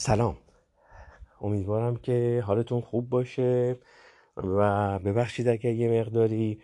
سلام. 0.00 0.36
امیدوارم 1.40 1.96
که 1.96 2.42
حالتون 2.46 2.80
خوب 2.80 3.08
باشه 3.08 3.78
و 4.36 4.98
ببخشید 4.98 5.48
اگر 5.48 5.72
یه 5.72 6.00
مقداری 6.00 6.60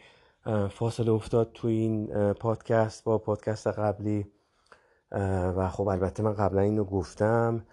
فاصله 0.71 1.13
افتاد 1.13 1.51
تو 1.55 1.69
این 1.69 2.07
پادکست 2.33 3.05
با 3.05 3.19
پادکست 3.19 3.67
قبلی 3.67 4.27
و 5.57 5.69
خب 5.69 5.89
البته 5.89 6.23
من 6.23 6.35
قبلا 6.35 6.61
اینو 6.61 6.85
گفتم 6.85 7.67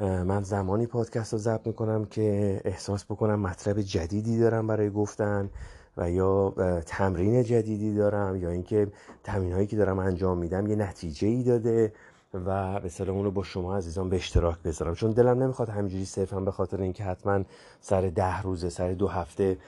من 0.00 0.42
زمانی 0.42 0.86
پادکست 0.86 1.32
رو 1.32 1.38
ضبط 1.38 1.66
می‌کنم 1.66 2.04
که 2.04 2.60
احساس 2.64 3.04
بکنم 3.04 3.40
مطلب 3.40 3.80
جدیدی 3.80 4.38
دارم 4.38 4.66
برای 4.66 4.90
گفتن 4.90 5.50
و 5.96 6.10
یا 6.10 6.54
تمرین 6.86 7.42
جدیدی 7.42 7.94
دارم 7.94 8.36
یا 8.36 8.50
اینکه 8.50 8.88
تمرین 9.24 9.52
هایی 9.52 9.66
که 9.66 9.76
دارم 9.76 9.98
انجام 9.98 10.38
میدم 10.38 10.66
یه 10.66 10.76
نتیجه 10.76 11.28
ای 11.28 11.42
داده 11.42 11.92
و 12.34 12.80
به 12.80 12.88
سلام 12.88 13.16
اون 13.16 13.24
رو 13.24 13.30
با 13.30 13.42
شما 13.42 13.76
عزیزان 13.76 14.08
به 14.08 14.16
اشتراک 14.16 14.58
بذارم. 14.64 14.94
چون 14.94 15.10
دلم 15.10 15.42
نمی‌خواد 15.42 15.68
همینجوری 15.68 16.04
صرفا 16.04 16.40
به 16.40 16.50
خاطر 16.50 16.80
اینکه 16.80 17.04
حتما 17.04 17.44
سر 17.80 18.00
ده 18.00 18.42
روزه 18.42 18.68
سر 18.70 18.92
دو 18.92 19.08
هفته 19.08 19.58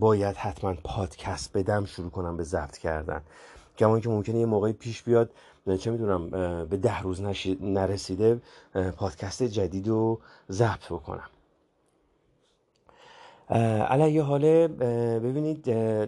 باید 0.00 0.36
حتما 0.36 0.74
پادکست 0.84 1.56
بدم 1.56 1.84
شروع 1.84 2.10
کنم 2.10 2.36
به 2.36 2.42
ضبط 2.42 2.78
کردن. 2.78 3.20
کما 3.78 4.00
که 4.00 4.08
ممکنه 4.08 4.38
یه 4.38 4.46
موقعی 4.46 4.72
پیش 4.72 5.02
بیاد 5.02 5.30
چه 5.78 5.90
می‌دونم 5.90 6.30
به 6.66 6.76
ده 6.76 7.00
روز 7.00 7.20
نرسیده 7.60 8.40
پادکست 8.96 9.42
جدید 9.42 9.88
رو 9.88 10.20
ضبط 10.50 10.86
بکنم. 10.90 11.28
علیه 13.54 14.22
حاله 14.22 14.68
ببینید 15.18 15.64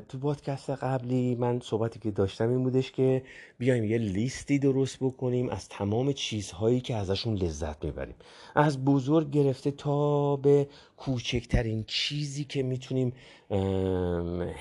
تو 0.06 0.18
پادکست 0.18 0.70
قبلی 0.70 1.34
من 1.34 1.60
صحبتی 1.60 1.98
که 2.00 2.10
داشتم 2.10 2.48
این 2.48 2.62
بودش 2.62 2.92
که 2.92 3.22
بیایم 3.58 3.84
یه 3.84 3.98
لیستی 3.98 4.58
درست 4.58 4.98
بکنیم 5.00 5.48
از 5.48 5.68
تمام 5.68 6.12
چیزهایی 6.12 6.80
که 6.80 6.94
ازشون 6.94 7.34
لذت 7.34 7.84
می‌بریم. 7.84 8.14
از 8.54 8.84
بزرگ 8.84 9.30
گرفته 9.30 9.70
تا 9.70 10.36
به 10.36 10.66
کوچکترین 10.96 11.84
چیزی 11.86 12.44
که 12.44 12.62
می‌تونیم 12.62 13.12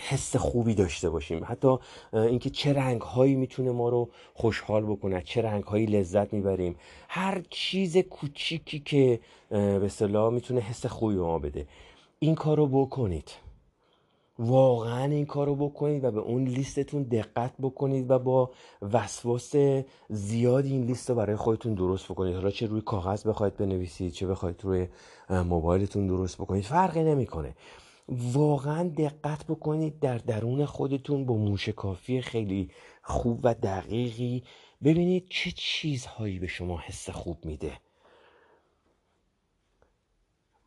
حس 0.10 0.36
خوبی 0.36 0.76
داشته 0.76 1.10
باشیم. 1.10 1.42
حتی 1.46 1.78
اینکه 2.14 2.50
چه 2.50 2.74
رنگ 2.74 3.02
هایی 3.02 3.36
می‌تونه 3.36 3.72
ما 3.72 3.90
رو 3.90 4.10
خوشحال 4.34 4.86
بکنه 4.86 5.22
چه 5.22 5.42
رنگ 5.42 5.64
هایی 5.64 5.86
لذت 5.86 6.34
می‌بریم. 6.34 6.76
هر 7.10 7.42
چیز 7.50 7.98
کوچیکی 7.98 8.80
که 8.80 9.20
به 9.50 9.88
صلاح 9.90 10.34
می‌تونه 10.34 10.62
حس 10.62 10.86
خوبی 10.86 11.16
به 11.16 11.22
ما 11.22 11.40
بده. 11.40 11.68
این 12.24 12.36
کار 12.36 12.58
رو 12.58 12.68
بکنید. 12.68 13.32
واقعا 14.40 15.06
این 15.06 15.26
کار 15.26 15.48
رو 15.48 15.56
بکنید 15.56 16.04
و 16.04 16.12
به 16.12 16.20
اون 16.20 16.44
لیستتون 16.44 17.04
دقت 17.04 17.54
بکنید 17.62 18.12
و 18.12 18.20
با 18.20 18.52
وسواس 18.82 19.56
زیادی 20.10 20.72
این 20.72 20.84
لیست 20.84 21.10
رو 21.10 21.16
برای 21.16 21.36
خودتون 21.36 21.74
درست 21.74 22.06
بکنید. 22.06 22.36
حالا 22.36 22.52
چه 22.52 22.68
روی 22.68 22.82
کاغذ 22.82 23.28
بخواید 23.28 23.58
بنویسید 23.58 24.12
چه 24.12 24.28
بخواید 24.28 24.64
روی 24.64 24.88
موبایلتون 25.30 26.08
درست 26.08 26.38
بکنید 26.38 26.64
فرقی 26.64 27.04
نمی‌کنه. 27.04 27.56
واقعا 28.10 28.90
دقت 28.98 29.46
بکنید 29.46 30.00
در 30.00 30.18
درون 30.18 30.66
خودتون 30.66 31.26
با 31.26 31.36
موشکافی 31.36 32.22
خیلی 32.22 32.72
خوب 33.02 33.40
و 33.44 33.54
دقیقی 33.54 34.44
ببینید 34.84 35.28
چه 35.30 35.52
چیزهایی 35.56 36.40
به 36.40 36.48
شما 36.48 36.80
حس 36.80 37.10
خوب 37.10 37.46
میده. 37.46 37.72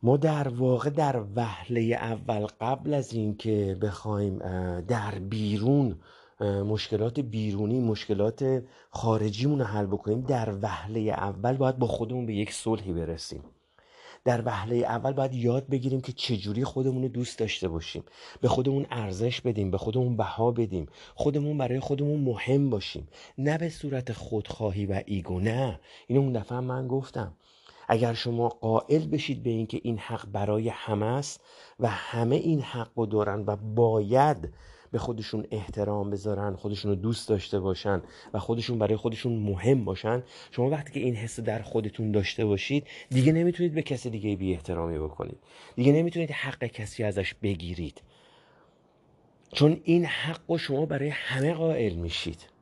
ما 0.01 0.17
در 0.17 0.47
واقع 0.47 0.89
در 0.89 1.23
وهله 1.35 1.81
اول 1.81 2.47
قبل 2.61 2.93
از 2.93 3.13
اینکه 3.13 3.77
بخوایم 3.81 4.37
در 4.79 5.19
بیرون 5.19 5.99
مشکلات 6.41 7.19
بیرونی 7.19 7.79
مشکلات 7.79 8.63
خارجیمون 8.89 9.59
رو 9.59 9.65
حل 9.65 9.85
بکنیم 9.85 10.21
در 10.21 10.53
وهله 10.61 10.99
اول 10.99 11.57
باید 11.57 11.77
با 11.77 11.87
خودمون 11.87 12.25
به 12.25 12.35
یک 12.35 12.53
صلحی 12.53 12.93
برسیم. 12.93 13.43
در 14.25 14.41
وهله 14.45 14.75
اول 14.75 15.13
باید 15.13 15.33
یاد 15.33 15.67
بگیریم 15.67 16.01
که 16.01 16.11
چجوری 16.11 16.63
خودمون 16.63 17.01
رو 17.01 17.07
دوست 17.07 17.39
داشته 17.39 17.67
باشیم. 17.67 18.03
به 18.41 18.47
خودمون 18.47 18.85
ارزش 18.91 19.41
بدیم 19.41 19.71
به 19.71 19.77
خودمون 19.77 20.17
بها 20.17 20.51
بدیم. 20.51 20.85
خودمون 21.15 21.57
برای 21.57 21.79
خودمون 21.79 22.19
مهم 22.19 22.69
باشیم. 22.69 23.07
نه 23.37 23.57
به 23.57 23.69
صورت 23.69 24.13
خودخواهی 24.13 24.85
و 24.85 25.01
ایگو 25.05 25.39
نه. 25.39 25.79
اینو 26.07 26.21
اون 26.21 26.33
دفعه 26.33 26.59
من 26.59 26.87
گفتم. 26.87 27.33
اگر 27.87 28.13
شما 28.13 28.49
قائل 28.49 29.07
بشید 29.07 29.43
به 29.43 29.49
اینکه 29.49 29.79
این 29.83 29.97
حق 29.97 30.25
برای 30.31 30.69
همه 30.69 31.05
است 31.05 31.41
و 31.79 31.87
همه 31.87 32.35
این 32.35 32.61
حق 32.61 32.89
رو 32.95 33.05
دارن 33.05 33.43
و 33.47 33.55
باید 33.55 34.49
به 34.91 34.99
خودشون 34.99 35.45
احترام 35.51 36.09
بذارن 36.09 36.55
خودشون 36.55 36.91
رو 36.91 36.95
دوست 36.95 37.29
داشته 37.29 37.59
باشن 37.59 38.01
و 38.33 38.39
خودشون 38.39 38.79
برای 38.79 38.95
خودشون 38.95 39.35
مهم 39.39 39.85
باشن 39.85 40.23
شما 40.51 40.69
وقتی 40.69 40.93
که 40.93 40.99
این 40.99 41.15
حس 41.15 41.39
در 41.39 41.61
خودتون 41.61 42.11
داشته 42.11 42.45
باشید 42.45 42.87
دیگه 43.09 43.31
نمی‌تونید 43.31 43.73
به 43.73 43.81
کسی 43.81 44.09
دیگه 44.09 44.35
بی 44.35 44.53
احترامی 44.53 44.99
بکنید. 44.99 45.37
دیگه 45.75 45.91
نمی‌تونید 45.91 46.31
حق 46.31 46.63
کسی 46.65 47.03
ازش 47.03 47.33
بگیرید. 47.33 48.01
چون 49.53 49.81
این 49.83 50.05
حق 50.05 50.39
رو 50.47 50.57
شما 50.57 50.85
برای 50.85 51.09
همه 51.09 51.53
قائل 51.53 51.93
میشید. 51.93 52.56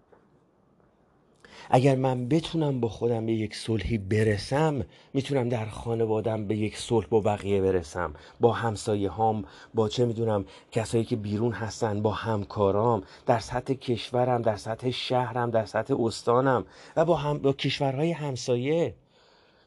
اگر 1.70 1.96
من 1.96 2.28
بتونم 2.28 2.80
با 2.80 2.90
خودم 2.90 3.26
به 3.26 3.34
یک 3.34 3.56
صلحی 3.56 3.98
برسم 3.98 4.86
می‌تونم 5.14 5.50
در 5.50 5.66
خانوادم 5.66 6.48
به 6.48 6.56
یک 6.56 6.78
صلح 6.78 7.08
با 7.08 7.20
بقیه 7.20 7.62
برسم. 7.62 8.14
با 8.40 8.52
همسایه 8.52 9.10
هام 9.10 9.46
با 9.74 9.90
چه 9.90 10.06
می‌دونم 10.06 10.46
کسایی 10.72 11.04
که 11.04 11.16
بیرون 11.16 11.52
هستن 11.52 12.02
با 12.02 12.12
همکارام 12.12 13.04
در 13.26 13.40
سطح 13.40 13.74
کشورم 13.74 14.42
در 14.42 14.56
سطح 14.56 14.90
شهرم 14.92 15.52
در 15.52 15.66
سطح 15.66 15.96
استانم 16.00 16.66
و 16.96 17.06
با, 17.06 17.16
هم... 17.16 17.38
با 17.38 17.54
کشورهای 17.54 18.12
همسایه. 18.12 18.96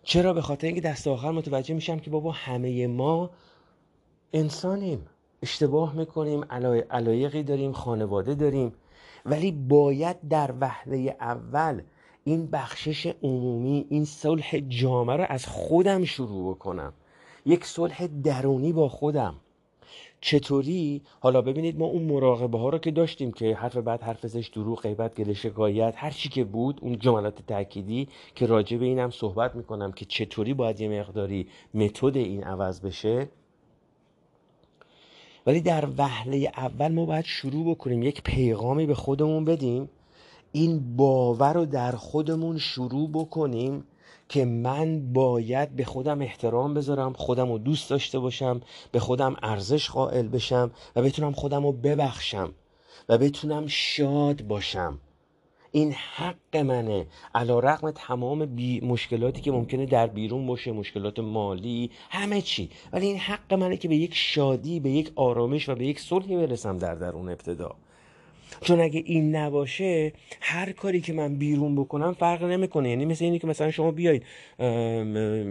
چرا؟ 0.03 0.33
به 0.33 0.41
خاطر 0.41 0.67
اینکه 0.67 0.83
دست 0.83 1.07
آخر 1.07 1.31
متوجه 1.31 1.75
میشم 1.75 1.99
که 1.99 2.11
بابا 2.11 2.33
همه 2.33 2.87
ما 2.87 3.31
انسانیم. 4.33 5.07
اشتباه 5.43 5.95
می‌کنیم 5.97 6.45
علایقی 6.91 7.43
داریم 7.43 7.73
خانواده 7.73 8.35
داریم. 8.35 8.73
ولی 9.27 9.53
باید 9.53 10.29
در 10.29 10.55
وهله 10.61 11.17
اول 11.21 11.83
این 12.25 12.47
بخشش 12.47 13.07
عمومی 13.23 13.87
این 13.89 14.05
صلح 14.05 14.59
جامعه 14.69 15.17
رو 15.17 15.27
از 15.29 15.47
خودم 15.47 16.05
شروع 16.05 16.55
بکنم. 16.55 16.93
یک 17.47 17.65
صلح 17.65 18.07
درونی 18.07 18.73
با 18.73 18.89
خودم. 18.89 19.35
چطوری؟ 20.21 21.03
حالا 21.21 21.43
ببینید 21.43 21.79
ما 21.79 21.87
اون 21.87 22.03
مراقبه 22.03 22.59
ها 22.59 22.69
رو 22.69 22.79
که 22.79 22.91
داشتیم 22.91 23.33
که 23.33 23.55
حرف 23.55 23.77
بعد 23.77 24.03
حرف 24.03 24.27
زش 24.27 24.49
دروغ 24.49 24.83
غیبت 24.83 25.15
گله 25.15 25.35
شکایت 25.35 25.95
هر 25.97 26.11
چی 26.11 26.29
که 26.29 26.45
بود 26.45 26.79
اون 26.83 26.99
جملات 26.99 27.47
تأکیدی 27.47 28.09
که 28.35 28.47
راجع 28.47 28.77
به 28.77 28.85
اینم 28.85 29.11
صحبت 29.11 29.55
می‌کنم 29.55 29.93
که 29.93 30.05
چطوری 30.05 30.55
باید 30.55 30.81
یه 30.81 31.01
مقداری 31.01 31.49
متد 31.75 32.17
این 32.17 32.45
عوض 32.45 32.81
بشه. 32.81 33.29
ولی 35.49 35.61
در 35.61 35.89
وهله 35.99 36.53
اول 36.57 36.93
ما 36.93 37.05
باید 37.05 37.25
شروع 37.25 37.71
بکنیم 37.71 38.03
یک 38.03 38.23
پیغامی 38.23 38.87
به 38.87 38.95
خودمون 38.95 39.45
بدیم. 39.45 39.91
این 40.53 40.97
باور 40.97 41.53
رو 41.53 41.67
در 41.67 41.93
خودمون 41.93 42.59
شروع 42.59 43.11
بکنیم 43.13 43.85
که 44.29 44.45
من 44.45 45.13
باید 45.13 45.77
به 45.77 45.85
خودم 45.85 46.23
احترام 46.23 46.75
بذارم 46.75 47.13
خودم 47.13 47.53
رو 47.53 47.59
دوست 47.59 47.91
داشته 47.91 48.19
باشم 48.19 48.61
به 48.93 49.01
خودم 49.01 49.37
ارزش 49.43 49.91
قائل 49.91 50.29
بشم 50.29 50.71
و 50.97 51.03
بتونم 51.03 51.33
خودم 51.33 51.67
رو 51.67 51.73
ببخشم 51.73 52.55
و 53.09 53.19
بتونم 53.19 53.67
شاد 53.67 54.43
باشم. 54.43 54.99
این 55.73 55.93
حق 55.93 56.57
منه. 56.57 57.07
علا 57.35 57.59
رقم 57.59 57.91
تمام 57.91 58.47
بی 58.47 58.81
مشکلاتی 58.81 59.41
که 59.41 59.53
ممکنه 59.53 59.87
در 59.87 60.07
بیرون 60.07 60.47
باشه 60.47 60.73
مشکلات 60.73 61.19
مالی 61.19 61.91
همه 62.11 62.41
چی. 62.41 62.71
ولی 62.93 63.07
این 63.07 63.19
حق 63.19 63.55
منه 63.55 63.77
که 63.77 63.89
به 63.89 63.97
یک 63.97 64.15
شادی 64.15 64.81
به 64.81 64.91
یک 64.91 65.13
آرامش 65.15 65.69
و 65.69 65.75
به 65.75 65.87
یک 65.87 66.01
صلحی 66.01 66.37
برسم 66.37 66.79
در 66.79 66.95
درون 66.95 67.29
ابتدا. 67.29 67.77
چون 68.61 68.81
اگه 68.81 69.03
این 69.07 69.37
نباشه 69.37 70.13
هر 70.41 70.73
کاری 70.73 71.01
که 71.01 71.13
من 71.13 71.35
بیرون 71.35 71.77
بکنم 71.77 72.13
فرق 72.13 72.45
نمی‌کنه. 72.45 72.91
یعنی 72.91 73.05
مثل 73.05 73.25
اینی 73.25 73.39
که 73.39 73.47
مثلا 73.47 73.71
شما 73.71 73.91
بیاید 73.91 74.23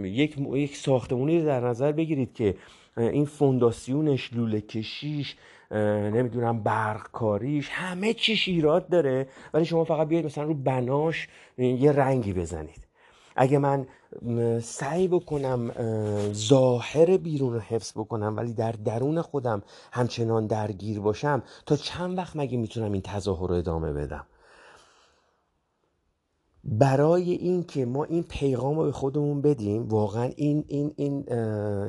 یک 0.04 0.36
یک 0.54 0.76
ساختمونی 0.76 1.42
در 1.42 1.60
نظر 1.60 1.92
بگیرید 1.92 2.34
که 2.34 2.54
این 2.96 3.24
فونداسیونش 3.24 4.32
لوله 4.32 4.60
کشیش 4.60 5.36
نمی‌دونم 5.70 6.62
برق 6.62 7.10
کاریش 7.10 7.68
همه 7.72 8.14
چیش 8.14 8.48
ایراد 8.48 8.88
داره. 8.88 9.28
ولی 9.54 9.64
شما 9.64 9.84
فقط 9.84 10.08
بیاید 10.08 10.26
مثلا 10.26 10.44
رو 10.44 10.54
بناش 10.54 11.28
یه 11.58 11.92
رنگی 11.92 12.32
بزنید. 12.32 12.86
اگه 13.36 13.58
من 13.58 13.86
سعی 14.60 15.08
بکنم 15.08 15.72
ظاهر 16.32 17.16
بیرون 17.16 17.52
رو 17.52 17.60
حفظ 17.60 17.92
بکنم 17.92 18.36
ولی 18.36 18.52
در 18.52 18.72
درون 18.72 19.22
خودم 19.22 19.62
همچنان 19.92 20.46
درگیر 20.46 21.00
باشم 21.00 21.42
تا 21.66 21.76
چند 21.76 22.18
وقت 22.18 22.36
مگه 22.36 22.58
می‌تونم 22.58 22.92
این 22.92 23.02
تظاهر 23.02 23.48
رو 23.48 23.54
ادامه 23.54 23.92
بدم؟ 23.92 24.26
برای 26.64 27.32
اینکه 27.32 27.86
ما 27.86 28.04
این 28.04 28.22
پیغام 28.22 28.78
رو 28.78 28.84
به 28.84 28.92
خودمون 28.92 29.40
بدیم 29.40 29.88
واقعا 29.88 30.30
این 30.36 30.64
این 30.68 30.92
این 30.96 31.24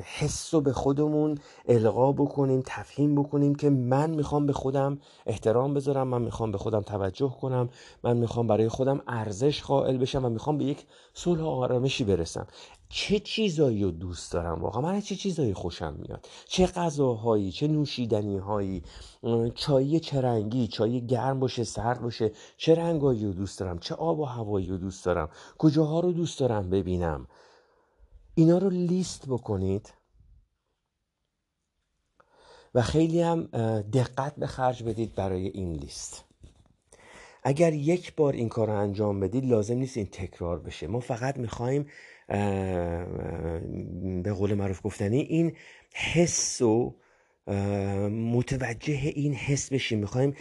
حس 0.04 0.54
رو 0.54 0.62
به 0.62 0.74
خودمون 0.74 1.38
القا 1.68 2.12
بکنیم 2.12 2.64
تفهیم 2.66 3.16
بکنیم 3.16 3.56
که 3.56 3.70
من 3.70 4.10
می‌خوام 4.10 4.46
به 4.46 4.54
خودم 4.54 5.00
احترام 5.26 5.74
بذارم 5.74 6.08
من 6.08 6.22
می‌خوام 6.22 6.52
به 6.52 6.58
خودم 6.58 6.82
توجه 6.82 7.36
کنم 7.42 7.70
من 8.04 8.18
می‌خوام 8.18 8.48
برای 8.48 8.70
خودم 8.70 9.02
ارزش 9.08 9.64
قائل 9.64 9.98
بشم 9.98 10.26
و 10.26 10.30
می‌خوام 10.30 10.58
به 10.58 10.66
یک 10.66 10.86
صلح 11.14 11.42
و 11.42 11.48
آرامشی 11.48 12.04
برسم. 12.04 12.48
چه 12.90 13.20
چیزایی 13.20 13.84
رو 13.84 13.92
دوست 13.92 14.32
دارم 14.32 14.62
واقعا؟ 14.62 14.82
من 14.82 15.02
چه 15.02 15.16
چیزایی 15.16 15.54
خوشم 15.54 15.94
میاد؟ 15.94 16.28
چه 16.46 16.66
غذاهایی 16.66 17.52
چه 17.52 17.68
نوشیدنی 17.68 18.38
هایی 18.38 18.84
چای 19.56 20.00
چه 20.00 20.22
رنگی 20.22 20.68
چای 20.68 21.08
گرم 21.08 21.40
باشه 21.40 21.64
سرد 21.64 22.02
باشه 22.02 22.32
چه 22.58 22.76
رنگایی 22.76 23.26
رو 23.26 23.34
دوست 23.34 23.60
دارم؟ 23.60 23.80
چه 23.80 23.96
آب 23.96 24.20
و 24.20 24.26
هوایی 24.26 24.68
رو 24.68 24.78
دوست 24.78 25.06
دارم؟ 25.06 25.30
کجاها 25.58 26.00
رو 26.00 26.12
دوست 26.12 26.40
دارم 26.40 26.70
ببینم؟ 26.70 27.28
اینا 28.36 28.58
رو 28.58 28.70
لیست 28.70 29.26
بکنید. 29.28 29.94
و 32.76 32.82
خیلی 32.82 33.22
هم 33.22 33.44
دقت 33.82 34.36
به 34.36 34.48
خرج 34.48 34.84
بدید 34.84 35.16
برای 35.16 35.48
این 35.48 35.74
لیست. 35.74 36.24
اگر 37.44 37.74
یک 37.74 38.16
بار 38.16 38.34
این 38.34 38.50
کار 38.50 38.68
رو 38.68 38.74
انجام 38.74 39.20
بدید 39.20 39.46
لازم 39.46 39.76
نیست 39.78 39.98
این 39.98 40.06
تکرار 40.06 40.60
بشه. 40.60 40.88
ما 40.88 41.00
فقط 41.00 41.38
می‌خوایم 41.38 41.88
به 44.24 44.34
قول 44.34 44.54
معروف 44.54 44.80
گفتنی 44.84 45.20
این 45.20 45.52
حس 45.94 46.62
و 46.62 46.96
متوجه 48.10 48.94
این 48.94 49.34
حس 49.34 49.74
بشیم. 49.74 50.00
می‌خوایم 50.00 50.34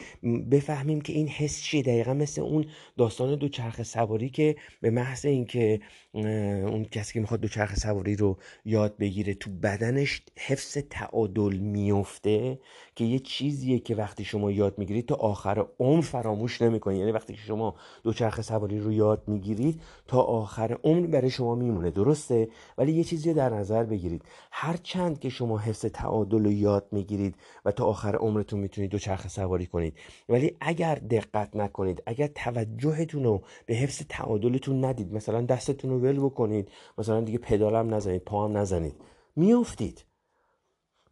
بفهمیم 0.50 1.00
که 1.00 1.12
این 1.12 1.28
حس 1.28 1.62
چیه. 1.62 1.82
دقیقا 1.82 2.14
مثل 2.14 2.40
اون 2.40 2.66
داستان 2.96 3.36
دوچرخه 3.38 3.82
سواری 3.82 4.30
که 4.30 4.56
به 4.80 4.90
محض 4.90 5.26
اینکه 5.26 5.80
اون 6.12 6.84
کسی 6.84 7.12
که 7.12 7.20
می‌خواد 7.20 7.40
دوچرخه 7.40 7.76
سواری 7.76 8.16
رو 8.16 8.38
یاد 8.64 8.96
بگیره 8.96 9.34
تو 9.34 9.50
بدنش 9.50 10.22
حفظ 10.38 10.78
تعادل 10.90 11.56
میفته 11.56 12.58
که 12.98 13.04
یه 13.04 13.18
چیزیه 13.18 13.78
که 13.78 13.94
وقتی 13.94 14.24
شما 14.24 14.50
یاد 14.50 14.78
می‌گیرید 14.78 15.06
تا 15.06 15.14
آخر 15.14 15.66
عمر 15.80 16.00
فراموش 16.00 16.62
نمی‌کنید 16.62 16.98
یعنی 16.98 17.12
وقتی 17.12 17.32
که 17.32 17.38
شما 17.38 17.74
دوچرخه 18.02 18.42
سواری 18.42 18.80
رو 18.80 18.92
یاد 18.92 19.22
می‌گیرید 19.26 19.80
تا 20.06 20.20
آخر 20.20 20.78
عمر 20.84 21.06
برای 21.06 21.30
شما 21.30 21.54
میمونه. 21.54 21.90
درسته؟ 21.90 22.48
ولی 22.78 22.92
یه 22.92 23.04
چیزی 23.04 23.28
رو 23.28 23.36
در 23.36 23.54
نظر 23.54 23.84
بگیرید. 23.84 24.22
هر 24.52 24.76
چند 24.76 25.18
که 25.18 25.28
شما 25.28 25.58
حفظ 25.58 25.86
تعادل 25.86 26.44
رو 26.44 26.52
یاد 26.52 26.88
می‌گیرید 26.92 27.34
و 27.64 27.72
تا 27.72 27.84
آخر 27.84 28.16
عمرتون 28.16 28.60
می‌تونید 28.60 28.90
دوچرخه 28.90 29.28
سواری 29.28 29.66
کنید. 29.66 29.94
ولی 30.28 30.56
اگر 30.60 30.94
دقت 30.94 31.56
نکنید 31.56 32.02
اگر 32.06 32.26
توجهتون 32.26 33.24
رو 33.24 33.42
به 33.66 33.74
حفظ 33.74 34.02
تعادلتون 34.08 34.84
ندید 34.84 35.12
مثلا 35.12 35.40
دستتون 35.42 35.90
رو 35.90 35.98
ول 35.98 36.18
بکنید 36.18 36.70
مثلا 36.98 37.20
دیگه 37.20 37.38
پدالم 37.38 37.94
نزنید 37.94 38.24
پا 38.24 38.44
هم 38.44 38.56
نزنید 38.56 38.94
میافتید. 39.36 40.07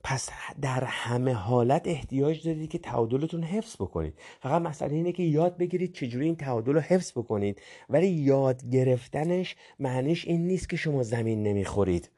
پس 0.08 0.30
در 0.62 0.84
همه 0.84 1.32
حالت 1.32 1.88
احتیاج 1.88 2.46
دارید 2.46 2.70
که 2.70 2.78
تعادلتون 2.78 3.42
حفظ 3.42 3.76
بکنید. 3.76 4.14
فقط 4.40 4.62
مسئله 4.62 4.94
اینه 4.94 5.12
که 5.12 5.22
یاد 5.22 5.56
بگیرید 5.56 5.92
چجوری 5.92 6.24
این 6.24 6.36
تعادل 6.36 6.72
رو 6.72 6.80
حفظ 6.80 7.12
بکنید. 7.12 7.62
ولی 7.88 8.06
یاد 8.06 8.70
گرفتنش 8.70 9.56
معنیش 9.78 10.26
این 10.26 10.46
نیست 10.46 10.68
که 10.68 10.76
شما 10.76 11.02
زمین 11.02 11.42
نمی‌خورید. 11.42 12.10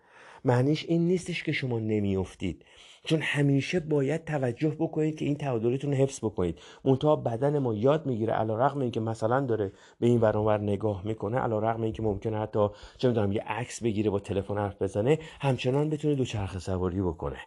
معنیش 0.44 0.85
این 0.88 1.08
نیستش 1.08 1.43
که 1.43 1.52
شما 1.52 1.79
نمیافتید. 1.79 2.64
چون 3.05 3.20
همیشه 3.23 3.81
باید 3.81 4.25
توجه 4.25 4.76
بکنید 4.79 5.17
که 5.17 5.25
این 5.25 5.35
تعادلتون 5.35 5.93
حفظ 5.93 6.19
بکنید. 6.19 6.58
منتها 6.85 7.17
بدن 7.17 7.58
ما 7.58 7.75
یاد 7.75 8.06
می‌گیره 8.06 8.32
علا 8.32 8.67
رقم 8.67 8.81
اینکه 8.81 9.00
مثلا 9.00 9.40
داره 9.40 9.73
به 10.00 10.06
این 10.06 10.20
ورانور 10.20 10.61
نگاه 10.61 11.06
می‌کنه 11.06 11.38
علا 11.38 11.58
رقم 11.58 11.82
اینکه 11.82 12.02
ممکنه 12.02 12.38
حتی 12.38 12.69
چه 12.99 13.08
می‌دونم 13.08 13.32
یه 13.32 13.43
عکس 13.46 13.82
بگیره 13.82 14.11
با 14.11 14.19
تلفن 14.19 14.58
حرف 14.58 14.82
بزنه 14.82 15.19
همچنان 15.40 15.90
بتونه 15.90 16.14
دوچرخه 16.14 16.58
سواری 16.58 17.02
بکنه. 17.02 17.38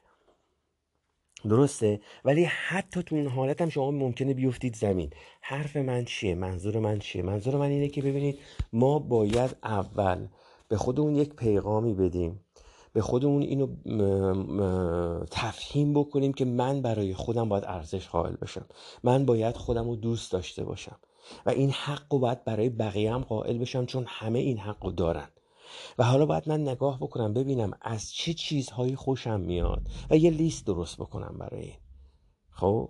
درسته؟ 1.50 2.02
ولی 2.26 2.44
حتی 2.44 3.04
تو 3.04 3.16
این 3.16 3.28
حالت 3.28 3.62
هم 3.62 3.70
شما 3.70 3.92
ممکنه 3.92 4.34
بیفتید 4.34 4.76
زمین. 4.76 5.10
حرف 5.42 5.76
من 5.76 6.06
چیه؟ 6.06 6.36
منظور 6.36 6.80
من 6.80 7.00
چیه؟ 7.00 7.22
منظور 7.22 7.56
من 7.56 7.70
اینه 7.70 7.88
که 7.88 8.02
ببینید 8.02 8.40
ما 8.74 9.00
باید 9.00 9.56
اول 9.64 10.28
به 10.68 10.78
خودمون 10.78 11.16
یک 11.16 11.36
پیغامی 11.36 11.94
بدیم. 11.94 12.40
به 12.94 13.02
خودمون 13.02 13.42
اینو 13.42 13.68
تفهیم 15.32 15.94
بکنیم 15.94 16.34
که 16.34 16.46
من 16.46 16.82
برای 16.82 17.14
خودم 17.14 17.50
باید 17.50 17.64
ارزش 17.66 18.08
قائل 18.08 18.36
بشم. 18.36 18.66
من 19.04 19.26
باید 19.26 19.58
خودم 19.58 19.90
رو 19.90 19.96
دوست 19.96 20.32
داشته 20.32 20.64
باشم. 20.64 20.96
و 21.46 21.50
این 21.50 21.70
حق 21.70 22.14
رو 22.14 22.20
باید 22.20 22.44
برای 22.44 22.70
بقیه 22.70 23.14
هم 23.14 23.22
قائل 23.22 23.58
بشم 23.58 23.86
چون 23.86 24.06
همه 24.08 24.40
این 24.40 24.58
حق 24.58 24.86
رو 24.86 24.92
دارن. 24.92 25.28
و 25.98 26.04
حالا 26.04 26.26
باید 26.26 26.50
من 26.50 26.62
نگاه 26.62 26.98
بکنم 26.98 27.34
ببینم 27.34 27.72
از 27.82 28.12
چه 28.12 28.34
چیزهایی 28.34 28.96
خوشم 28.96 29.40
میاد 29.40 29.88
و 30.10 30.18
یه 30.18 30.32
لیست 30.32 30.66
درست 30.66 30.98
بکنم 30.98 31.38
برای 31.40 31.62
این. 31.62 31.78
خب؟ 32.50 32.90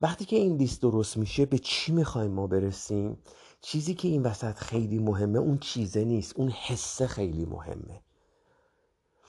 وقتی 0.00 0.24
که 0.24 0.36
این 0.36 0.56
لیست 0.56 0.82
درست 0.82 1.16
میشه 1.16 1.46
به 1.46 1.58
چی 1.58 1.92
می‌خوایم 1.92 2.30
ما 2.30 2.46
برسیم؟ 2.46 3.18
چیزی 3.60 3.94
که 3.94 4.08
این 4.08 4.22
وسط 4.22 4.54
خیلی 4.54 4.98
مهمه 4.98 5.38
اون 5.38 5.58
چیزه 5.58 6.04
نیست. 6.04 6.36
اون 6.36 6.48
حسه 6.48 7.06
خیلی 7.06 7.44
مهمه. 7.44 8.02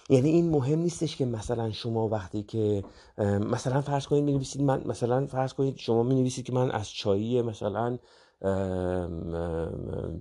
یعنی 0.09 0.29
این 0.29 0.49
مهم 0.49 0.79
نیستش 0.79 1.15
که 1.15 1.25
مثلا 1.25 1.71
شما 1.71 2.07
وقتی 2.07 2.43
که 2.43 2.83
مثلا 3.17 3.81
فرض 3.81 4.07
کنید 4.07 4.23
می 4.23 4.33
نویسید 4.33 4.61
من 4.61 4.83
مثلا 4.85 5.25
فرض 5.25 5.53
کنید 5.53 5.77
شما 5.77 6.03
می 6.03 6.15
نویسید 6.15 6.45
که 6.45 6.53
من 6.53 6.71
از 6.71 6.91
چایی 6.91 7.41
مثلا 7.41 7.97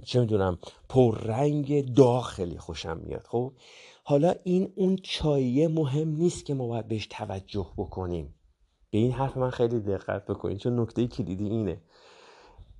چه 0.05 0.21
می‌دونم 0.21 0.59
پررنگ 0.89 1.95
داخلی 1.95 2.59
خوشم 2.59 3.01
میاد. 3.05 3.27
خب 3.27 3.53
حالا 4.05 4.35
این 4.45 4.73
اون 4.77 4.97
چاییه 5.03 5.69
مهم 5.69 6.09
نیست 6.09 6.45
که 6.45 6.55
ما 6.55 6.67
باید 6.67 6.89
بهش 6.89 7.07
توجه 7.11 7.67
بکنیم. 7.77 8.35
به 8.91 8.99
این 8.99 9.13
حرف 9.13 9.37
من 9.37 9.51
خیلی 9.51 9.81
دقت 9.81 10.27
بکنید 10.27 10.59
چون 10.59 10.81
نکته 10.81 11.07
کلیدی 11.07 11.49
اینه. 11.49 11.81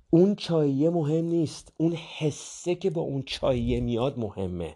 اون 0.09 0.35
چاییه 0.35 0.89
مهم 0.89 1.25
نیست. 1.25 1.73
اون 1.77 1.91
حسه 1.91 2.75
که 2.75 2.89
با 2.89 3.01
اون 3.01 3.23
چاییه 3.25 3.79
میاد 3.79 4.19
مهمه. 4.19 4.75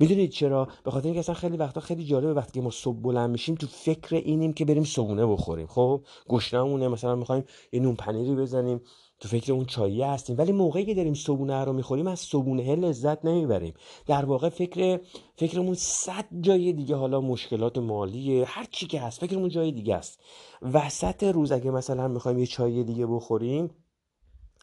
می‌دونید 0.00 0.30
چرا؟ 0.30 0.68
به 0.84 0.90
خاطر 0.90 1.04
اینکه 1.04 1.20
اصلا 1.20 1.34
خیلی 1.34 1.56
وقتا 1.56 1.80
خیلی 1.80 2.04
جالبه 2.04 2.34
وقتی 2.34 2.60
ما 2.60 2.70
صبح 2.70 2.96
بلند 2.96 3.30
میشیم 3.30 3.54
تو 3.54 3.66
فکر 3.66 4.16
اینیم 4.16 4.52
که 4.52 4.64
بریم 4.64 4.84
صبونه 4.84 5.26
بخوریم. 5.26 5.66
خب 5.66 6.04
گشنمونه 6.28 6.88
مثلا 6.88 7.16
می‌خوایم 7.16 7.44
یه 7.72 7.80
نون 7.80 7.94
پنیری 7.94 8.34
بزنیم. 8.34 8.80
تو 9.24 9.30
فکر 9.30 9.52
اون 9.52 9.64
چاییه 9.64 10.06
هستیم. 10.06 10.38
ولی 10.38 10.52
موقعی 10.52 10.84
که 10.84 10.94
داریم 10.94 11.14
صبونه 11.14 11.64
رو 11.64 11.72
می‌خوریم 11.72 12.06
از 12.06 12.20
صبونه 12.20 12.76
لذت 12.76 13.24
نمی‌بریم. 13.24 13.74
در 14.06 14.24
واقع 14.24 14.48
فکر 14.48 15.00
فکرمون 15.36 15.74
صد 15.74 16.24
جای 16.40 16.72
دیگه 16.72 16.96
حالا 16.96 17.20
مشکلات 17.20 17.78
مالی 17.78 18.42
هر 18.42 18.66
چی 18.70 18.86
که 18.86 19.00
هست 19.00 19.20
فکرمون 19.20 19.48
جای 19.48 19.72
دیگه 19.72 19.94
است. 19.94 20.20
وسط 20.72 21.22
روز 21.22 21.52
اگه 21.52 21.70
مثلا 21.70 22.08
می‌خوایم 22.08 22.38
یه 22.38 22.46
چای 22.46 22.84
دیگه 22.84 23.06
بخوریم 23.06 23.70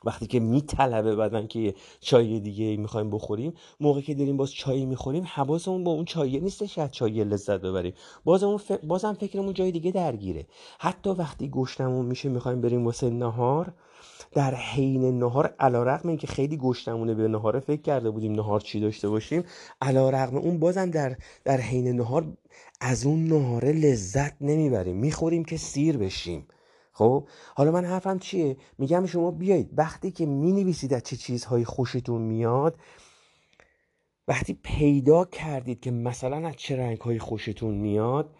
وقتی 0.05 0.27
که 0.27 0.39
میطلبه 0.39 1.15
بدن 1.15 1.47
که 1.47 1.73
چای 1.99 2.39
دیگه 2.39 2.77
می‌خوایم 2.77 3.09
بخوریم 3.09 3.53
موقعی 3.79 4.03
که 4.03 4.13
داریم 4.13 4.37
باز 4.37 4.53
چای 4.53 4.85
می‌خوریم 4.85 5.23
حواسمون 5.27 5.83
با 5.83 5.91
اون 5.91 6.05
چای 6.05 6.39
نیستش 6.39 6.77
از 6.77 6.91
چای 6.91 7.23
لذت 7.23 7.61
ببریم. 7.61 7.93
بازم, 8.23 8.57
ف... 8.57 8.71
بازم 8.71 9.13
فکرمون 9.13 9.53
جای 9.53 9.71
دیگه 9.71 9.91
درگیره. 9.91 10.47
حتی 10.79 11.09
وقتی 11.09 11.49
گشتمون 11.49 12.05
میشه 12.05 12.29
می‌خوایم 12.29 12.61
بریم 12.61 12.85
واسه 12.85 13.09
نهار 13.09 13.73
در 14.31 14.55
حین 14.55 15.19
نهار 15.19 15.55
علا 15.59 15.83
رقم 15.83 16.09
این 16.09 16.17
که 16.17 16.27
خیلی 16.27 16.57
گشتمونه 16.57 17.13
به 17.13 17.27
نهار 17.27 17.59
فکر 17.59 17.81
کرده 17.81 18.09
بودیم 18.09 18.31
نهار 18.31 18.59
چی 18.59 18.79
داشته 18.79 19.09
باشیم. 19.09 19.43
علا 19.81 20.09
رقم 20.09 20.37
اون 20.37 20.59
بازم 20.59 20.89
در, 20.89 21.15
در 21.45 21.57
حین 21.57 21.87
نهار 21.87 22.37
از 22.81 23.05
اون 23.05 23.23
نهاره 23.23 23.71
لذت 23.71 24.41
نمی‌بریم. 24.41 24.97
می‌خوریم 24.97 25.45
که 25.45 25.57
سیر 25.57 25.97
بشیم. 25.97 26.47
خب؟ 26.93 27.27
حالا 27.55 27.71
من 27.71 27.85
حرفم 27.85 28.19
چیه؟ 28.19 28.57
میگم 28.77 29.05
شما 29.05 29.31
بیایید 29.31 29.69
وقتی 29.77 30.11
که 30.11 30.25
می 30.25 30.51
نویسید 30.51 30.93
از 30.93 31.03
چه 31.03 31.15
چیزهایی 31.15 31.65
خوشتون 31.65 32.21
میاد 32.21 32.79
وقتی 34.27 34.59
پیدا 34.63 35.25
کردید 35.25 35.79
که 35.79 35.91
مثلا 35.91 36.47
از 36.47 36.55
چه 36.55 36.77
رنگ 36.77 37.01
های 37.01 37.19
خوشتون 37.19 37.73
میاد 37.73 38.35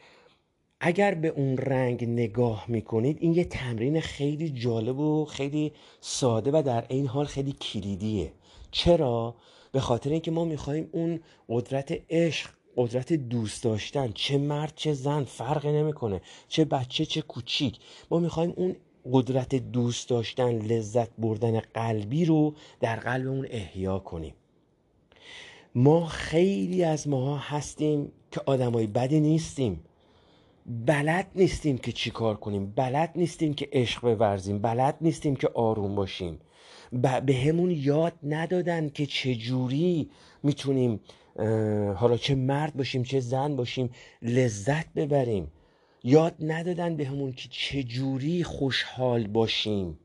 اگر 0.84 1.14
به 1.14 1.28
اون 1.28 1.58
رنگ 1.58 2.06
نگاه 2.06 2.66
می‌کنید 2.68 3.18
این 3.22 3.34
یه 3.34 3.44
تمرین 3.44 4.02
خیلی 4.02 4.50
جالب 4.50 5.00
و 5.00 5.26
خیلی 5.26 5.72
ساده 6.00 6.52
و 6.52 6.64
در 6.66 6.86
این 6.90 7.08
حال 7.08 7.26
خیلی 7.26 7.52
کلیدیه. 7.52 8.32
چرا؟ 8.72 9.36
به 9.72 9.80
خاطر 9.80 10.10
اینکه 10.10 10.32
ما 10.32 10.46
می‌خوایم 10.46 10.90
اون 10.92 11.20
قدرت 11.50 12.00
عشق 12.10 12.50
قدرت 12.78 13.14
دوست 13.14 13.64
داشتن 13.64 14.12
چه 14.12 14.38
مرد 14.38 14.74
چه 14.76 14.94
زن 14.94 15.24
فرق 15.24 15.66
نمی‌کنه 15.66 16.22
چه 16.48 16.66
بچه 16.66 17.06
چه 17.06 17.22
کوچیک. 17.22 17.80
ما 18.12 18.20
می‌خوایم 18.20 18.54
اون 18.56 18.76
قدرت 19.12 19.56
دوست 19.56 20.10
داشتن 20.10 20.58
لذت 20.58 21.10
بردن 21.18 21.60
قلبی 21.60 22.26
رو 22.26 22.54
در 22.80 22.96
قلبمون 22.96 23.48
احیا 23.50 24.00
کنیم. 24.00 24.34
ما 25.76 26.06
خیلی 26.06 26.84
از 26.84 27.08
ماها 27.08 27.38
هستیم 27.38 28.12
که 28.32 28.42
آدمای 28.46 28.88
بدی 28.88 29.20
نیستیم. 29.20 29.84
بلد 30.66 31.32
نیستیم 31.36 31.78
که 31.78 31.92
چی 31.92 32.12
کار 32.12 32.36
کنیم. 32.36 32.74
بلد 32.76 33.12
نیستیم 33.16 33.54
که 33.54 33.70
عشق 33.72 34.16
بورزیم. 34.16 34.60
بلد 34.60 34.98
نیستیم 35.02 35.36
که 35.36 35.50
آروم 35.56 35.96
باشیم. 35.96 36.40
به 37.26 37.36
همون 37.48 37.72
یاد 37.72 38.14
ندادن 38.24 38.90
که 38.90 39.06
چجوری 39.06 40.10
می‌تونیم 40.44 41.00
حالا 41.96 42.18
چه 42.18 42.36
مرد 42.36 42.74
باشیم 42.74 43.04
چه 43.04 43.20
زن 43.20 43.56
باشیم 43.56 43.90
لذت 44.22 44.94
ببریم. 44.94 45.52
یاد 46.04 46.36
ندادن 46.40 46.96
به 46.96 47.06
همون 47.06 47.32
که 47.32 47.50
چجوری 47.52 48.44
خوشحال 48.44 49.28
باشیم. 49.28 50.00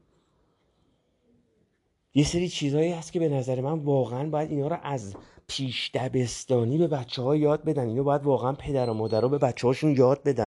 یه 2.14 2.24
سری 2.24 2.48
چیزهایی 2.48 2.92
هست 2.92 3.12
که 3.12 3.20
به 3.20 3.28
نظر 3.28 3.60
من 3.60 3.78
واقعا 3.78 4.30
باید 4.30 4.50
اینا 4.50 4.68
رو 4.68 4.76
از 4.82 5.16
پیش 5.46 5.90
دبستانی 5.94 6.78
به 6.78 6.86
بچه 6.86 7.22
ها 7.22 7.36
یاد 7.36 7.64
بدن. 7.64 7.88
اینو 7.88 8.04
باید 8.04 8.22
واقعا 8.22 8.52
پدر 8.52 8.90
و 8.90 8.94
مادر 8.94 9.20
رو 9.20 9.28
به 9.28 9.38
بچه 9.38 9.66
هاشون 9.66 9.96
یاد 9.96 10.22
بدن. 10.22 10.45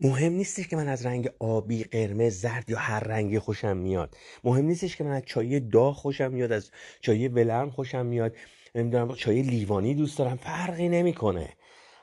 مهم 0.00 0.32
نیستش 0.32 0.68
که 0.68 0.76
من 0.76 0.88
از 0.88 1.06
رنگ 1.06 1.30
آبی 1.38 1.84
قرمز 1.84 2.40
زرد 2.40 2.70
یا 2.70 2.78
هر 2.78 3.00
رنگی 3.00 3.38
خوشم 3.38 3.76
میاد. 3.76 4.16
مهم 4.44 4.64
نیستش 4.64 4.96
که 4.96 5.04
من 5.04 5.10
از 5.10 5.22
چای 5.26 5.60
داغ 5.60 5.96
خوشم 5.96 6.32
میاد 6.32 6.52
از 6.52 6.70
چای 7.00 7.28
ولرم 7.28 7.70
خوشم 7.70 8.06
میاد. 8.06 8.36
نمی‌دونم 8.74 9.14
چای 9.14 9.42
لیوانی 9.42 9.94
دوست 9.94 10.18
دارم 10.18 10.36
فرقی 10.36 10.88
نمی‌کنه. 10.88 11.48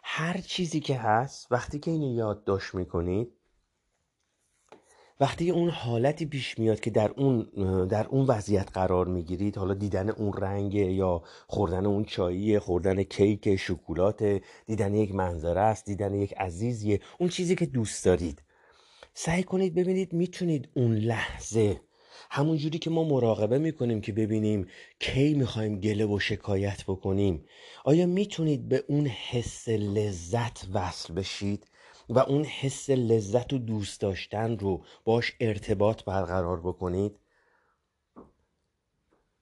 هر 0.03 0.37
چیزی 0.37 0.79
که 0.79 0.95
هست 0.97 1.51
وقتی 1.51 1.79
که 1.79 1.91
اینو 1.91 2.15
یادداشت 2.15 2.75
می‌کنید 2.75 3.27
وقتی 5.19 5.51
اون 5.51 5.69
حالتی 5.69 6.25
پیش 6.25 6.59
میاد 6.59 6.79
که 6.79 6.89
در 6.89 7.11
اون 7.11 7.47
در 7.87 8.07
اون 8.07 8.25
وضعیت 8.25 8.69
قرار 8.73 9.07
می‌گیرید 9.07 9.57
حالا 9.57 9.73
دیدن 9.73 10.09
اون 10.09 10.33
رنگ 10.33 10.73
یا 10.73 11.23
خوردن 11.47 11.85
اون 11.85 12.05
چایی 12.05 12.59
خوردن 12.59 13.03
کیک 13.03 13.55
شکلات 13.55 14.41
دیدن 14.65 14.93
یک 14.93 15.15
منظره 15.15 15.61
است 15.61 15.85
دیدن 15.85 16.13
یک 16.13 16.33
عزیزیه 16.33 16.99
اون 17.19 17.29
چیزی 17.29 17.55
که 17.55 17.65
دوست 17.65 18.05
دارید. 18.05 18.41
سعی 19.13 19.43
کنید 19.43 19.75
ببینید 19.75 20.13
می‌تونید 20.13 20.69
اون 20.73 20.95
لحظه 20.95 21.81
همون 22.31 22.57
جوری 22.57 22.79
که 22.79 22.89
ما 22.89 23.03
مراقبه 23.03 23.57
می‌کنیم 23.57 24.01
که 24.01 24.13
ببینیم 24.13 24.67
کی 24.99 25.33
می‌خوایم 25.33 25.79
گله 25.79 26.05
و 26.05 26.19
شکایت 26.19 26.83
بکنیم 26.87 27.45
آیا 27.85 28.05
می‌تونید 28.05 28.69
به 28.69 28.83
اون 28.87 29.07
حس 29.07 29.69
لذت 29.69 30.67
وصل 30.73 31.13
بشید؟ 31.13 31.67
و 32.09 32.19
اون 32.19 32.43
حس 32.43 32.89
لذت 32.89 33.53
و 33.53 33.57
دوست 33.57 34.01
داشتن 34.01 34.57
رو 34.57 34.81
باش 35.05 35.33
ارتباط 35.39 36.03
برقرار 36.03 36.59
بکنید. 36.59 37.19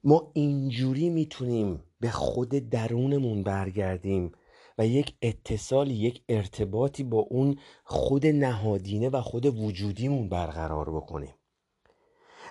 ما 0.03 0.31
اینجوری 0.33 1.09
می‌تونیم 1.09 1.83
به 1.99 2.09
خود 2.09 2.49
درونمون 2.49 3.43
برگردیم 3.43 4.31
و 4.77 4.87
یک 4.87 5.15
اتصالی 5.21 5.93
یک 5.93 6.21
ارتباطی 6.29 7.03
با 7.03 7.17
اون 7.17 7.55
خود 7.83 8.25
نهادینه 8.25 9.09
و 9.09 9.21
خود 9.21 9.45
وجودیمون 9.45 10.29
برقرار 10.29 10.89
بکنیم. 10.89 11.33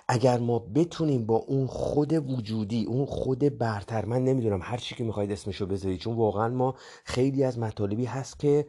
اگر 0.07 0.39
ما 0.39 0.59
بتونیم 0.59 1.25
با 1.25 1.35
اون 1.35 1.67
خود 1.67 2.13
وجودی 2.13 2.85
اون 2.85 3.05
خود 3.05 3.57
برتر 3.57 4.05
من 4.05 4.23
نمی‌دونم 4.23 4.59
هر 4.61 4.77
چی 4.77 4.95
که 4.95 5.03
می‌خواید 5.03 5.31
اسمشو 5.31 5.65
بذارید 5.65 5.99
چون 5.99 6.15
واقعا 6.15 6.49
ما 6.49 6.75
خیلی 7.05 7.43
از 7.43 7.59
مطالبی 7.59 8.05
هست 8.05 8.39
که 8.39 8.65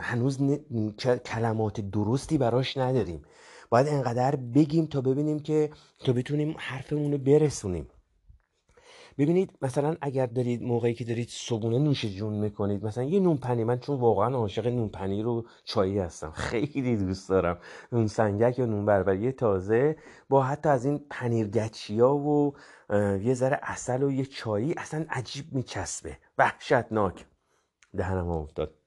هنوز 0.00 0.38
کلمات 1.24 1.80
درستی 1.80 2.38
براش 2.38 2.76
نداریم. 2.76 3.22
باید 3.70 3.88
انقدر 3.88 4.36
بگیم 4.36 4.86
تا 4.86 5.00
ببینیم 5.00 5.40
که 5.40 5.70
تا 6.04 6.12
بتونیم 6.12 6.54
حرفمون 6.58 7.12
رو 7.12 7.18
برسونیم. 7.18 7.88
ببینید 9.18 9.50
مثلا 9.62 9.96
اگر 10.00 10.26
دارید 10.26 10.62
موقعی 10.62 10.94
که 10.94 11.04
دارید 11.04 11.28
صبونه 11.28 11.78
نوش 11.78 12.04
جون 12.04 12.32
می‌کنید 12.32 12.86
مثلا 12.86 13.04
یه 13.04 13.20
نون 13.20 13.36
پنی 13.36 13.64
من 13.64 13.78
چون 13.78 14.00
واقعا 14.00 14.36
عاشق 14.36 14.66
نون 14.66 14.88
پنیر 14.88 15.24
رو 15.24 15.46
چایی 15.64 15.98
هستم 15.98 16.30
خیلی 16.30 16.96
دوست 16.96 17.28
دارم. 17.28 17.58
نون 17.92 18.06
سنگک 18.06 18.58
یا 18.58 18.66
نون 18.66 18.86
بربری 18.86 19.32
تازه 19.32 19.96
با 20.28 20.42
حتی 20.42 20.68
از 20.68 20.84
این 20.84 21.06
پنیر 21.10 21.46
گچیا 21.46 22.14
و 22.14 22.54
یه 23.22 23.34
ذره 23.34 23.58
اصل 23.62 24.02
و 24.02 24.10
یه 24.10 24.24
چایی 24.24 24.74
اصلا 24.76 25.06
عجیب 25.10 25.44
میچسبه. 25.52 26.18
وحشتناک. 26.38 27.26
دهنم 27.96 28.28
افتاد. 28.28 28.81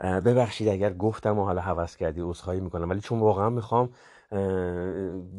ببخشید 0.00 0.68
اگر 0.68 0.92
گفتم 0.92 1.38
و 1.38 1.44
حالا 1.44 1.60
حوض 1.60 1.96
کردی 1.96 2.20
عذرخواهی 2.20 2.60
می‌کنم 2.60 2.90
ولی 2.90 3.00
چون 3.00 3.20
واقعا 3.20 3.50
می‌خوام 3.50 3.90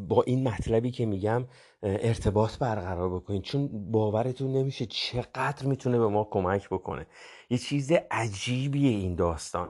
با 0.08 0.24
این 0.26 0.48
مطلبی 0.48 0.92
که 0.92 1.06
میگم 1.06 1.46
ارتباط 1.84 2.58
برقرار 2.58 3.10
بکنید. 3.10 3.42
چون 3.42 3.92
باورتون 3.92 4.52
نمیشه 4.52 4.86
چقدر 4.86 5.66
می‌تونه 5.66 6.00
به 6.00 6.08
ما 6.08 6.28
کمک 6.32 6.70
بکنه. 6.70 7.08
یه 7.50 7.58
چیز 7.58 7.92
عجیبیه 8.12 8.90
این 8.90 9.16
داستان 9.16 9.70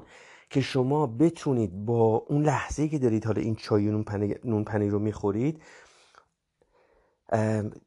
که 0.50 0.62
شما 0.62 1.08
بتونید 1.08 1.86
با 1.86 2.26
اون 2.30 2.44
لحظه 2.44 2.88
که 2.88 3.00
دارید 3.00 3.26
حالا 3.26 3.42
این 3.42 3.56
چای 3.56 3.88
و 3.88 4.04
نون 4.44 4.64
پنیر 4.64 4.92
رو 4.92 5.00
می‌خورید 5.00 5.62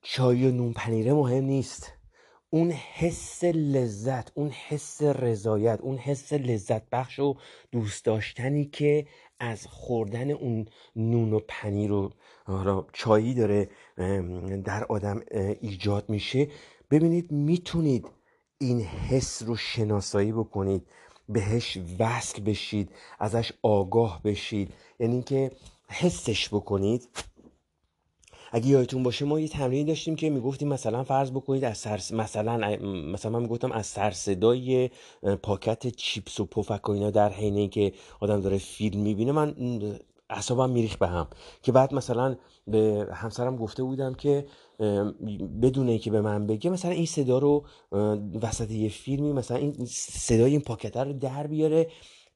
چای 0.02 0.48
و 0.48 0.52
نون 0.52 0.72
پنیره 0.72 1.12
مهم 1.12 1.44
نیست. 1.44 1.92
اون 2.56 2.70
حس 2.70 3.44
لذت 3.44 4.32
اون 4.34 4.50
حس 4.50 5.02
رضایت 5.02 5.80
اون 5.80 5.96
حس 5.96 6.32
لذت 6.32 6.90
بخش 6.90 7.18
و 7.18 7.34
دوست 7.72 8.04
داشتنی 8.04 8.64
که 8.64 9.06
از 9.40 9.66
خوردن 9.66 10.30
اون 10.30 10.66
نون 10.96 11.32
و 11.32 11.40
پنیر 11.48 11.92
و 11.92 12.12
چایی 12.92 13.34
داره 13.34 13.68
در 14.64 14.84
آدم 14.84 15.22
ایجاد 15.60 16.10
میشه. 16.10 16.48
ببینید 16.90 17.32
می‌تونید 17.32 18.06
این 18.58 18.80
حس 18.80 19.42
رو 19.42 19.56
شناسایی 19.56 20.32
بکنید 20.32 20.82
بهش 21.28 21.78
وصل 21.98 22.42
بشید 22.42 22.90
ازش 23.18 23.52
آگاه 23.62 24.22
بشید. 24.22 24.72
یعنی 25.00 25.12
اینکه 25.12 25.50
حسش 25.88 26.48
بکنید. 26.48 27.08
اگه 28.52 28.66
یادتون 28.66 29.02
باشه 29.02 29.24
ما 29.24 29.40
یه 29.40 29.48
تمرین 29.48 29.86
داشتیم 29.86 30.16
که 30.16 30.30
می‌گفتیم 30.30 30.68
مثلا 30.68 31.04
فرض 31.04 31.30
بکنید 31.30 31.64
از 31.64 31.78
سر 31.78 32.00
مثلا 32.12 32.76
مثلا 33.12 33.30
من 33.30 33.42
می‌گفتم 33.42 33.72
از 33.72 33.86
سر 33.86 34.10
صدای 34.10 34.90
پاکت 35.42 35.86
چیپس 35.86 36.40
و 36.40 36.44
پفک 36.44 36.88
و 36.88 36.92
اینا 36.92 37.10
در 37.10 37.32
حین 37.32 37.70
که 37.70 37.92
آدم 38.20 38.40
داره 38.40 38.58
فیلم 38.58 39.00
می‌بینه 39.00 39.32
من 39.32 39.54
اعصابم 40.30 40.70
میریخ 40.70 40.96
به 40.96 41.06
هم. 41.06 41.28
که 41.62 41.72
بعد 41.72 41.94
مثلا 41.94 42.36
به 42.66 43.08
همسرم 43.12 43.56
گفته 43.56 43.82
بودم 43.82 44.14
که 44.14 44.46
بدون 45.62 45.98
که 45.98 46.10
به 46.10 46.20
من 46.20 46.46
بگه 46.46 46.70
مثلا 46.70 46.90
این 46.90 47.06
صدا 47.06 47.38
رو 47.38 47.64
وسط 48.42 48.70
یه 48.70 48.88
فیلمی 48.88 49.32
مثلا 49.32 49.56
این 49.56 49.86
صدای 49.90 50.50
این 50.50 50.60
پاکت 50.60 50.96
رو 50.96 51.12
در 51.12 51.46
بیاره 51.46 51.86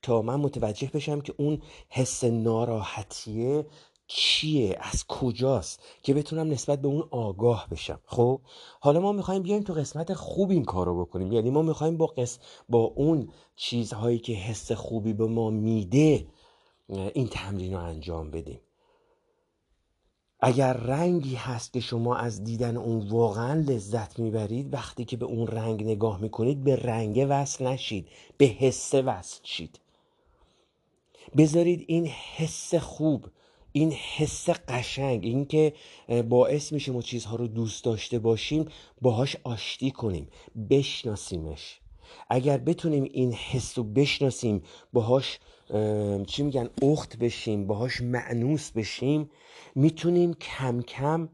تا 0.03 0.23
من 0.23 0.37
متوجه 0.37 0.91
بشم 0.95 1.21
که 1.21 1.35
اون 1.37 1.59
حس 1.89 2.25
ناراحتیه 2.25 3.67
چیه؟ 4.13 4.79
از 4.81 5.07
کجاست؟ 5.07 5.83
که 6.03 6.15
بتونم 6.15 6.51
نسبت 6.51 6.81
به 6.83 6.89
اون 6.89 7.09
آگاه 7.11 7.69
بشم. 7.71 8.01
خب؟ 8.07 8.41
حالا 8.81 9.01
ما 9.01 9.13
می‌خوایم 9.13 9.43
بیایم 9.43 9.63
تو 9.63 9.73
قسمت 9.73 10.15
خوب 10.15 10.51
این 10.51 10.65
کار 10.65 10.87
رو 10.87 11.05
بکنیم. 11.05 11.33
یعنی 11.33 11.51
ما 11.51 11.63
می‌خوایم 11.63 11.97
با 11.97 12.07
قس... 12.07 12.39
با 12.69 12.79
اون 12.79 13.29
چیزهایی 13.57 14.19
که 14.19 14.33
حس 14.33 14.73
خوبی 14.73 15.13
به 15.13 15.27
ما 15.27 15.51
میده 15.51 16.27
این 16.89 17.29
تمرین 17.29 17.73
رو 17.73 17.79
انجام 17.79 18.31
بدیم. 18.31 18.61
اگر 20.41 20.73
رنگی 20.73 21.35
هست 21.35 21.73
که 21.73 21.81
شما 21.81 22.17
از 22.17 22.45
دیدن 22.45 22.77
اون 22.77 23.09
واقعا 23.09 23.61
لذت 23.61 24.19
می‌برید 24.19 24.75
وقتی 24.75 25.05
که 25.05 25.17
به 25.17 25.27
اون 25.27 25.47
رنگ 25.47 25.85
نگاه 25.85 26.21
می‌کنید 26.21 26.65
به 26.65 26.77
رنگ 26.77 27.27
وصل 27.29 27.67
نشید. 27.67 28.09
به 28.37 28.45
حس 28.45 28.95
وصل 28.95 29.41
شید. 29.43 29.81
بذارید 31.37 31.85
این 31.89 32.07
حس 32.07 32.75
خوب 32.75 33.27
این 33.73 33.93
حس 33.93 34.51
قشنگ 34.51 35.25
این 35.25 35.47
که 35.47 35.73
باعث 36.29 36.73
میشه 36.73 36.93
ما 36.93 37.03
چیزها 37.03 37.37
رو 37.37 37.47
دوست 37.47 37.85
داشته 37.85 38.19
باشیم 38.19 38.69
باهاش 39.01 39.37
آشتی 39.45 39.91
کنیم 39.91 40.29
بشناسیمش. 40.71 41.81
اگر 42.31 42.59
بتونیم 42.59 43.05
این 43.05 43.33
حس 43.33 43.79
رو 43.79 43.85
بشناسیم 43.85 44.63
باهاش 44.93 45.39
چی 46.27 46.43
میگن 46.43 46.69
اخت 46.83 47.19
بشیم 47.19 47.67
باهاش 47.67 48.01
معنوس 48.01 48.71
بشیم 48.71 49.31
می‌تونیم 49.75 50.35
کم 50.35 50.83
کم 50.83 51.29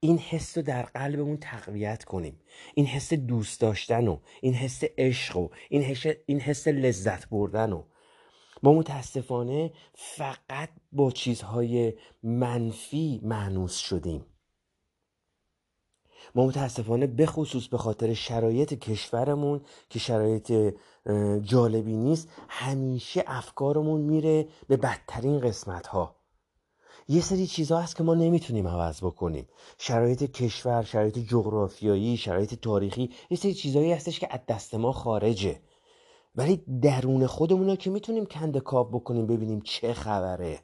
این 0.00 0.18
حس 0.18 0.58
رو 0.58 0.62
در 0.62 0.82
قلبمون 0.82 1.36
تقویت 1.36 2.04
کنیم. 2.04 2.40
این 2.74 2.86
حس 2.86 3.12
دوست 3.12 3.60
داشتن 3.60 4.08
و 4.08 4.18
این 4.40 4.54
حس 4.54 4.82
عشق 4.98 5.36
و 5.36 5.48
این 5.68 5.82
حس, 5.82 6.06
این 6.26 6.40
حس 6.40 6.68
لذت 6.68 7.28
بردن 7.28 7.72
و 7.72 7.82
ما 8.62 8.72
متاسفانه 8.72 9.72
فقط 9.94 10.68
با 10.92 11.10
چیزهای 11.10 11.92
منفی 12.22 13.20
معنوس 13.22 13.76
شدیم. 13.76 14.26
ما 16.34 16.46
متاسفانه 16.46 17.06
بخصوص 17.06 17.68
به 17.68 17.78
خاطر 17.78 18.14
شرایط 18.14 18.74
کشورمون 18.74 19.60
که 19.90 19.98
شرایط 19.98 20.74
جالبی 21.42 21.96
نیست 21.96 22.28
همیشه 22.48 23.24
افکارمون 23.26 24.00
میره 24.00 24.48
به 24.68 24.76
بدترین 24.76 25.40
قسمت 25.40 25.86
ها 25.86 26.20
یه 27.08 27.20
سری 27.20 27.46
چیزها 27.46 27.80
هست 27.80 27.96
که 27.96 28.02
ما 28.02 28.14
نمی‌تونیم 28.14 28.68
عوض 28.68 29.04
بکنیم. 29.04 29.48
شرایط 29.78 30.22
کشور 30.32 30.82
شرایط 30.82 31.18
جغرافیایی 31.18 32.16
شرایط 32.16 32.54
تاریخی 32.54 33.10
یه 33.30 33.36
سری 33.36 33.54
چیزهایی 33.54 33.92
هستش 33.92 34.20
که 34.20 34.28
از 34.30 34.40
دست 34.48 34.74
ما 34.74 34.92
خارجه. 34.92 35.60
ولی 36.34 36.56
درون 36.82 37.26
خودمون 37.26 37.76
که 37.76 37.90
می‌تونیم 37.90 38.26
کند 38.26 38.58
کاب 38.58 38.90
بکنیم 38.90 39.26
ببینیم 39.26 39.60
چه 39.60 39.94
خبره. 39.94 40.58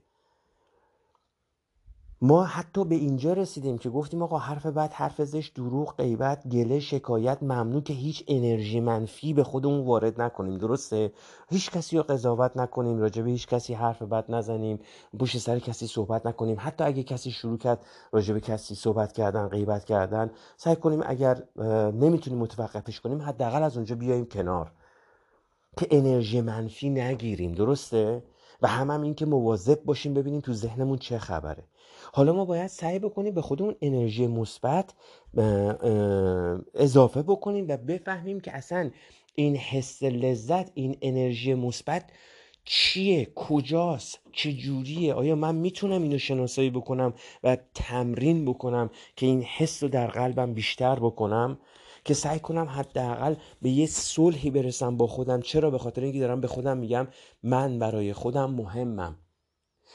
ما 2.21 2.45
حتی 2.45 2.85
به 2.85 2.95
اینجا 2.95 3.33
رسیدیم 3.33 3.79
که 3.79 3.91
گفتیم 3.91 4.23
آقا 4.23 4.39
حرف 4.39 4.67
بعد 4.67 4.93
حرف 4.93 5.23
زش 5.23 5.49
دروغ 5.55 5.97
غیبت 5.97 6.49
گله 6.49 6.81
شکایت 6.81 7.43
ممنوع 7.43 7.83
که 7.83 7.93
هیچ 7.93 8.25
انرژی 8.29 8.81
منفی 8.81 9.35
به 9.35 9.45
خودمون 9.45 9.87
وارد 9.87 10.21
نکنیم 10.21 10.59
درسته؟ 10.59 11.13
هیچ 11.49 11.71
کسی 11.71 11.97
رو 11.97 12.03
قضاوت 12.03 12.57
نکنیم 12.57 12.99
راجع 12.99 13.23
به 13.23 13.31
هیچ 13.31 13.47
کسی 13.47 13.75
حرف 13.75 14.03
بد 14.03 14.25
نزنیم 14.29 14.81
پشت 15.19 15.39
سر 15.39 15.59
کسی 15.59 15.87
صحبت 15.87 16.27
نکنیم. 16.27 16.57
حتی 16.61 16.85
اگه 16.85 17.03
کسی 17.03 17.31
شروع 17.31 17.59
کرد 17.59 17.85
راجع 18.13 18.35
به 18.35 18.41
کسی 18.41 18.75
صحبت 18.75 19.13
کردن 19.13 19.49
غیبت 19.49 19.85
کردن 19.85 20.31
سعی 20.57 20.77
کنیم 20.77 21.03
اگر 21.07 21.43
نمی‌تونیم 21.93 22.39
متوقفش 22.39 23.01
کنیم 23.01 23.23
حداقل 23.23 23.63
از 23.63 23.77
اونجا 23.77 23.95
بیایم 23.95 24.27
کنار. 24.27 24.73
که 25.77 25.87
انرژی 25.91 26.41
منفی 26.41 26.91
نگیریم 26.91 27.53
درسته؟ 27.53 28.23
و 28.63 28.69
هم 28.69 28.91
هم 28.91 29.03
این 29.03 29.15
که 29.15 29.27
مواظب 29.27 29.85
باشیم 29.85 30.15
ببینیم 30.15 30.41
تو 30.41 30.53
ذهنمون 30.53 30.99
چه 30.99 31.19
خبره. 31.19 31.65
حالا 32.13 32.33
ما 32.33 32.45
باید 32.45 32.67
سعی 32.67 32.99
بکنیم 32.99 33.35
به 33.35 33.43
خودمون 33.43 33.75
انرژی 33.81 34.27
مثبت 34.27 34.95
اضافه 36.75 37.23
بکنیم 37.23 37.67
و 37.69 37.77
بفهمیم 37.77 38.41
که 38.41 38.57
اصلا 38.57 38.91
این 39.35 39.57
حس 39.57 40.03
لذت 40.03 40.71
این 40.75 40.97
انرژی 41.03 41.55
مثبت 41.55 42.11
چیه 42.65 43.29
کجاست 43.35 44.21
چجوریه؟ 44.33 45.15
آیا 45.15 45.35
من 45.35 45.55
می‌تونم 45.55 46.03
اینو 46.03 46.19
شناسایی 46.19 46.71
بکنم 46.71 47.15
و 47.45 47.57
تمرین 47.75 48.45
بکنم 48.45 48.91
که 49.17 49.27
این 49.27 49.43
حس 49.43 49.83
رو 49.83 49.89
در 49.89 50.07
قلبم 50.07 50.55
بیشتر 50.55 50.95
بکنم؟ 50.95 51.59
که 52.07 52.15
سعی 52.15 52.39
کنم 52.39 52.69
حداقل 52.69 53.35
به 53.63 53.71
یه 53.71 53.87
صلحی 53.87 54.51
برسم 54.51 54.97
با 54.97 55.07
خودم. 55.07 55.41
چرا؟ 55.41 55.71
به 55.71 55.79
خاطر 55.79 56.03
اینکه 56.03 56.21
دارم 56.21 56.41
به 56.41 56.49
خودم 56.49 56.79
میگم 56.79 57.09
من 57.43 57.79
برای 57.79 58.13
خودم 58.13 58.51
مهمم. 58.51 59.17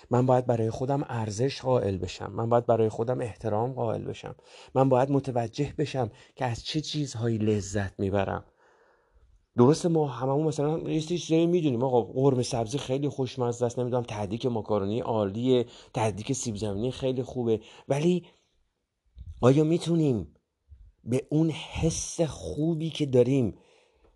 من 0.10 0.25
باید 0.25 0.46
برای 0.46 0.70
خودم 0.70 1.06
ارزش 1.10 1.62
قائل 1.62 1.98
بشم. 1.98 2.32
من 2.32 2.50
باید 2.50 2.65
برای 2.65 2.89
خودم 2.89 3.22
احترام 3.22 3.74
قائل 3.74 4.03
بشم. 4.03 4.36
من 4.75 4.89
باید 4.89 5.12
متوجه 5.12 5.74
بشم 5.77 6.12
که 6.36 6.46
از 6.46 6.65
چه 6.65 6.82
چیزهایی 6.82 7.38
لذت 7.38 8.00
می‌برم. 8.00 8.44
درسته 9.58 9.89
ما 9.89 10.08
هممون 10.08 10.48
مثلا 10.48 10.80
یه 10.80 11.01
چیزایی 11.01 11.48
می‌دونیم. 11.48 11.84
آقا 11.84 12.01
قرمه 12.01 12.44
سبزی 12.44 12.77
خیلی 12.77 13.10
خوشمزه 13.10 13.65
است. 13.65 13.80
نمی‌دونم 13.80 14.03
تهدیک 14.03 14.46
ماکارونی 14.46 15.00
عالیه. 15.00 15.65
تهدیک 15.94 16.34
سیب 16.34 16.56
زمینی 16.56 16.91
خیلی 16.91 17.24
خوبه. 17.24 17.60
ولی 17.89 18.25
آیا 19.41 19.63
می‌تونیم 19.63 20.36
به 21.03 21.27
اون 21.29 21.50
حس 21.50 22.22
خوبی 22.22 22.89
که 22.89 23.05
داریم 23.05 23.53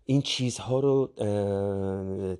این 0.04 0.22
چیزها 0.22 0.80
رو 0.80 1.06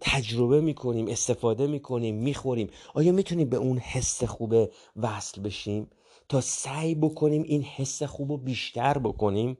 تجربه 0.00 0.60
می‌کنیم 0.60 1.08
استفاده 1.08 1.66
می‌کنیم 1.66 2.14
می‌خوریم. 2.14 2.70
آیا 2.94 3.12
می‌تونیم 3.12 3.48
به 3.48 3.56
اون 3.56 3.78
حس 3.78 4.24
خوبه 4.24 4.70
وصل 4.96 5.42
بشیم؟ 5.42 5.90
تا 6.28 6.40
سعی 6.40 6.94
بکنیم 6.94 7.42
این 7.42 7.62
حس 7.62 8.02
خوب 8.02 8.30
رو 8.30 8.36
بیشتر 8.36 8.98
بکنیم. 8.98 9.58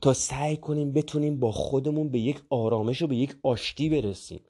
تا 0.00 0.12
سعی 0.12 0.56
کنیم 0.56 0.92
بتونیم 0.92 1.40
با 1.40 1.52
خودمون 1.52 2.08
به 2.08 2.18
یک 2.18 2.42
آرامش 2.50 3.02
و 3.02 3.06
به 3.06 3.16
یک 3.16 3.36
آشتی 3.42 3.88
برسیم. 3.88 4.40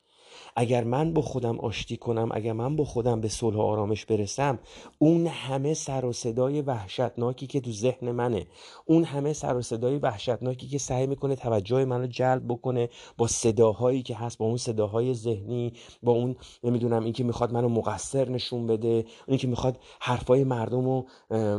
اگر 0.57 0.85
من 0.85 1.13
با 1.13 1.23
خودم 1.23 1.59
آشتی 1.59 1.97
کنم 1.97 2.29
اگر 2.33 2.53
من 2.53 2.77
با 2.77 2.85
خودم 2.85 3.21
به 3.21 3.29
صلح 3.29 3.57
و 3.57 3.61
آرامش 3.61 4.05
برسم 4.05 4.59
اون 4.99 5.27
همه 5.27 5.75
سر 5.75 6.05
و 6.05 6.13
صدای 6.13 6.63
وحشتناکی 6.63 7.47
که 7.47 7.61
تو 7.61 7.73
ذهن 7.73 8.11
منه 8.11 8.47
اون 8.87 9.05
همه 9.05 9.33
سر 9.33 9.57
و 9.57 9.63
صدای 9.63 9.99
وحشتناکی 9.99 10.69
که 10.69 10.79
سعی 10.79 11.07
می‌کنه 11.07 11.37
توجه 11.37 11.85
منو 11.85 12.07
جلب 12.07 12.43
بکنه 12.49 12.89
با 13.19 13.27
صداهایی 13.27 14.03
که 14.03 14.15
هست 14.17 14.39
با 14.39 14.47
اون 14.47 14.57
صداهای 14.57 15.15
ذهنی 15.15 15.73
با 16.03 16.13
اون 16.13 16.37
نمی‌دونم 16.65 17.05
این 17.05 17.13
که 17.13 17.25
می‌خواد 17.25 17.53
منو 17.53 17.69
مقصر 17.69 18.29
نشون 18.29 18.67
بده 18.67 19.05
اون 19.29 19.39
که 19.39 19.47
می‌خواد 19.47 19.79
حرفای 20.01 20.45
مردم 20.45 20.85
رو 20.85 21.07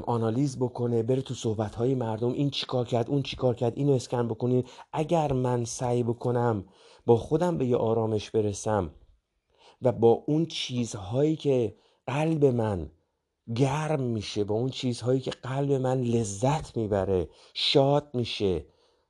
آنالیز 0.08 0.60
بکنه 0.60 1.04
بره 1.04 1.22
تو 1.22 1.34
صحبتهای 1.34 1.96
مردم 1.96 2.32
این 2.32 2.50
چیکار 2.50 2.86
کرد 2.86 3.10
اون 3.10 3.22
چیکار 3.22 3.56
کرد 3.56 3.74
اینو 3.76 3.94
اسکن 3.94 4.28
بکنید 4.28 4.68
اگر 4.94 5.34
من 5.34 5.66
سعی 5.66 6.04
بکنم 6.04 6.66
با 7.06 7.18
خودم 7.18 7.58
به 7.58 7.66
یه 7.66 7.78
آرامش 7.78 8.32
برسم 8.32 8.92
و 9.82 9.92
با 9.92 10.10
اون 10.10 10.46
چیزهایی 10.46 11.36
که 11.36 11.76
قلب 12.08 12.46
من 12.46 12.92
گرم 13.56 14.02
میشه 14.02 14.44
با 14.44 14.56
اون 14.56 14.70
چیزهایی 14.70 15.20
که 15.20 15.32
قلب 15.32 15.72
من 15.72 16.02
لذت 16.02 16.78
می‌بره 16.78 17.30
شاد 17.54 18.10
میشه. 18.14 18.66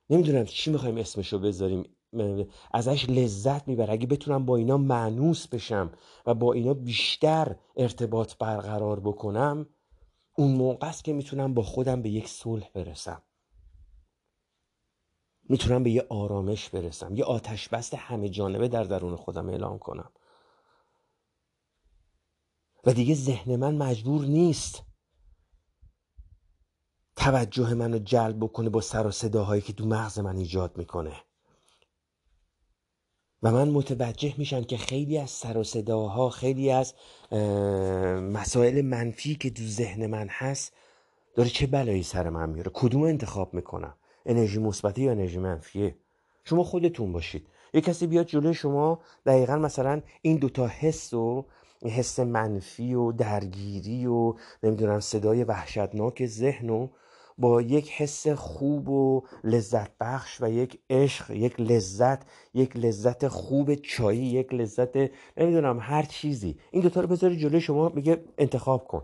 نمی‌دونم 0.10 0.46
چی 0.46 0.72
می‌خوایم 0.72 0.98
اسمشو 0.98 1.40
بذاریم. 1.40 1.84
ازش 2.74 3.10
لذت 3.10 3.68
می‌بره. 3.68 3.94
اگه 3.94 4.08
بتونم 4.08 4.46
با 4.46 4.56
اینا 4.56 4.78
معنوس 4.78 5.48
بشم 5.48 5.92
و 6.26 6.34
با 6.34 6.54
اینا 6.54 6.74
بیشتر 6.74 7.56
ارتباط 7.76 8.34
برقرار 8.40 9.00
بکنم 9.00 9.68
اون 10.38 10.52
موقع 10.52 10.88
است 10.88 11.04
که 11.04 11.14
می‌تونم 11.14 11.54
با 11.54 11.62
خودم 11.62 12.02
به 12.02 12.10
یک 12.10 12.28
صلح 12.28 12.70
برسم. 12.74 13.22
می‌تونم 15.50 15.84
به 15.84 15.90
یه 15.90 16.06
آرامش 16.10 16.70
برسم 16.70 17.16
یه 17.16 17.24
آتش 17.24 17.70
بست 17.70 17.94
همه 17.94 18.30
جانبه 18.30 18.68
در 18.68 18.84
درون 18.84 19.16
خودم 19.16 19.50
اعلام 19.50 19.80
کنم. 19.80 20.12
و 22.86 22.94
دیگه 22.94 23.16
ذهن 23.16 23.56
من 23.56 23.76
مجبور 23.76 24.26
نیست 24.26 24.84
توجه 27.16 27.74
منو 27.74 28.00
جلب 28.00 28.40
بکنه 28.40 28.70
با 28.70 28.82
سر 28.82 29.08
و 29.08 29.12
صداهایی 29.12 29.62
که 29.62 29.74
تو 29.74 29.86
مغز 29.86 30.20
من 30.20 30.38
ایجاد 30.38 30.78
می‌کنه. 30.78 31.16
و 33.44 33.52
من 33.52 33.70
متوجه 33.70 34.34
میشم 34.38 34.64
که 34.64 34.78
خیلی 34.78 35.18
از 35.18 35.30
سر 35.30 35.58
و 35.58 35.64
صداها 35.64 36.30
خیلی 36.30 36.72
از 36.72 36.94
مسائل 38.32 38.82
منفی 38.82 39.36
که 39.36 39.50
تو 39.50 39.64
ذهن 39.64 40.08
من 40.08 40.28
هست 40.30 40.74
داره 41.36 41.50
چه 41.50 41.68
بلایی 41.68 42.04
سر 42.04 42.30
من 42.30 42.50
میاره 42.50 42.72
کدوم 42.74 43.04
انتخاب 43.04 43.54
می‌کنم؟ 43.54 43.98
انرژی 44.26 44.60
مثبتی 44.60 45.02
یا 45.02 45.12
انرژی 45.12 45.40
منفیه 45.40 45.96
شما 46.44 46.64
خودتون 46.64 47.12
باشید. 47.12 47.48
یه 47.74 47.82
کسی 47.82 48.08
بیاد 48.08 48.26
جلوی 48.26 48.54
شما 48.54 49.00
دقیقا 49.26 49.56
مثلا 49.56 50.02
این 50.22 50.38
دوتا 50.38 50.68
حس 50.68 51.14
و 51.14 51.46
حس 51.84 52.20
منفی 52.20 52.94
و 52.94 53.12
درگیری 53.12 54.06
و 54.06 54.34
نمی‌دونم 54.64 55.00
صدای 55.00 55.44
وحشتناک 55.44 56.26
ذهن 56.26 56.70
و 56.70 56.88
با 57.38 57.62
یک 57.62 57.92
حس 57.92 58.28
خوب 58.28 58.90
و 58.90 59.24
لذت 59.44 59.98
بخش 60.00 60.42
و 60.42 60.52
یک 60.52 60.80
عشق 60.90 61.32
یک 61.32 61.60
لذت 61.60 62.22
یک 62.54 62.78
لذت 62.78 63.28
خوب 63.28 63.76
چایی 63.76 64.26
یک 64.26 64.54
لذت 64.54 64.98
نمی‌دونم 65.38 65.80
هر 65.82 66.04
چیزی. 66.04 66.58
این 66.72 66.82
دوتا 66.82 67.02
رو 67.02 67.08
بذاری 67.08 67.38
جلوی 67.38 67.62
شما 67.62 67.90
میگه 67.90 68.24
انتخاب 68.38 68.88
کن. 68.88 69.04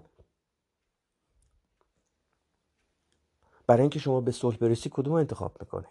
برای 3.67 3.81
اینکه 3.81 3.99
شما 3.99 4.21
به 4.21 4.31
صلح 4.31 4.57
برسی 4.57 4.89
کدوم 4.93 5.13
انتخاب 5.13 5.57
می‌کنه 5.59 5.87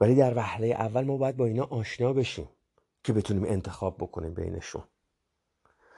ولی 0.00 0.14
در 0.14 0.36
وهله 0.36 0.66
اول 0.66 1.04
ما 1.04 1.16
باید 1.16 1.36
با 1.36 1.44
اینا 1.44 1.64
آشنا 1.64 2.12
بشیم 2.12 2.48
که 3.04 3.12
بتونیم 3.12 3.44
انتخاب 3.44 3.96
بکنیم 3.96 4.34
بینشون. 4.34 4.82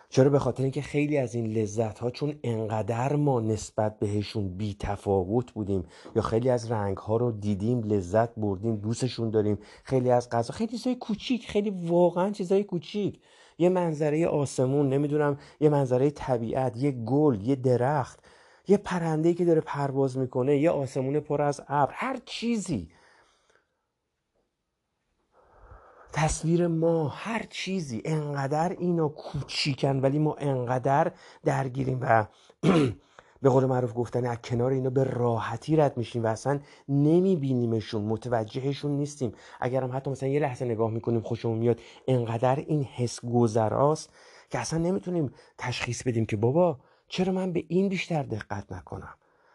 چرا؟ 0.08 0.30
به 0.30 0.38
خاطر 0.38 0.62
اینکه 0.62 0.82
خیلی 0.82 1.18
از 1.18 1.34
این 1.34 1.46
لذت 1.46 1.98
ها 1.98 2.10
چون 2.10 2.34
انقدر 2.42 3.16
ما 3.16 3.40
نسبت 3.40 3.98
بهشون 3.98 4.56
بی 4.56 4.76
تفاوت 4.78 5.52
بودیم 5.52 5.84
یا 6.16 6.22
خیلی 6.22 6.50
از 6.50 6.70
رنگ 6.70 6.96
ها 6.96 7.16
رو 7.16 7.32
دیدیم 7.32 7.82
لذت 7.82 8.34
بردیم 8.34 8.76
دوستشون 8.76 9.30
داریم 9.30 9.58
خیلی 9.84 10.10
از 10.10 10.30
غذا 10.30 10.54
خیلی 10.54 10.70
چیزای 10.72 10.94
کوچیک 10.94 11.48
خیلی 11.48 11.70
واقعا 11.70 12.30
چیزای 12.30 12.64
کوچیک. 12.64 13.20
یه 13.58 13.68
منظره 13.68 14.26
آسمون 14.26 14.88
نمی‌دونم 14.88 15.38
یه 15.60 15.68
منظره 15.68 16.10
طبیعت 16.10 16.76
یه 16.76 16.90
گل 16.90 17.40
یه 17.40 17.56
درخت. 17.56 18.24
یه 18.68 18.76
پرنده 18.76 19.34
که 19.34 19.44
داره 19.44 19.60
پرواز 19.60 20.18
می‌کنه 20.18 20.56
یه 20.56 20.70
آسمون 20.70 21.20
پر 21.20 21.42
از 21.42 21.60
ابر 21.68 21.92
هر 21.94 22.16
چیزی. 22.24 22.90
تصویر 26.12 26.66
ما 26.66 27.08
هر 27.08 27.42
چیزی 27.50 28.02
انقدر 28.04 28.76
اینا 28.78 29.08
کوچیکن 29.08 30.00
ولی 30.00 30.18
ما 30.18 30.34
انقدر 30.34 31.12
درگیریم 31.44 31.98
و 32.02 32.26
به 33.42 33.48
قول 33.48 33.64
معروف 33.64 33.92
گفتن 33.96 34.26
از 34.26 34.38
کنار 34.44 34.70
اینا 34.70 34.90
به 34.90 35.04
راحتی 35.04 35.76
رد 35.76 35.96
میشیم 35.96 36.24
و 36.24 36.26
اصلا 36.26 36.60
نمیبینیمشون 36.88 38.02
متوجهشون 38.02 38.90
نیستیم. 38.90 39.32
اگرم 39.60 39.96
حتی 39.96 40.10
مثلا 40.10 40.28
یه 40.28 40.40
لحظه 40.40 40.64
نگاه 40.64 40.90
می‌کنیم 40.90 41.20
خوشمون 41.20 41.58
میاد 41.58 41.80
انقدر 42.08 42.56
این 42.56 42.84
حس 42.84 43.20
گذراست 43.24 44.10
که 44.50 44.58
اصلا 44.58 44.78
نمی‌تونیم 44.78 45.34
تشخیص 45.58 46.02
بدیم 46.02 46.26
که 46.26 46.36
بابا 46.36 46.78
چرا 47.12 47.32
من 47.32 47.52
به 47.52 47.64
این 47.68 47.88
بیشتر 47.88 48.22
دقت 48.22 48.72
نکنم؟ 48.72 49.14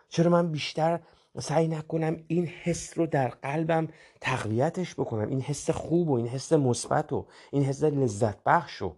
چرا 0.09 0.31
من 0.31 0.51
بیشتر 0.51 0.99
سعی 1.39 1.67
نکنم 1.67 2.23
این 2.27 2.45
حس 2.45 2.97
رو 2.97 3.07
در 3.07 3.27
قلبم 3.27 3.87
تقویتش 4.21 4.93
بکنم؟ 4.93 5.29
این 5.29 5.41
حس 5.41 5.69
خوب 5.69 6.09
و 6.09 6.13
این 6.13 6.27
حس 6.27 6.53
مثبت 6.53 7.13
و 7.13 7.27
این 7.51 7.63
حس 7.63 7.83
لذت 7.83 8.43
بخش 8.43 8.81
و. 8.81 8.95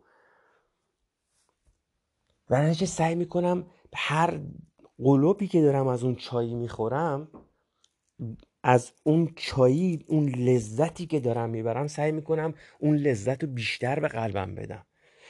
و 2.49 2.73
سعی 2.73 3.15
می‌کنم 3.15 3.67
هر 3.95 4.39
قلوبی 4.97 5.47
که 5.47 5.61
دارم 5.61 5.87
از 5.87 6.03
اون 6.03 6.15
چایی 6.15 6.55
می‌خورم 6.55 7.27
از 8.63 8.91
اون 9.03 9.33
چایی 9.35 10.05
اون 10.07 10.29
لذتی 10.29 11.07
که 11.07 11.19
دارم 11.19 11.49
می‌برم 11.49 11.87
سعی 11.87 12.11
می‌کنم 12.11 12.53
اون 12.79 12.95
لذت 12.95 13.43
رو 13.43 13.49
بیشتر 13.49 13.99
به 13.99 14.07
قلبم 14.07 14.55
بدم. 14.55 14.85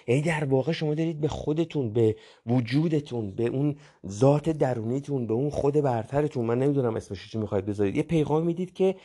یعنی 0.10 0.22
در 0.22 0.43
واقع 0.43 0.72
شما 0.72 0.95
دارید 0.95 1.22
به 1.22 1.28
خودتون 1.28 1.93
به 1.93 2.15
وجودتون 2.45 3.32
به 3.32 3.45
اون 3.45 3.76
ذات 4.08 4.50
درونیتون 4.50 5.28
به 5.28 5.34
اون 5.34 5.50
خود 5.50 5.74
برترتون 5.74 6.45
من 6.45 6.60
نمی‌دونم 6.60 6.95
اسمش 6.95 7.32
چی 7.32 7.38
می‌خواید 7.38 7.65
بذارید 7.65 7.95
یه 7.95 8.04
پیغام 8.04 8.45
می‌دید 8.45 8.74
که 8.74 8.95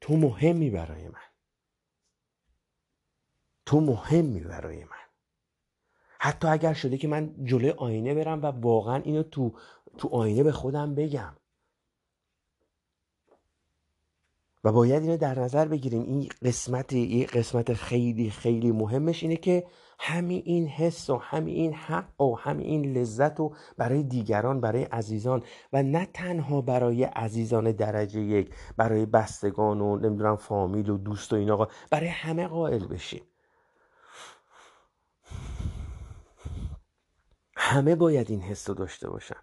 تو 0.00 0.16
مهمی 0.16 0.70
برای 0.70 1.08
من. 1.08 1.26
تو 3.66 3.80
مهمی 3.80 4.40
برای 4.40 4.84
من. 4.84 5.06
حتی 6.18 6.48
اگر 6.48 6.72
شده 6.72 6.98
که 6.98 7.08
من 7.08 7.34
جلوی 7.44 7.70
آینه 7.70 8.14
برم 8.14 8.42
و 8.42 8.46
واقعا 8.46 8.96
اینو 8.96 9.22
تو 9.22 9.52
تو 9.98 10.08
آینه 10.08 10.42
به 10.42 10.52
خودم 10.52 10.94
بگم. 10.94 11.36
و 14.64 14.72
باید 14.72 15.02
اینو 15.02 15.16
در 15.16 15.38
نظر 15.38 15.68
بگیریم. 15.68 16.02
این 16.02 16.28
قسمت 16.42 16.92
یه 16.92 17.26
قسمت 17.26 17.72
خیلی 17.72 18.30
خیلی 18.30 18.72
مهمش 18.72 19.22
اینه 19.22 19.36
که 19.36 19.66
همین 19.98 20.42
این 20.44 20.66
حس 20.66 21.10
و 21.10 21.16
همین 21.16 21.54
این 21.54 21.72
حق 21.74 22.20
و 22.20 22.34
همین 22.34 22.66
این 22.66 22.96
لذت 22.96 23.40
و 23.40 23.52
برای 23.76 24.02
دیگران 24.02 24.60
برای 24.60 24.82
عزیزان. 24.82 25.42
و 25.72 25.82
نه 25.82 26.06
تنها 26.14 26.60
برای 26.60 27.04
عزیزان 27.04 27.72
درجه 27.72 28.20
یک 28.20 28.54
برای 28.76 29.06
بستگان 29.06 29.80
و 29.80 29.96
نمی‌دونم 29.96 30.36
فامیل 30.36 30.90
و 30.90 30.98
دوست 30.98 31.32
و 31.32 31.36
این 31.36 31.66
برای 31.90 32.08
همه 32.08 32.46
قائل 32.46 32.86
بشیم. 32.86 33.22
همه 37.56 37.94
باید 37.94 38.30
این 38.30 38.40
حس 38.40 38.68
رو 38.68 38.74
داشته 38.74 39.10
باشن. 39.10 39.36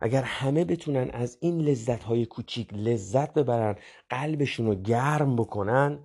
اگر 0.00 0.22
همه 0.22 0.64
بتونن 0.64 1.10
از 1.10 1.38
این 1.40 1.60
لذت 1.60 2.02
های 2.02 2.26
کوچیک 2.26 2.74
لذت 2.74 3.34
ببرن 3.34 3.76
قلبشون 4.10 4.66
رو 4.66 4.74
گرم 4.74 5.36
بکنن 5.36 5.98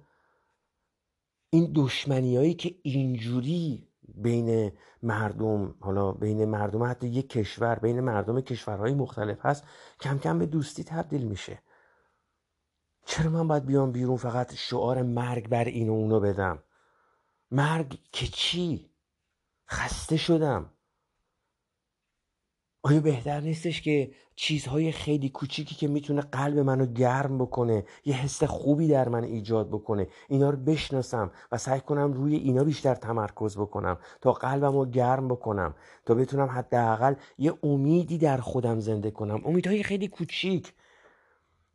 این 1.53 1.71
دشمنی 1.75 2.37
هایی 2.37 2.53
که 2.53 2.75
اینجوری 2.83 3.87
بین 4.15 4.71
مردم 5.03 5.75
حالا 5.79 6.11
بین 6.11 6.45
مردم 6.45 6.83
حتی 6.83 7.07
یک 7.07 7.29
کشور 7.29 7.75
بین 7.79 7.99
مردم 7.99 8.41
کشورهای 8.41 8.93
مختلف 8.93 9.45
هست 9.45 9.63
کم 9.99 10.17
کم 10.17 10.39
به 10.39 10.45
دوستی 10.45 10.83
تبدیل 10.83 11.23
میشه. 11.23 11.59
چرا 13.05 13.29
من 13.29 13.47
باید 13.47 13.65
بیام 13.65 13.91
بیرون 13.91 14.17
فقط 14.17 14.53
شعار 14.53 15.01
مرگ 15.01 15.49
بر 15.49 15.65
این 15.65 15.89
و 15.89 15.93
اونو 15.93 16.19
بدم؟ 16.19 16.63
مرگ 17.51 17.99
که 18.11 18.27
چی؟ 18.27 18.91
خسته 19.69 20.17
شدم. 20.17 20.69
آیا 22.83 22.99
بهتر 22.99 23.39
نیستش 23.39 23.81
که 23.81 24.11
چیزهای 24.35 24.91
خیلی 24.91 25.29
کوچیکی 25.29 25.75
که 25.75 25.87
می‌تونه 25.87 26.21
قلب 26.21 26.59
منو 26.59 26.85
گرم 26.85 27.37
بکنه 27.37 27.85
یه 28.05 28.15
حس 28.15 28.43
خوبی 28.43 28.87
در 28.87 29.09
من 29.09 29.23
ایجاد 29.23 29.69
بکنه 29.69 30.07
اینا 30.29 30.49
رو 30.49 30.57
بشناسم 30.57 31.31
و 31.51 31.57
سعی 31.57 31.79
کنم 31.79 32.13
روی 32.13 32.35
اینا 32.35 32.63
بیشتر 32.63 32.95
تمرکز 32.95 33.57
بکنم 33.57 33.97
تا 34.21 34.31
قلبم 34.31 34.77
رو 34.77 34.85
گرم 34.85 35.27
بکنم 35.27 35.75
تا 36.05 36.13
بتونم 36.13 36.47
حداقل 36.47 37.13
یه 37.37 37.53
امیدی 37.63 38.17
در 38.17 38.37
خودم 38.37 38.79
زنده 38.79 39.11
کنم. 39.11 39.41
امیدهای 39.45 39.83
خیلی 39.83 40.07
کوچیک. 40.07 40.73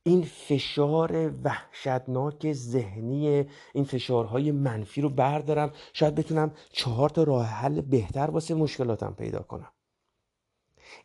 این 0.03 0.23
فشار 0.23 1.33
وحشتناک 1.45 2.53
ذهنی 2.53 3.45
این 3.75 3.85
فشارهای 3.85 4.53
منفی 4.53 5.01
رو 5.01 5.09
بردارم. 5.09 5.73
شاید 5.93 6.15
بتونم 6.15 6.53
چهار 6.73 7.11
تا 7.11 7.23
راه 7.23 7.47
حل 7.47 7.81
بهتر 7.81 8.31
واسه 8.31 8.55
مشکلاتم 8.55 9.15
پیدا 9.19 9.39
کنم. 9.39 9.76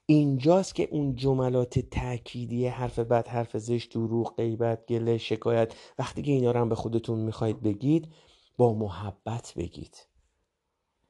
اینجاست 0.05 0.75
که 0.75 0.87
اون 0.91 1.15
جملات 1.15 1.79
تأکیدی 1.79 2.67
حرف 2.67 2.99
بد 2.99 3.27
حرف 3.27 3.57
زشت 3.57 3.93
دروغ 3.93 4.35
غیبت 4.35 4.85
گله 4.85 5.17
شکایت 5.17 5.73
وقتی 5.99 6.21
که 6.21 6.31
اینا 6.31 6.51
رو 6.51 6.59
هم 6.59 6.69
به 6.69 6.75
خودتون 6.75 7.19
می‌خواید 7.19 7.61
بگید 7.61 8.13
با 8.57 8.73
محبت 8.73 9.53
بگید. 9.57 10.07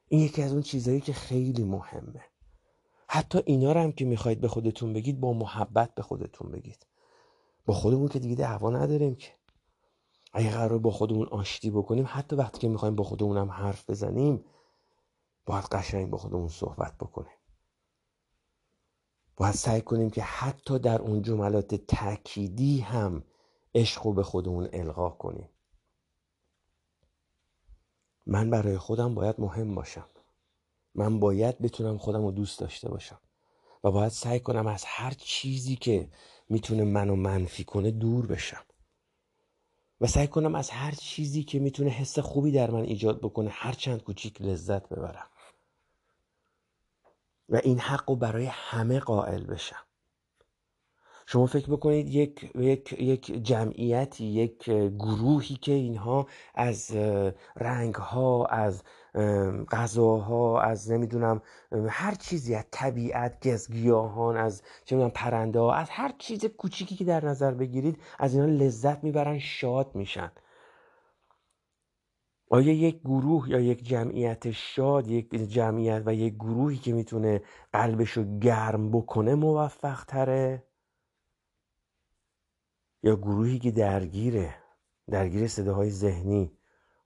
این 0.08 0.22
یکی 0.22 0.42
از 0.42 0.54
اون 0.54 0.62
چیزهایی 0.62 1.02
که 1.02 1.14
خیلی 1.14 1.64
مهمه. 1.64 2.22
حتی 3.08 3.42
اینا 3.46 3.72
رو 3.72 3.80
هم 3.80 3.92
که 3.92 4.06
می‌خواید 4.06 4.42
به 4.42 4.48
خودتون 4.48 4.94
بگید 4.94 5.20
با 5.20 5.34
محبت 5.34 5.96
به 5.96 6.02
خودتون 6.02 6.52
بگید. 6.52 6.86
با 7.66 7.74
خودمون 7.74 8.08
که 8.08 8.20
دیگه 8.20 8.36
دعوا 8.36 8.70
نداریم 8.70 9.16
که. 9.16 9.32
اگه 10.34 10.50
قرار 10.50 10.80
با 10.80 10.92
خودمون 10.92 11.28
آشتی 11.28 11.72
بکنیم 11.72 12.06
حتی 12.08 12.36
وقتی 12.36 12.60
که 12.60 12.68
می‌خوایم 12.70 12.96
با 12.96 13.04
خودمون 13.04 13.38
هم 13.38 13.52
حرف 13.52 13.90
بزنیم 13.90 14.46
باید 15.46 15.66
قشنگ 15.66 16.10
با 16.10 16.18
خودمون 16.18 16.48
صحبت 16.48 16.98
بکنیم. 16.98 17.41
باید 19.38 19.56
سعی 19.56 19.82
کنیم 19.82 20.10
که 20.10 20.22
حتی 20.22 20.80
در 20.80 21.02
اون 21.02 21.22
جملات 21.22 21.76
تأکیدی 21.76 22.80
هم 22.80 23.24
عشق 23.76 24.06
رو 24.06 24.14
به 24.14 24.24
خودمون 24.24 24.70
القا 24.74 25.10
کنیم. 25.10 25.50
من 28.26 28.50
برای 28.50 28.78
خودم 28.78 29.16
باید 29.16 29.36
مهم 29.40 29.76
باشم. 29.76 30.06
من 30.96 31.20
باید 31.20 31.60
بتونم 31.60 31.98
خودم 31.98 32.22
رو 32.26 32.32
دوست 32.32 32.60
داشته 32.60 32.90
باشم. 32.90 33.20
و 33.84 33.92
باید 33.92 34.12
سعی 34.12 34.40
کنم 34.40 34.68
از 34.68 34.84
هر 34.88 35.12
چیزی 35.12 35.76
که 35.76 36.10
می‌تونه 36.50 36.84
منو 36.84 37.16
منفی 37.16 37.64
کنه 37.64 37.92
دور 37.92 38.28
بشم. 38.28 38.64
و 40.02 40.08
سعی 40.08 40.28
کنم 40.28 40.56
از 40.56 40.70
هر 40.70 40.92
چیزی 40.92 41.44
که 41.44 41.60
می‌تونه 41.60 41.90
حس 41.90 42.20
خوبی 42.20 42.52
در 42.52 42.72
من 42.72 42.84
ایجاد 42.84 43.20
بکنه 43.20 43.50
هر 43.50 43.72
چند 43.72 44.04
کوچیک 44.04 44.42
لذت 44.42 44.90
ببرم. 44.90 45.28
و 47.52 47.60
این 47.64 47.80
حق 47.80 48.10
رو 48.10 48.16
برای 48.16 48.46
همه 48.52 49.00
قائل 49.00 49.44
بشم. 49.44 49.86
شما 51.28 51.46
فکر 51.46 51.72
بکنید 51.72 52.10
یک, 52.10 52.52
یک, 52.56 52.94
یک 53.00 53.44
جمعیتی 53.44 54.26
یک 54.26 54.64
گروهی 55.00 55.56
که 55.56 55.72
اینها 55.72 56.28
از 56.56 56.92
رنگ 57.56 57.96
ها 57.96 58.46
از 58.46 58.84
غذاها 59.72 60.62
از 60.62 60.92
نمی‌دونم 60.92 61.42
هر 61.90 62.16
چیزی 62.16 62.56
از 62.56 62.66
طبیعت 62.72 63.48
گزگیاهان 63.48 64.38
از 64.38 64.62
چه 64.86 64.96
می‌دونم 64.96 65.12
پرنده 65.16 65.60
ها 65.60 65.74
از 65.74 65.90
هر 65.90 66.14
چیز 66.20 66.46
کوچیکی 66.46 66.96
که 66.96 67.06
در 67.06 67.26
نظر 67.26 67.52
بگیرید 67.52 68.02
از 68.20 68.34
اینا 68.34 68.46
لذت 68.46 69.04
می‌برن 69.04 69.40
شاد 69.40 69.96
میشن. 69.96 70.32
آیا 72.54 72.74
یک 72.74 73.00
گروه 73.02 73.50
یا 73.50 73.60
یک 73.60 73.84
جمعیت 73.84 74.52
شاد 74.52 75.08
یک 75.08 75.36
جمعیت 75.36 76.04
و 76.06 76.14
یک 76.14 76.34
گروهی 76.36 76.78
که 76.78 76.94
می‌تونه 76.94 77.42
قلبشو 77.74 78.40
گرم 78.40 78.92
بکنه 78.92 79.36
موفق 79.36 80.06
تره 80.06 80.64
یا 83.04 83.16
گروهی 83.16 83.60
که 83.60 83.72
درگیره 83.72 84.56
درگیر 85.10 85.48
صداهای 85.48 85.90
ذهنی 85.90 86.52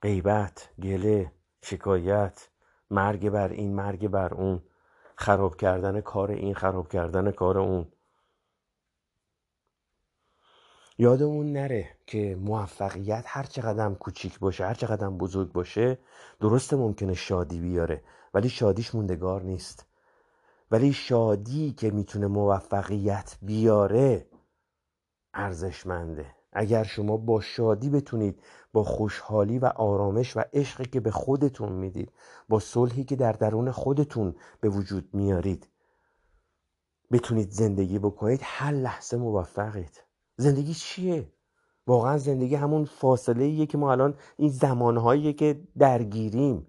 غیبت 0.01 0.69
گله 0.83 1.31
شکایت 1.63 2.49
مرگ 2.91 3.29
بر 3.29 3.49
این 3.49 3.75
مرگ 3.75 4.07
بر 4.07 4.33
اون 4.33 4.63
خراب 5.15 5.55
کردن 5.55 6.01
کار 6.01 6.31
این 6.31 6.53
خراب 6.53 6.87
کردن 6.87 7.31
کار 7.31 7.57
اون؟ 7.57 7.91
یادمون 10.97 11.53
نره 11.53 11.89
که 12.07 12.37
موفقیت 12.41 13.23
هر 13.27 13.43
چقدر 13.43 13.93
کوچیک 13.93 14.39
باشه 14.39 14.65
هر 14.65 14.73
چقدر 14.73 15.09
بزرگ 15.09 15.51
باشه 15.51 15.97
درسته 16.39 16.75
ممکنه 16.75 17.13
شادی 17.13 17.59
بیاره 17.59 18.03
ولی 18.33 18.49
شادیش 18.49 18.95
موندگار 18.95 19.41
نیست. 19.41 19.85
ولی 20.71 20.93
شادی 20.93 21.71
که 21.71 21.91
می‌تونه 21.91 22.27
موفقیت 22.27 23.37
بیاره 23.41 24.27
ارزشمنده. 25.33 26.25
اگر 26.53 26.83
شما 26.83 27.17
با 27.17 27.41
شادی 27.41 27.89
بتونید 27.89 28.41
با 28.73 28.83
خوشحالی 28.83 29.59
و 29.59 29.65
آرامش 29.65 30.37
و 30.37 30.43
عشقی 30.53 30.85
که 30.85 30.99
به 30.99 31.11
خودتون 31.11 31.71
می‌دید 31.71 32.11
با 32.49 32.59
صلحی 32.59 33.03
که 33.03 33.15
در 33.15 33.31
درون 33.31 33.71
خودتون 33.71 34.35
به 34.61 34.69
وجود 34.69 35.09
میارید 35.13 35.67
بتونید 37.11 37.51
زندگی 37.51 37.99
بکنید 37.99 38.39
هر 38.43 38.71
لحظه 38.71 39.17
موفقید. 39.17 40.04
زندگی 40.37 40.73
چیه؟ 40.73 41.27
واقعا 41.87 42.17
زندگی 42.17 42.55
همون 42.55 42.85
فاصله 42.85 43.43
ایه 43.43 43.65
که 43.65 43.77
ما 43.77 43.91
الان 43.91 44.13
این 44.37 44.49
زمانهاییه 44.49 45.33
که 45.33 45.61
درگیریم 45.77 46.67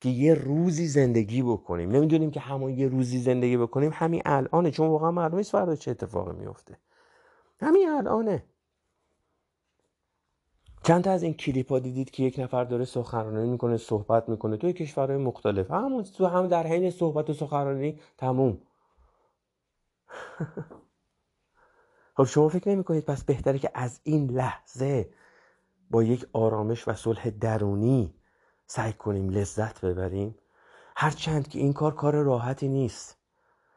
که 0.00 0.08
یه 0.08 0.34
روزی 0.34 0.86
زندگی 0.86 1.42
بکنیم. 1.42 1.90
نمی‌دونیم 1.90 2.30
که 2.30 2.40
همون 2.40 2.70
یه 2.70 2.88
روزی 2.88 3.18
زندگی 3.18 3.56
بکنیم 3.56 3.90
همین 3.94 4.22
الانه. 4.24 4.70
چون 4.70 4.88
واقعا 4.88 5.10
معلوم 5.10 5.36
نیست 5.36 5.52
فردا 5.52 5.76
چه 5.76 5.90
اتفاقی 5.90 6.32
میفته 6.36 6.78
همین 7.60 7.88
الانه. 7.88 8.44
چند 10.82 11.04
تا 11.04 11.10
از 11.10 11.22
این 11.22 11.34
کلیپ 11.34 11.70
ها 11.70 11.78
دیدید 11.78 12.10
که 12.10 12.22
یک 12.22 12.38
نفر 12.38 12.64
داره 12.64 12.84
سخنرانی 12.84 13.50
می‌کنه 13.50 13.76
صحبت 13.76 14.28
می‌کنه. 14.28 14.56
توی 14.56 14.72
کشورهای 14.72 15.16
مختلف. 15.16 15.70
همون 15.70 16.02
تو 16.02 16.26
هم 16.26 16.46
در 16.46 16.66
حین 16.66 16.90
صحبت 16.90 17.30
و 17.30 17.32
سخنرانی 17.32 18.00
تموم. 18.18 18.58
خب 22.18 22.24
شما 22.24 22.48
فکر 22.48 22.68
نمی 22.68 22.84
کنید 22.84 23.04
پس 23.04 23.24
بهتره 23.24 23.58
که 23.58 23.70
از 23.74 24.00
این 24.04 24.30
لحظه 24.30 25.10
با 25.90 26.02
یک 26.02 26.26
آرامش 26.32 26.88
و 26.88 26.94
صلح 26.94 27.30
درونی 27.30 28.14
سعی 28.66 28.92
کنیم 28.92 29.28
لذت 29.28 29.80
ببریم؟ 29.84 30.34
هرچند 30.96 31.48
که 31.48 31.58
این 31.58 31.72
کار 31.72 31.94
کار 31.94 32.14
راحتی 32.14 32.68
نیست. 32.68 33.16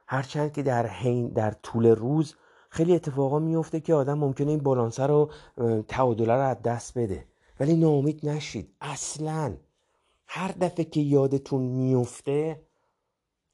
هرچند 0.07 0.53
که 0.53 0.63
در 0.63 0.87
حین 0.87 1.27
در 1.27 1.51
طول 1.51 1.85
روز 1.85 2.35
خیلی 2.69 2.95
اتفاقا 2.95 3.39
میفته 3.39 3.79
که 3.79 3.93
آدم 3.93 4.17
ممکنه 4.17 4.49
این 4.49 4.63
بالانسه 4.63 5.07
رو 5.07 5.31
تعادله 5.87 6.33
رو 6.33 6.41
از 6.41 6.61
دست 6.61 6.97
بده. 6.97 7.25
ولی 7.59 7.75
ناامید 7.75 8.29
نشید. 8.29 8.75
اصلا 8.81 9.57
هر 10.27 10.51
دفعه 10.51 10.85
که 10.85 11.01
یادتون 11.01 11.61
میفته 11.61 12.61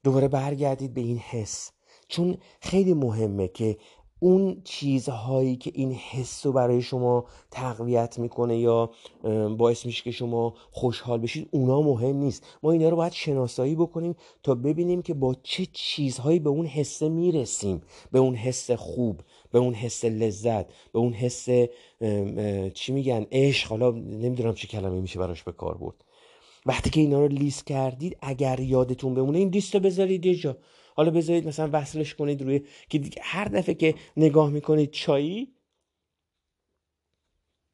دوباره 0.04 0.28
برگردید 0.28 0.94
به 0.94 1.00
این 1.00 1.18
حس. 1.18 1.72
چون 2.08 2.38
خیلی 2.60 2.94
مهمه 2.94 3.48
که 3.48 3.78
اون 4.20 4.60
چیزهایی 4.64 5.56
که 5.56 5.70
این 5.74 5.92
حس 5.92 6.46
رو 6.46 6.52
برای 6.52 6.82
شما 6.82 7.24
تقویت 7.50 8.18
می‌کنه 8.18 8.58
یا 8.58 8.90
باعث 9.58 9.86
میشه 9.86 10.02
که 10.02 10.10
شما 10.10 10.54
خوشحال 10.70 11.20
بشید 11.20 11.48
اونا 11.50 11.82
مهم 11.82 12.16
نیست. 12.16 12.44
ما 12.62 12.72
اینا 12.72 12.88
رو 12.88 12.96
باید 12.96 13.12
شناسایی 13.12 13.74
بکنیم 13.74 14.14
تا 14.42 14.54
ببینیم 14.54 15.02
که 15.02 15.14
با 15.14 15.36
چه 15.42 15.66
چیزهایی 15.72 16.38
به 16.38 16.50
اون 16.50 16.66
حسه 16.66 17.08
می‌رسیم. 17.08 17.82
به 18.12 18.18
اون 18.18 18.34
حس 18.34 18.70
خوب 18.70 19.20
به 19.52 19.58
اون 19.58 19.74
حس 19.74 20.04
لذت 20.04 20.66
به 20.92 20.98
اون 20.98 21.12
حس 21.12 21.48
چی 22.74 22.92
میگن 22.92 23.26
عشق. 23.32 23.68
حالا 23.68 23.90
نمی‌دونم 23.90 24.54
چه 24.54 24.68
کلمه 24.68 25.00
میشه 25.00 25.18
براش 25.18 25.42
به 25.42 25.52
کار 25.52 25.78
برد. 25.78 26.04
وقتی 26.66 26.90
که 26.90 27.00
اینا 27.00 27.20
رو 27.20 27.28
لیست 27.28 27.66
کردید 27.66 28.16
اگر 28.22 28.60
یادتون 28.60 29.14
بمونه 29.14 29.38
این 29.38 29.48
لیست 29.48 29.74
رو 29.74 29.80
بذارید 29.80 30.26
یه 30.26 30.34
جا. 30.34 30.56
حالا 30.98 31.10
بذارید 31.10 31.48
مثلا 31.48 31.70
وصلش 31.72 32.14
کنید 32.14 32.42
روی 32.42 32.60
که 32.88 33.00
هر 33.20 33.44
دفعه 33.44 33.74
که 33.74 33.94
نگاه 34.16 34.50
می‌کنید 34.50 34.90
چایی 34.90 35.54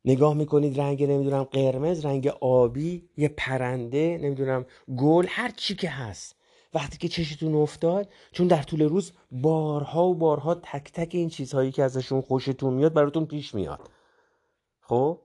نگاه 0.04 0.34
می‌کنید 0.34 0.80
رنگ 0.80 1.02
نمی‌دونم 1.04 1.44
قرمز 1.44 2.04
رنگ 2.04 2.26
آبی 2.40 3.08
یه 3.16 3.28
پرنده 3.28 4.18
نمی‌دونم 4.22 4.66
گل 4.96 5.26
هر 5.28 5.50
چی 5.56 5.74
که 5.74 5.88
هست. 5.88 6.36
وقتی 6.74 6.98
که 6.98 7.08
چشتون 7.08 7.54
افتاد 7.54 8.12
چون 8.32 8.46
در 8.46 8.62
طول 8.62 8.82
روز 8.82 9.12
بارها 9.30 10.06
و 10.06 10.14
بارها 10.14 10.54
تک 10.54 10.92
تک 10.92 11.14
این 11.14 11.28
چیزهایی 11.28 11.72
که 11.72 11.82
ازشون 11.82 12.20
خوشتون 12.20 12.74
میاد 12.74 12.94
براتون 12.94 13.26
پیش 13.26 13.54
میاد. 13.54 13.90
خب؟ 14.80 15.20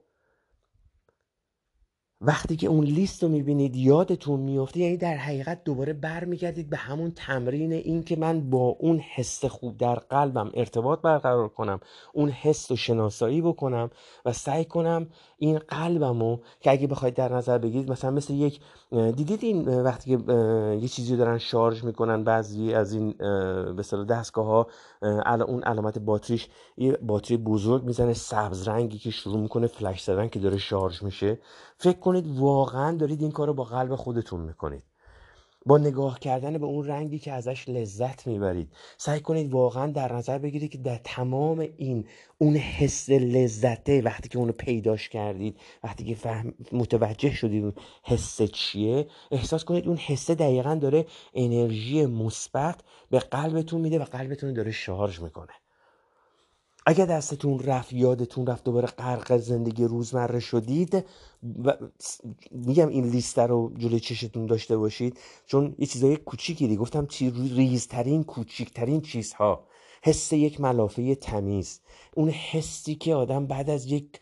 وقتی 2.22 2.56
که 2.56 2.66
اون 2.66 2.84
لیست 2.84 3.22
رو 3.22 3.28
می‌بینید 3.28 3.76
یادتون 3.76 4.40
میفته 4.40 4.80
یعنی 4.80 4.96
در 4.96 5.16
حقیقت 5.16 5.64
دوباره 5.64 5.92
برمیگردید 5.92 6.70
به 6.70 6.76
همون 6.76 7.10
تمرین 7.10 7.72
این 7.72 8.02
که 8.02 8.16
من 8.16 8.50
با 8.50 8.76
اون 8.78 8.98
حس 8.98 9.44
خوب 9.44 9.76
در 9.76 9.94
قلبم 9.94 10.50
ارتباط 10.54 11.00
برقرار 11.00 11.48
کنم 11.48 11.80
اون 12.12 12.28
حس 12.30 12.70
رو 12.70 12.76
شناسایی 12.76 13.40
بکنم 13.40 13.90
و 14.24 14.32
سعی 14.32 14.64
کنم 14.64 15.06
این 15.42 15.58
قلبمو 15.58 16.38
که 16.60 16.70
اگه 16.70 16.86
بخواید 16.86 17.14
در 17.14 17.32
نظر 17.32 17.58
بگیرید 17.58 17.90
مثلا 17.90 18.10
مثل 18.10 18.34
یک 18.34 18.60
دیدید 18.90 19.44
این 19.44 19.82
وقتی 19.82 20.16
که 20.16 20.32
یه 20.80 20.88
چیزی 20.88 21.16
دارن 21.16 21.38
شارژ 21.38 21.84
می‌کنن 21.84 22.24
بعضی 22.24 22.74
از 22.74 22.92
این 22.92 23.14
به 23.76 24.04
دستگاه 24.08 24.46
ها 24.46 24.66
اون 25.24 25.62
علامت 25.62 25.98
باتریش 25.98 26.48
یه 26.76 26.92
باتری 26.92 27.36
بزرگ 27.36 27.84
می‌زنه 27.84 28.14
سبز 28.14 28.68
رنگی 28.68 28.98
که 28.98 29.10
شروع 29.10 29.40
می‌کنه 29.40 29.66
فلش 29.66 30.02
زدن 30.02 30.28
که 30.28 30.38
داره 30.38 30.58
شارژ 30.58 31.02
میشه. 31.02 31.38
فکر 31.76 31.98
کنید 31.98 32.38
واقعا 32.38 32.96
دارید 32.96 33.22
این 33.22 33.30
کار 33.30 33.46
رو 33.46 33.54
با 33.54 33.64
قلب 33.64 33.94
خودتون 33.94 34.40
می‌کنید. 34.40 34.89
با 35.66 35.78
نگاه 35.78 36.18
کردن 36.18 36.58
به 36.58 36.66
اون 36.66 36.86
رنگی 36.86 37.18
که 37.18 37.32
ازش 37.32 37.68
لذت 37.68 38.26
می‌برید. 38.26 38.72
سعی 38.98 39.20
کنید 39.20 39.52
واقعا 39.52 39.86
در 39.86 40.12
نظر 40.12 40.38
بگیرید 40.38 40.70
که 40.70 40.78
در 40.78 41.00
تمام 41.04 41.68
این 41.76 42.04
اون 42.38 42.56
حس 42.56 43.10
لذته 43.10 44.02
وقتی 44.02 44.28
که 44.28 44.38
اونو 44.38 44.52
پیداش 44.52 45.08
کردید 45.08 45.60
وقتی 45.84 46.04
که 46.04 46.14
فهم 46.14 46.54
متوجه 46.72 47.34
شدید 47.34 47.64
اون 47.64 47.74
حس 48.04 48.42
چیه 48.42 49.06
احساس 49.30 49.64
کنید 49.64 49.88
اون 49.88 49.96
حسه 49.96 50.34
دقیقا 50.34 50.74
داره 50.74 51.06
انرژی 51.34 52.06
مثبت 52.06 52.80
به 53.10 53.18
قلبتون 53.18 53.80
میده 53.80 53.98
و 53.98 54.04
قلبتون 54.04 54.52
داره 54.52 54.70
شارژ 54.70 55.20
می‌کنه. 55.20 55.52
اگر 56.86 57.06
دستتون 57.06 57.58
رفت 57.58 57.92
یادتون 57.92 58.46
رفت 58.46 58.64
دوباره 58.64 58.86
غرق 58.86 59.36
زندگی 59.36 59.84
روزمره 59.84 60.40
شدید 60.40 61.04
و 61.64 61.76
میگم 62.50 62.88
این 62.88 63.04
لیست 63.04 63.38
رو 63.38 63.72
جلوی 63.78 64.00
چشتون 64.00 64.46
داشته 64.46 64.76
باشید 64.76 65.18
چون 65.46 65.74
یه 65.78 65.86
چیزای 65.86 66.16
کوچیکی 66.16 66.68
دی 66.68 66.76
گفتم 66.76 67.06
چی 67.06 67.30
ریزترین 67.30 68.24
کوچیکترین 68.24 69.00
چیزها. 69.00 69.66
حس 70.02 70.32
یک 70.32 70.60
ملافه 70.60 71.14
تمیز. 71.14 71.80
اون 72.16 72.28
حسی 72.28 72.94
که 72.94 73.14
آدم 73.14 73.46
بعد 73.46 73.70
از 73.70 73.86
یک 73.86 74.20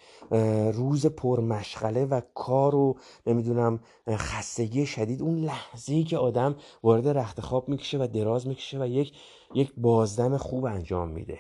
روز 0.75 1.07
پرمشغله 1.07 2.05
و 2.05 2.21
کار 2.35 2.75
و 2.75 2.99
نمی‌دونم 3.27 3.81
خستگی 4.11 4.87
شدید 4.87 5.23
اون 5.23 5.39
لحظه 5.39 6.03
که 6.03 6.19
آدم 6.19 6.57
وارد 6.83 7.09
رخت 7.09 7.41
خواب 7.41 7.69
می‌کشه 7.69 7.99
و 7.99 8.07
دراز 8.07 8.47
می‌کشه 8.47 8.79
و 8.79 8.87
یک 8.87 9.13
یک 9.55 9.73
بازدم 9.77 10.37
خوب 10.37 10.65
انجام 10.65 11.09
میده. 11.09 11.39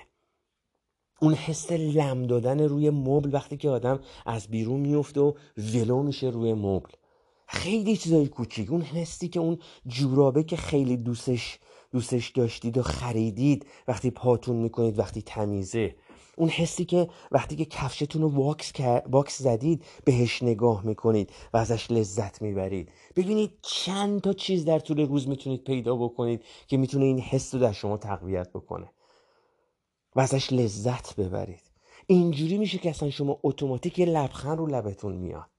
اون 1.20 1.34
حس 1.34 1.72
لم 1.72 2.26
دادن 2.26 2.60
روی 2.60 2.90
مبل 2.90 3.34
وقتی 3.34 3.56
که 3.56 3.70
آدم 3.70 4.00
از 4.26 4.48
بیرون 4.48 4.80
میفته 4.80 5.20
و 5.20 5.32
ولو 5.56 6.02
میشه 6.02 6.26
روی 6.26 6.54
مبل. 6.54 6.90
خیلی 7.46 7.96
چیزای 7.96 8.26
کوچیک. 8.26 8.70
اون 8.70 8.82
حسی 8.82 9.28
که 9.28 9.40
اون 9.40 9.58
جورابه 9.86 10.42
که 10.42 10.56
خیلی 10.56 10.96
دوستش 10.96 11.58
دوستش 11.92 12.28
داشتید 12.28 12.78
و 12.78 12.82
خریدید 12.82 13.66
وقتی 13.88 14.10
پاتون 14.10 14.56
می‌کنید 14.56 14.98
وقتی 14.98 15.22
تمیزه. 15.22 15.94
اون 16.36 16.48
حسی 16.48 16.84
که 16.84 17.08
وقتی 17.32 17.56
که 17.56 17.64
کفشتون 17.64 18.22
رو 18.22 18.28
واکس, 18.28 18.72
واکس 19.10 19.42
زدید 19.42 19.84
بهش 20.04 20.42
نگاه 20.42 20.86
می‌کنید 20.86 21.32
و 21.52 21.56
ازش 21.56 21.90
لذت 21.90 22.42
می‌برید. 22.42 22.92
ببینید 23.16 23.50
چند 23.62 24.20
تا 24.20 24.32
چیز 24.32 24.64
در 24.64 24.78
طول 24.78 25.00
روز 25.00 25.28
می‌تونید 25.28 25.64
پیدا 25.64 25.96
بکنید 25.96 26.44
که 26.66 26.76
می‌تونه 26.76 27.04
این 27.04 27.20
حس 27.20 27.54
رو 27.54 27.60
در 27.60 27.72
شما 27.72 27.96
تقویت 27.96 28.52
بکنه. 28.52 28.90
و 30.16 30.20
ازش 30.20 30.52
لذت 30.52 31.16
ببرید. 31.16 31.62
اینجوری 32.06 32.58
میشه 32.58 32.78
که 32.78 32.90
اصلا 32.90 33.10
شما 33.10 33.40
اتوماتیک 33.42 33.98
یه 33.98 34.06
لبخند 34.06 34.58
رو 34.58 34.66
لبتون 34.66 35.12
میاد. 35.16 35.50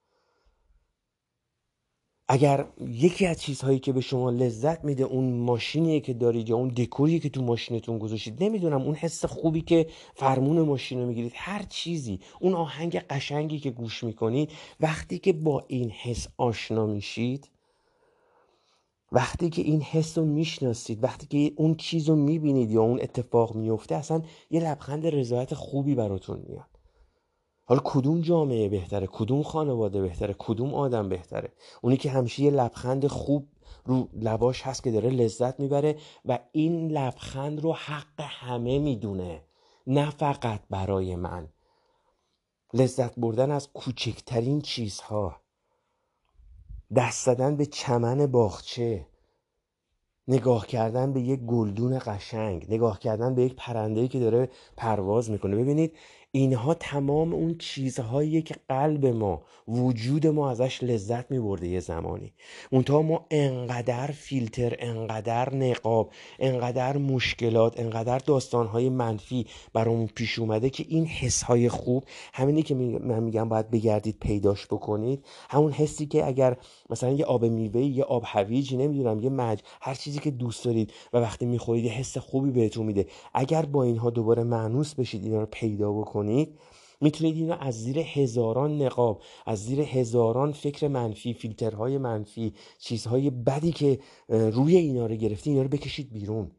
اگر 2.31 2.67
یکی 2.81 3.25
از 3.25 3.41
چیزهایی 3.41 3.79
که 3.79 3.93
به 3.93 4.01
شما 4.01 4.29
لذت 4.29 4.83
میده 4.83 5.03
اون 5.03 5.33
ماشینیه 5.33 5.99
که 5.99 6.13
دارید 6.13 6.49
یا 6.49 6.55
اون 6.55 6.67
دکوری 6.67 7.19
که 7.19 7.29
تو 7.29 7.41
ماشینتون 7.41 7.99
گذاشتید 7.99 8.43
نمی‌دونم 8.43 8.81
اون 8.81 8.95
حس 8.95 9.25
خوبی 9.25 9.61
که 9.61 9.87
فرمون 10.15 10.61
ماشین 10.61 10.99
رو 10.99 11.07
می‌گیرید 11.07 11.31
هر 11.35 11.63
چیزی 11.63 12.19
اون 12.39 12.53
آهنگ 12.53 12.95
قشنگی 12.95 13.59
که 13.59 13.71
گوش 13.71 14.03
می‌کنید 14.03 14.51
وقتی 14.79 15.19
که 15.19 15.33
با 15.33 15.65
این 15.67 15.89
حس 15.89 16.27
آشنا 16.37 16.85
میشید 16.85 17.49
وقتی 19.11 19.49
که 19.49 19.61
این 19.61 19.81
حس 19.81 20.17
رو 20.17 20.25
می‌شناسید 20.25 21.03
وقتی 21.03 21.27
که 21.27 21.61
اون 21.61 21.75
چیز 21.75 22.09
رو 22.09 22.15
می‌بینید 22.15 22.71
یا 22.71 22.81
اون 22.81 23.01
اتفاق 23.01 23.55
میفته 23.55 23.95
اصلا 23.95 24.21
یه 24.49 24.61
لبخند 24.61 25.07
رضایت 25.07 25.53
خوبی 25.53 25.95
براتون 25.95 26.43
میاد. 26.47 26.79
حالا 27.65 27.81
کدوم 27.85 28.21
جامعه 28.21 28.69
بهتره؟ 28.69 29.07
کدوم 29.07 29.43
خانواده 29.43 30.01
بهتره؟ 30.01 30.35
کدوم 30.37 30.73
آدم 30.73 31.09
بهتره؟ 31.09 31.53
اونی 31.81 31.97
که 31.97 32.09
همیشه 32.09 32.43
یه 32.43 32.51
لبخند 32.51 33.07
خوب 33.07 33.47
رو 33.85 34.09
لباش 34.13 34.61
هست 34.61 34.83
که 34.83 34.91
داره 34.91 35.09
لذت 35.09 35.59
می‌بره 35.59 35.95
و 36.25 36.39
این 36.51 36.91
لبخند 36.91 37.59
رو 37.59 37.73
حق 37.73 38.19
همه 38.19 38.79
می‌دونه 38.79 39.43
نه 39.87 40.09
فقط 40.09 40.61
برای 40.69 41.15
من. 41.15 41.49
لذت 42.73 43.19
بردن 43.19 43.51
از 43.51 43.73
کوچکترین 43.73 44.61
چیزها. 44.61 45.41
دست 46.95 47.25
زدن 47.25 47.55
به 47.55 47.65
چمن 47.65 48.25
باغچه 48.25 49.05
نگاه 50.27 50.67
کردن 50.67 51.13
به 51.13 51.21
یک 51.21 51.39
گلدون 51.39 51.99
قشنگ 52.05 52.65
نگاه 52.69 52.99
کردن 52.99 53.35
به 53.35 53.43
یک 53.43 53.55
پرنده‌ای 53.55 54.07
که 54.07 54.19
داره 54.19 54.49
پرواز 54.77 55.31
می‌کنه. 55.31 55.55
ببینید 55.55 55.97
اینها 56.31 56.73
تمام 56.73 57.33
اون 57.33 57.57
چیزهایی 57.57 58.41
که 58.41 58.55
قلب 58.69 59.05
ما 59.05 59.41
وجود 59.67 60.27
ما 60.27 60.51
ازش 60.51 60.83
لذت 60.83 61.31
میبرده 61.31 61.67
یه 61.67 61.79
زمانی. 61.79 62.33
منتها 62.71 63.01
ما 63.01 63.25
انقدر 63.31 64.07
فیلتر 64.07 64.75
انقدر 64.79 65.55
نقاب 65.55 66.11
انقدر 66.39 66.97
مشکلات 66.97 67.79
انقدر 67.79 68.17
داستانهای 68.17 68.89
منفی 68.89 69.45
برامون 69.73 70.07
پیش 70.15 70.39
اومده 70.39 70.69
که 70.69 70.85
این 70.87 71.05
حسهای 71.05 71.69
خوب 71.69 72.03
همینی 72.33 72.61
که 72.61 72.75
من 72.75 73.23
میگم 73.23 73.49
باید 73.49 73.71
بگردید 73.71 74.17
پیداش 74.19 74.65
بکنید. 74.65 75.25
همون 75.49 75.71
حسی 75.71 76.05
که 76.05 76.27
اگر 76.27 76.57
مثلا 76.89 77.11
یه 77.11 77.25
آب 77.25 77.45
میوه 77.45 77.81
یه 77.81 78.03
آب 78.03 78.23
هویجی 78.25 78.77
نمی‌دونم 78.77 79.19
یه 79.19 79.29
مج 79.29 79.59
هر 79.81 79.93
چیزی 79.93 80.19
که 80.19 80.31
دوست 80.31 80.65
دارید 80.65 80.93
و 81.13 81.17
وقتی 81.17 81.45
می‌خورید 81.45 81.85
یه 81.85 81.91
حس 81.91 82.17
خوبی 82.17 82.51
بهتون 82.51 82.85
میده. 82.85 83.07
اگر 83.33 83.65
با 83.65 83.83
اینها 83.83 84.09
دوباره 84.09 84.43
معنوس 84.43 84.93
بشید 84.93 85.23
اینا 85.23 85.39
رو 85.39 85.47
پیدا 85.51 85.91
بکنید. 85.91 86.18
کنید 86.19 86.59
می‌تونید 87.01 87.35
اینو 87.35 87.57
از 87.59 87.83
زیر 87.83 87.99
هزاران 87.99 88.81
نقاب 88.81 89.23
از 89.45 89.65
زیر 89.65 89.81
هزاران 89.81 90.51
فکر 90.51 90.87
منفی 90.87 91.33
فیلترهای 91.33 91.97
منفی 91.97 92.53
چیزهای 92.79 93.29
بدی 93.29 93.71
که 93.71 93.99
روی 94.27 94.75
اینا 94.75 95.05
رو 95.05 95.15
گرفتی 95.15 95.49
اینا 95.49 95.61
رو 95.61 95.69
بکشید 95.69 96.13
بیرون. 96.13 96.51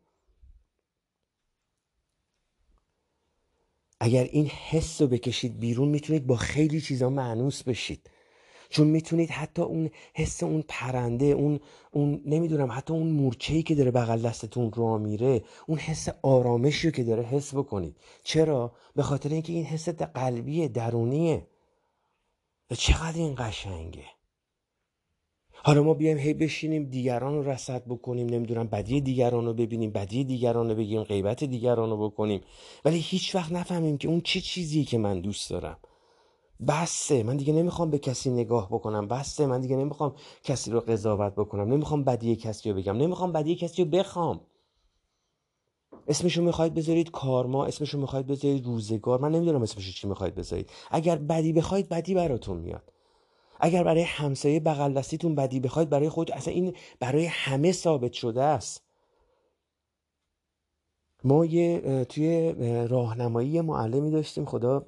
اگر 4.00 4.24
این 4.24 4.46
حس 4.46 5.00
رو 5.00 5.06
بکشید 5.06 5.60
بیرون 5.60 5.88
می‌تونید 5.88 6.26
با 6.26 6.36
خیلی 6.36 6.80
چیزها 6.80 7.10
معنوس 7.10 7.62
بشید. 7.62 8.10
چون 8.70 8.86
می‌تونید 8.86 9.30
حتی 9.30 9.62
اون 9.62 9.90
حس 10.14 10.42
اون 10.42 10.64
پرنده 10.68 11.24
اون 11.24 11.60
اون 11.92 12.22
نمی‌دونم 12.26 12.72
حتی 12.72 12.92
اون 12.92 13.06
مورچه‌ای 13.06 13.62
که 13.62 13.74
داره 13.74 13.90
بغل 13.90 14.22
دستتون 14.22 14.72
را 14.72 14.98
میره 14.98 15.42
اون 15.66 15.78
حس 15.78 16.08
آرامشی 16.22 16.88
رو 16.88 16.92
که 16.92 17.04
داره 17.04 17.22
حس 17.22 17.54
بکنید. 17.54 17.96
چرا؟ 18.22 18.72
به 18.96 19.02
خاطر 19.02 19.28
اینکه 19.28 19.52
این 19.52 19.64
حس 19.64 19.88
قلبی 19.88 20.68
درونیه. 20.68 21.46
و 22.70 22.74
چقدر 22.74 23.18
این 23.18 23.34
قشنگه. 23.38 24.04
حالا 25.52 25.82
ما 25.82 25.94
بیایم 25.94 26.18
هی 26.18 26.34
بشینیم 26.34 26.84
دیگران 26.84 27.34
رو 27.34 27.50
رصد 27.50 27.82
بکنیم 27.86 28.26
نمی‌دونم 28.26 28.66
بدی 28.66 29.00
دیگران 29.00 29.46
رو 29.46 29.54
ببینیم 29.54 29.90
بدی 29.90 30.24
دیگران 30.24 30.68
رو 30.68 30.74
بگیم 30.74 31.02
غیبت 31.02 31.44
دیگران 31.44 31.90
رو 31.90 32.08
بکنیم. 32.08 32.40
ولی 32.84 32.98
هیچ 32.98 33.34
وقت 33.34 33.52
نفهمیم 33.52 33.98
که 33.98 34.08
اون 34.08 34.20
چه 34.20 34.40
چیزی 34.40 34.84
که 34.84 34.98
من 34.98 35.20
دوست 35.20 35.50
دارم. 35.50 35.78
بسته 36.68 37.22
من 37.22 37.36
دیگه 37.36 37.52
نمی‌خوام 37.52 37.90
به 37.90 37.98
کسی 37.98 38.30
نگاه 38.30 38.68
بکنم. 38.68 39.08
بسته 39.08 39.46
من 39.46 39.60
دیگه 39.60 39.76
نمی‌خوام 39.76 40.14
کسی 40.44 40.70
رو 40.70 40.80
قضاوت 40.80 41.32
بکنم. 41.32 41.72
نمی‌خوام 41.72 42.04
بدی 42.04 42.36
کسی 42.36 42.70
رو 42.70 42.76
بگم. 42.76 42.96
نمی‌خوام 42.96 43.32
بدی 43.32 43.56
کسی 43.56 43.84
رو 43.84 43.90
بخوام. 43.90 44.40
اسمشو 46.08 46.42
می‌خواید 46.42 46.74
بذارید 46.74 47.10
کارما 47.10 47.66
اسمشو 47.66 47.98
می‌خواید 47.98 48.26
بذارید 48.26 48.66
روزگار. 48.66 49.20
من 49.20 49.32
نمی‌دونم 49.32 49.62
اسمشو 49.62 49.92
چی 49.92 50.08
می‌خواید 50.08 50.34
بذارید. 50.34 50.70
اگر 50.90 51.16
بدی 51.16 51.52
بخواید 51.52 51.88
بدی 51.88 52.14
براتون 52.14 52.56
میاد. 52.56 52.92
اگر 53.60 53.84
برای 53.84 54.02
همسایه 54.02 54.60
بغل 54.60 54.92
دستیتون 54.92 55.34
بدی 55.34 55.60
بخواید 55.60 55.90
برای 55.90 56.08
خود 56.08 56.32
اصلا 56.32 56.54
این 56.54 56.76
برای 57.00 57.26
همه 57.26 57.72
ثابت 57.72 58.12
شده 58.12 58.42
است. 58.42 58.82
ما 61.24 61.44
یه 61.44 62.04
توی 62.04 62.54
راهنمایی 62.88 63.60
معلمی 63.60 64.10
داشتیم. 64.10 64.44
خدا 64.44 64.80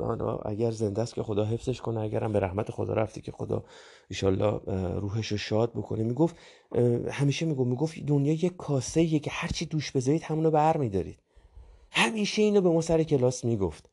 اگر 0.45 0.71
زنده 0.71 1.03
است 1.03 1.15
که 1.15 1.23
خدا 1.23 1.45
حفظش 1.45 1.81
کنه. 1.81 2.01
اگرم 2.01 2.33
به 2.33 2.41
رحمت 2.41 2.71
خدا 2.71 2.95
رفتی 2.95 3.21
که 3.21 3.33
خدا 3.33 3.65
ایشالله 4.09 4.61
روحش 4.99 5.27
رو 5.27 5.37
شاد 5.37 5.71
بکنه. 5.71 6.03
می‌گفت 6.03 6.37
همیشه 7.11 7.47
می‌گفت 7.47 7.69
می‌گفت 7.69 7.99
دنیا 8.07 8.33
یه 8.33 8.51
کاسه 8.51 9.19
که 9.19 9.31
هرچی 9.31 9.67
دوش 9.67 9.91
بذارید 9.91 10.23
همونو 10.23 10.51
بر 10.51 10.77
میدارید 10.77 11.19
همیشه 11.91 12.43
اینو 12.43 12.61
به 12.61 12.71
ما 12.71 12.81
سر 12.81 13.03
کلاس 13.03 13.45
می‌گفت. 13.45 13.91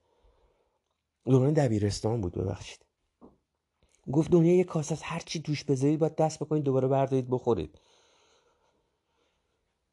دوران 1.25 1.53
دبیرستان 1.53 2.21
بود 2.21 2.33
ببخشید. 2.33 2.85
گفت 4.11 4.31
دنیا 4.31 4.55
یه 4.55 4.63
کاسه 4.63 4.93
از 4.93 5.01
هرچی 5.03 5.39
دوش 5.39 5.63
بذارید 5.63 5.99
باید 5.99 6.15
دست 6.15 6.39
بکنید 6.39 6.63
دوباره 6.63 6.87
بردارید 6.87 7.29
بخورید. 7.29 7.79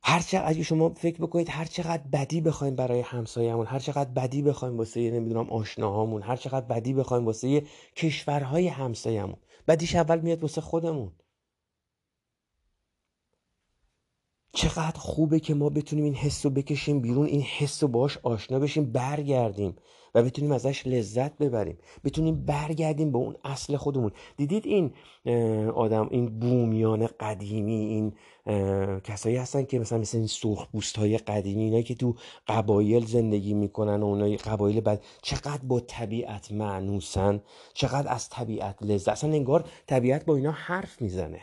هر 0.08 0.20
چقدر 0.20 0.48
اگه 0.48 0.62
شما 0.62 0.88
فکر 0.88 1.22
بکنید 1.22 1.48
هر 1.50 1.64
چقدر 1.64 2.02
بدی 2.12 2.40
بخوایم 2.40 2.76
برای 2.76 3.00
همسایه‌مون 3.00 3.66
هر 3.66 3.78
چقدر 3.78 4.10
بدی 4.10 4.42
بخوایم 4.42 4.78
واسه 4.78 5.10
نمی‌دونم 5.10 5.50
آشناهامون 5.50 6.22
هر 6.22 6.36
چقدر 6.36 6.66
بدی 6.66 6.94
بخوایم 6.94 7.26
واسه 7.26 7.62
کشورهای 7.96 8.68
همسایه‌مون. 8.68 9.36
بدیش 9.68 9.94
اول 9.96 10.20
میاد 10.20 10.42
واسه 10.42 10.60
خودمون. 10.60 11.12
چقدر 14.52 14.98
خوبه 14.98 15.40
که 15.40 15.54
ما 15.54 15.68
بتونیم 15.70 16.04
این 16.04 16.14
حس 16.14 16.46
رو 16.46 16.50
بکشیم 16.50 17.00
بیرون 17.00 17.26
این 17.26 17.42
حس 17.42 17.82
رو 17.82 17.88
باش 17.88 18.18
آشنا 18.22 18.58
بشیم 18.58 18.92
برگردیم. 18.92 19.76
و 20.16 20.22
بتونیم 20.22 20.52
ازش 20.52 20.86
لذت 20.86 21.38
ببریم. 21.38 21.78
بتونیم 22.04 22.44
برگردیم 22.44 23.12
به 23.12 23.18
اون 23.18 23.36
اصل 23.44 23.76
خودمون. 23.76 24.10
دیدید 24.36 24.66
این 24.66 24.92
آدم 25.70 26.08
این 26.10 26.38
بومیان 26.38 27.08
قدیمی 27.20 27.72
این 27.74 28.12
کسایی 29.00 29.36
هستن 29.36 29.64
که 29.64 29.78
مثلا 29.78 29.98
مثل 29.98 30.18
این 30.18 30.26
سرخ 30.26 30.68
های 30.98 31.18
قدیمی 31.18 31.64
اینایی 31.64 31.82
که 31.82 31.94
تو 31.94 32.14
قبایل 32.48 33.06
زندگی 33.06 33.54
می‌کنن 33.54 34.02
و 34.02 34.06
اونای 34.06 34.36
قبایل 34.36 34.80
بعد 34.80 35.04
چقدر 35.22 35.62
با 35.62 35.80
طبیعت 35.80 36.52
معنوسن 36.52 37.42
چقدر 37.74 38.12
از 38.12 38.28
طبیعت 38.28 38.82
لذت 38.82 39.08
اصلا 39.08 39.32
انگار 39.32 39.64
طبیعت 39.86 40.24
با 40.24 40.36
اینا 40.36 40.50
حرف 40.50 41.02
می‌زنه. 41.02 41.40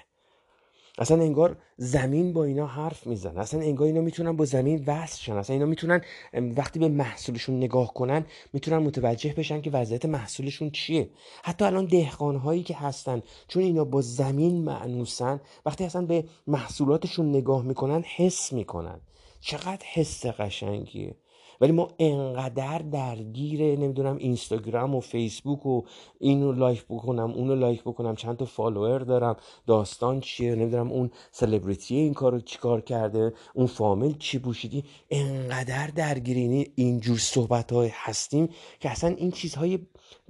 اصلا 0.97 1.21
انگار 1.23 1.57
زمین 1.77 2.33
با 2.33 2.43
اینا 2.43 2.67
حرف 2.67 3.07
می‌زنه. 3.07 3.39
اصلا 3.39 3.59
انگار 3.59 3.87
اینا 3.87 4.01
می‌تونن 4.01 4.35
با 4.35 4.45
زمین 4.45 4.83
وصل 4.87 5.21
شن. 5.21 5.33
اصلا 5.33 5.53
اینا 5.53 5.65
می‌تونن 5.65 6.01
وقتی 6.33 6.79
به 6.79 6.87
محصولشون 6.87 7.57
نگاه 7.57 7.93
کنن 7.93 8.25
می‌تونن 8.53 8.77
متوجه 8.77 9.33
بشن 9.33 9.61
که 9.61 9.71
وضعیت 9.71 10.05
محصولشون 10.05 10.69
چیه. 10.69 11.09
حتی 11.43 11.65
الان 11.65 11.85
دهقان 11.85 12.35
هایی 12.35 12.63
که 12.63 12.75
هستن 12.75 13.21
چون 13.47 13.63
اینا 13.63 13.83
با 13.83 14.01
زمین 14.01 14.63
مأنوسن 14.63 15.41
وقتی 15.65 15.83
اصلا 15.83 16.05
به 16.05 16.25
محصولاتشون 16.47 17.29
نگاه 17.29 17.63
می‌کنن 17.63 18.03
حس 18.15 18.53
می‌کنن. 18.53 19.01
چقدر 19.41 19.85
حس 19.93 20.25
قشنگیه. 20.25 21.15
ولی 21.61 21.71
ما 21.71 21.87
انقدر 21.99 22.77
درگیر 22.77 23.79
نمی‌دونم 23.79 24.17
اینستاگرام 24.17 24.95
و 24.95 24.99
فیسبوک 24.99 25.65
و 25.65 25.81
اینو 26.19 26.51
لایک 26.51 26.85
بکنم 26.89 27.31
اونو 27.31 27.55
لایک 27.55 27.81
بکنم 27.81 28.15
چند 28.15 28.37
تا 28.37 28.45
فالوور 28.45 28.99
دارم 28.99 29.35
داستان 29.67 30.19
چیه 30.19 30.55
نمی‌دونم 30.55 30.91
اون 30.91 31.11
سلبریتی 31.31 31.95
این 31.95 32.13
کارو 32.13 32.39
چیکار 32.39 32.81
کرده 32.81 33.33
اون 33.53 33.67
فامیل 33.67 34.17
چی 34.17 34.39
پوشیدی؟ 34.39 34.83
انقدر 35.09 35.87
درگیر 35.87 36.67
اینجور 36.75 37.17
صحبت 37.17 37.71
های 37.71 37.89
هستیم 37.93 38.49
که 38.79 38.89
اصلا 38.89 39.09
این 39.09 39.31
چیزهای 39.31 39.79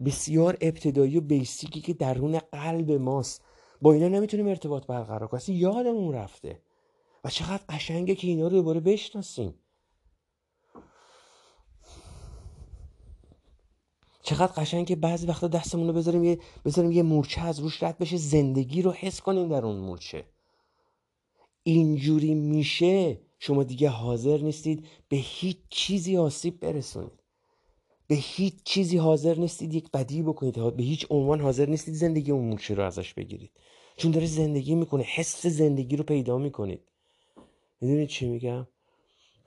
بسیار 0.05 0.57
ابتدایی 0.61 1.17
و 1.17 1.21
بیسیکی 1.21 1.81
که 1.81 1.93
درون 1.93 2.39
قلب 2.51 2.91
ماست. 2.91 3.41
با 3.81 3.93
اینا 3.93 4.07
نمی‌تونیم 4.07 4.47
ارتباط 4.47 4.87
برقرار 4.87 5.27
کنیم. 5.27 5.43
یادمون 5.47 6.13
رفته. 6.13 6.59
و 7.23 7.29
چقدر 7.29 7.63
قشنگه 7.69 8.15
که 8.15 8.27
اینا 8.27 8.47
رو 8.47 8.49
دوباره 8.49 8.79
بشناسیم. 8.79 9.53
چقدر 14.23 14.53
قشنگ 14.57 14.87
که 14.87 14.95
بعضی 14.95 15.27
وقتا 15.27 15.47
دستمون 15.47 15.87
رو 15.87 15.93
بذاریم 15.93 16.23
یه 16.23 16.39
بذاریم 16.65 16.91
یه 16.91 17.03
مورچه 17.03 17.41
از 17.41 17.59
روش 17.59 17.83
رد 17.83 17.97
بشه 17.97 18.17
زندگی 18.17 18.81
رو 18.81 18.91
حس 18.91 19.21
کنیم 19.21 19.49
در 19.49 19.65
اون 19.65 19.75
مورچه. 19.75 20.25
اینجوری 21.63 22.33
میشه 22.33 23.21
شما 23.39 23.63
دیگه 23.63 23.89
حاضر 23.89 24.37
نیستید 24.37 24.87
به 25.09 25.17
هیچ 25.17 25.57
چیزی 25.69 26.17
آسیب 26.17 26.59
برسونید. 26.59 27.23
به 28.07 28.15
هیچ 28.15 28.53
چیزی 28.63 28.97
حاضر 28.97 29.35
نیستید 29.35 29.73
یک 29.73 29.91
بدی 29.91 30.21
بکنید. 30.21 30.75
به 30.75 30.83
هیچ 30.83 31.07
عنوان 31.09 31.41
حاضر 31.41 31.69
نیستید 31.69 31.93
زندگی 31.93 32.31
اون 32.31 32.45
مورچه 32.45 32.73
رو 32.73 32.83
ازش 32.83 33.13
بگیرید. 33.13 33.51
چون 33.97 34.11
داره 34.11 34.25
زندگی 34.25 34.75
می‌کنه 34.75 35.03
حس 35.03 35.47
زندگی 35.47 35.95
رو 35.95 36.03
پیدا 36.03 36.37
می‌کنید. 36.37 36.81
می‌دونید 37.81 38.09
چی 38.09 38.27
میگم؟ 38.27 38.67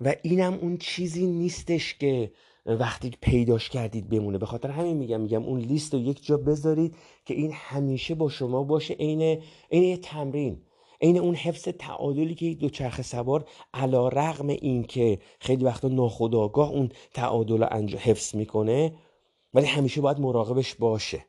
و 0.01 0.15
اینم 0.23 0.55
اون 0.55 0.77
چیزی 0.77 1.27
نیستش 1.27 1.95
که 1.95 2.33
وقتی 2.67 3.11
پیداش 3.21 3.69
کردید 3.69 4.09
بمونه. 4.09 4.39
به 4.39 4.47
خاطر 4.47 4.71
همین 4.71 4.97
میگم 4.97 5.21
میگم 5.21 5.43
اون 5.43 5.61
لیست 5.61 5.95
رو 5.95 6.01
یک 6.01 6.27
جا 6.27 6.37
بذارید 6.37 6.97
که 7.25 7.35
این 7.35 7.53
همیشه 7.55 8.15
با 8.15 8.29
شما 8.29 8.63
باشه 8.63 8.95
عین 8.95 9.43
عین 9.71 9.97
تمرین 9.97 10.63
عین 11.01 11.19
اون 11.19 11.35
حفظ 11.35 11.69
تعادلی 11.69 12.35
که 12.35 12.55
دوچرخه 12.55 13.03
سوار 13.03 13.45
علا 13.75 14.09
رغم 14.09 14.49
این 14.49 14.85
که 14.85 15.19
خیلی 15.41 15.65
وقتا 15.65 15.89
ناخداگاه 15.89 16.71
اون 16.71 16.89
تعادل 17.15 17.63
رو 17.63 17.99
حفظ 17.99 18.35
می‌کنه 18.35 18.93
ولی 19.55 19.67
همیشه 19.67 20.01
باید 20.01 20.21
مراقبش 20.21 20.75
باشه. 20.75 21.27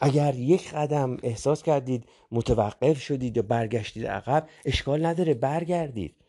اگر 0.00 0.34
یک 0.34 0.72
قدم 0.72 1.16
احساس 1.22 1.62
کردید 1.62 2.04
متوقف 2.32 3.00
شدید 3.00 3.36
یا 3.36 3.42
برگشتید 3.42 4.06
عقب 4.06 4.48
اشکال 4.64 5.06
نداره 5.06 5.34
برگردید. 5.34 6.27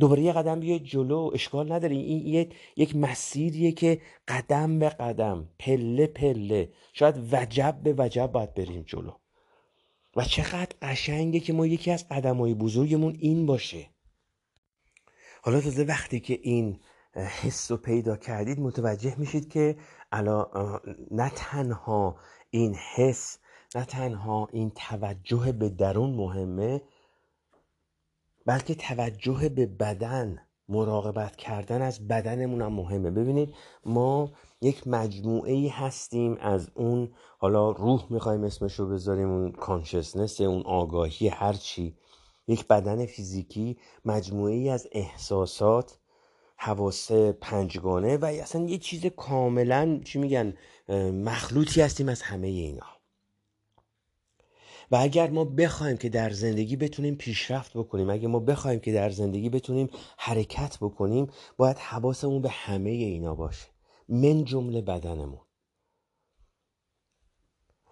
دوباره 0.00 0.22
یه 0.22 0.32
قدم 0.32 0.60
بیاید 0.60 0.84
جلو 0.84 1.30
اشکال 1.34 1.72
نداره. 1.72 1.96
این 1.96 2.52
یک 2.76 2.96
مسیریه 2.96 3.72
که 3.72 4.00
قدم 4.28 4.78
به 4.78 4.88
قدم 4.88 5.48
پله 5.58 6.06
پله. 6.06 6.72
شاید 6.92 7.14
وجب 7.32 7.80
به 7.82 7.94
وجب 7.98 8.26
باید 8.26 8.54
بریم 8.54 8.82
جلو. 8.82 9.12
و 10.16 10.24
چقدر 10.24 10.76
قشنگه 10.82 11.40
که 11.40 11.52
ما 11.52 11.66
یکی 11.66 11.90
از 11.90 12.08
قدمهای 12.08 12.54
بزرگمون 12.54 13.16
این 13.18 13.46
باشه. 13.46 13.86
حالا 15.42 15.60
تازه 15.60 15.84
وقتی 15.84 16.20
که 16.20 16.38
این 16.42 16.80
حس 17.14 17.70
رو 17.70 17.76
پیدا 17.76 18.16
کردید 18.16 18.60
متوجه 18.60 19.14
میشید 19.18 19.48
که 19.48 19.76
الا 20.12 20.46
نه 21.10 21.32
تنها 21.36 22.16
این 22.50 22.74
حس 22.74 23.38
نه 23.74 23.84
تنها 23.84 24.48
این 24.52 24.70
توجه 24.70 25.52
به 25.52 25.68
درون 25.68 26.10
مهمه 26.10 26.82
بلکه 28.46 28.74
توجه 28.74 29.48
به 29.48 29.66
بدن 29.66 30.38
مراقبت 30.68 31.36
کردن 31.36 31.82
از 31.82 32.08
بدنمون 32.08 32.62
هم 32.62 32.72
مهمه. 32.72 33.10
ببینید 33.10 33.54
ما 33.86 34.30
یک 34.60 34.86
مجموعه 34.86 35.52
ای 35.52 35.68
هستیم 35.68 36.36
از 36.40 36.70
اون 36.74 37.12
حالا 37.38 37.70
روح 37.70 38.06
می‌خوایم 38.10 38.44
اسمش 38.44 38.74
رو 38.74 38.88
بذاریم 38.88 39.30
اون 39.30 39.52
کانشسنس 39.52 40.40
اون 40.40 40.62
آگاهی 40.62 41.28
هرچی 41.28 41.96
یک 42.48 42.66
بدن 42.66 43.06
فیزیکی 43.06 43.78
مجموعه 44.04 44.54
ای 44.54 44.68
از 44.68 44.88
احساسات 44.92 45.98
حواس 46.56 47.12
پنجگانه 47.12 48.16
و 48.16 48.24
اصلا 48.24 48.64
یه 48.64 48.78
چیز 48.78 49.06
کاملا 49.06 50.00
چی 50.04 50.18
میگن 50.18 50.54
مخلوطی 51.24 51.80
هستیم 51.80 52.08
از 52.08 52.22
همه 52.22 52.46
اینا. 52.46 52.86
و 54.92 54.96
اگر 54.96 55.30
ما 55.30 55.44
بخوایم 55.44 55.96
که 55.96 56.08
در 56.08 56.30
زندگی 56.30 56.76
بتونیم 56.76 57.14
پیشرفت 57.14 57.76
بکنیم 57.76 58.10
اگر 58.10 58.28
ما 58.28 58.38
بخوایم 58.38 58.80
که 58.80 58.92
در 58.92 59.10
زندگی 59.10 59.48
بتونیم 59.48 59.90
حرکت 60.18 60.78
بکنیم 60.80 61.26
باید 61.56 61.78
حواسمون 61.78 62.42
به 62.42 62.48
همه 62.50 62.90
اینا 62.90 63.34
باشه. 63.34 63.66
من 64.08 64.44
جمله 64.44 64.80
بدنمون. 64.80 65.40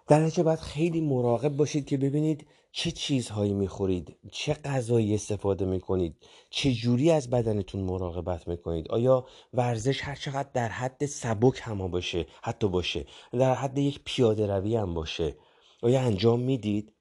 در 0.08 0.20
نتیجه 0.20 0.42
باید 0.42 0.58
خیلی 0.58 1.00
مراقب 1.00 1.56
باشید 1.56 1.86
که 1.86 1.96
ببینید 1.96 2.46
چه 2.72 2.90
چیزهایی 2.90 3.52
می‌خورید 3.52 4.16
چه 4.32 4.54
غذایی 4.54 5.14
استفاده 5.14 5.64
می‌کنید 5.64 6.16
چه 6.50 6.72
جوری 6.72 7.10
از 7.10 7.30
بدنتون 7.30 7.80
مراقبت 7.80 8.48
می‌کنید. 8.48 8.88
آیا 8.88 9.26
ورزش 9.52 10.00
هر 10.02 10.14
چقدر 10.14 10.48
در 10.54 10.68
حد 10.68 11.06
سبک 11.06 11.60
هم 11.62 11.88
باشه 11.88 12.26
حتی 12.42 12.68
باشه 12.68 13.06
در 13.32 13.54
حد 13.54 13.78
یک 13.78 14.00
پیاده 14.04 14.46
روی 14.46 14.76
هم 14.76 14.94
باشه. 14.94 15.36
آیا 15.82 16.00
انجام 16.00 16.40
می‌دید؟ 16.40 16.92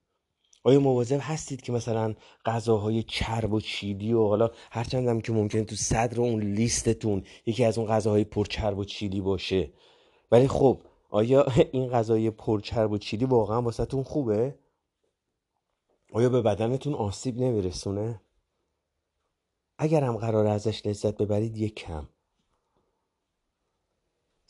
آیا 0.63 0.79
مواظب 0.79 1.19
هستید 1.21 1.61
که 1.61 1.71
مثلا 1.71 2.15
غذاهای 2.45 3.03
چرب 3.03 3.53
و 3.53 3.61
چیلی 3.61 4.13
و 4.13 4.27
حالا 4.27 4.51
هرچند 4.71 5.07
هم 5.07 5.21
که 5.21 5.31
ممکنه 5.31 5.63
تو 5.63 5.75
صدر 5.75 6.21
اون 6.21 6.43
لیستتون 6.43 7.23
یکی 7.45 7.65
از 7.65 7.77
اون 7.77 7.87
غذاهای 7.87 8.23
پرچرب 8.23 8.77
و 8.77 8.85
چیلی 8.85 9.21
باشه 9.21 9.73
ولی 10.31 10.47
خب 10.47 10.81
آیا 11.09 11.45
این 11.71 11.89
غذای 11.89 12.31
پرچرب 12.31 12.91
و 12.91 12.97
چیلی 12.97 13.25
واقعا 13.25 13.61
واسهتون 13.61 14.03
خوبه؟ 14.03 14.59
آیا 16.13 16.29
به 16.29 16.41
بدنتون 16.41 16.93
آسیب 16.93 17.37
نمیرسونه؟ 17.37 18.21
اگر 19.77 20.03
هم 20.03 20.17
قرار 20.17 20.47
ازش 20.47 20.85
لذت 20.85 21.17
ببرید 21.17 21.57
یک 21.57 21.75
کم 21.75 22.09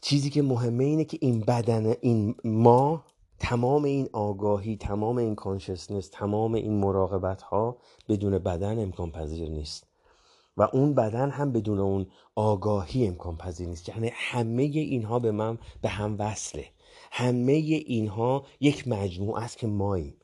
چیزی 0.02 0.30
که 0.30 0.42
مهمه 0.42 0.84
اینه 0.84 1.06
که 1.06 1.18
این 1.22 1.40
بدن 1.40 1.96
این 2.02 2.36
ما 2.44 3.06
تمام 3.40 3.84
این 3.84 4.10
آگاهی 4.14 4.78
تمام 4.78 5.18
این 5.18 5.36
کانشسنس 5.36 6.10
تمام 6.14 6.54
این 6.54 6.80
مراقبت 6.80 7.42
ها 7.42 7.78
بدون 8.10 8.40
بدن 8.40 8.80
امکان 8.80 9.12
پذیر 9.12 9.50
نیست. 9.50 9.88
و 10.58 10.68
اون 10.74 10.94
بدن 10.94 11.30
هم 11.30 11.52
بدون 11.52 11.80
اون 11.80 12.08
آگاهی 12.36 13.08
امکان 13.08 13.38
پذیر 13.38 13.68
نیست. 13.68 13.90
یعنی 13.90 14.12
همه 14.14 14.64
اینها 14.64 15.20
به 15.20 15.32
من 15.32 15.58
به 15.82 15.90
هم 15.90 16.16
وصله. 16.20 16.66
همه 17.12 17.52
اینها 17.52 18.46
یک 18.60 18.88
مجموعه 18.88 19.44
است 19.44 19.58
که 19.58 19.68
ماییم. 19.68 20.16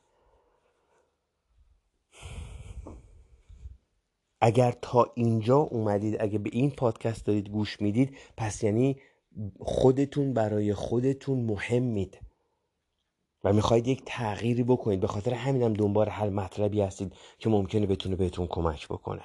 اگر 4.40 4.74
تا 4.82 5.12
اینجا 5.14 5.56
اومدید 5.56 6.16
اگه 6.20 6.38
به 6.38 6.50
این 6.52 6.70
پادکست 6.70 7.26
دارید 7.26 7.48
گوش 7.48 7.80
می‌دید 7.80 8.16
پس 8.36 8.64
یعنی 8.64 9.00
خودتون 9.60 10.34
برای 10.34 10.74
خودتون 10.74 11.40
مهمید. 11.44 12.18
و 13.46 13.52
می‌خواید 13.52 13.88
یک 13.88 14.02
تغییری 14.06 14.62
بکنید. 14.62 15.00
به 15.00 15.06
خاطر 15.06 15.34
همینم 15.34 15.72
دنبال 15.72 16.08
هر 16.08 16.28
مطلبی 16.28 16.80
هستید 16.80 17.12
که 17.38 17.48
ممکنه 17.48 17.86
بتونه 17.86 18.16
بهتون 18.16 18.46
کمک 18.46 18.88
بکنه. 18.88 19.24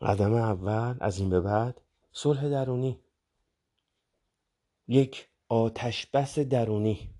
قدم 0.00 0.34
اول 0.34 0.96
از 1.00 1.18
این 1.18 1.30
به 1.30 1.40
بعد 1.40 1.80
صلح 2.12 2.48
درونی. 2.48 3.00
یک 4.88 5.28
آتش 5.48 6.06
بس 6.06 6.38
درونی. 6.38 7.14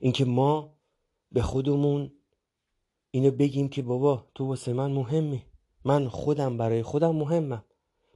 اینکه 0.00 0.24
ما 0.24 0.74
به 1.32 1.42
خودمون 1.42 2.12
اینو 3.10 3.30
بگیم 3.30 3.68
که 3.68 3.82
بابا 3.82 4.26
تو 4.34 4.46
واسه 4.46 4.72
من 4.72 4.90
مهمی. 4.90 5.42
من 5.84 6.08
خودم 6.08 6.56
برای 6.56 6.82
خودم 6.82 7.16
مهمم. 7.16 7.64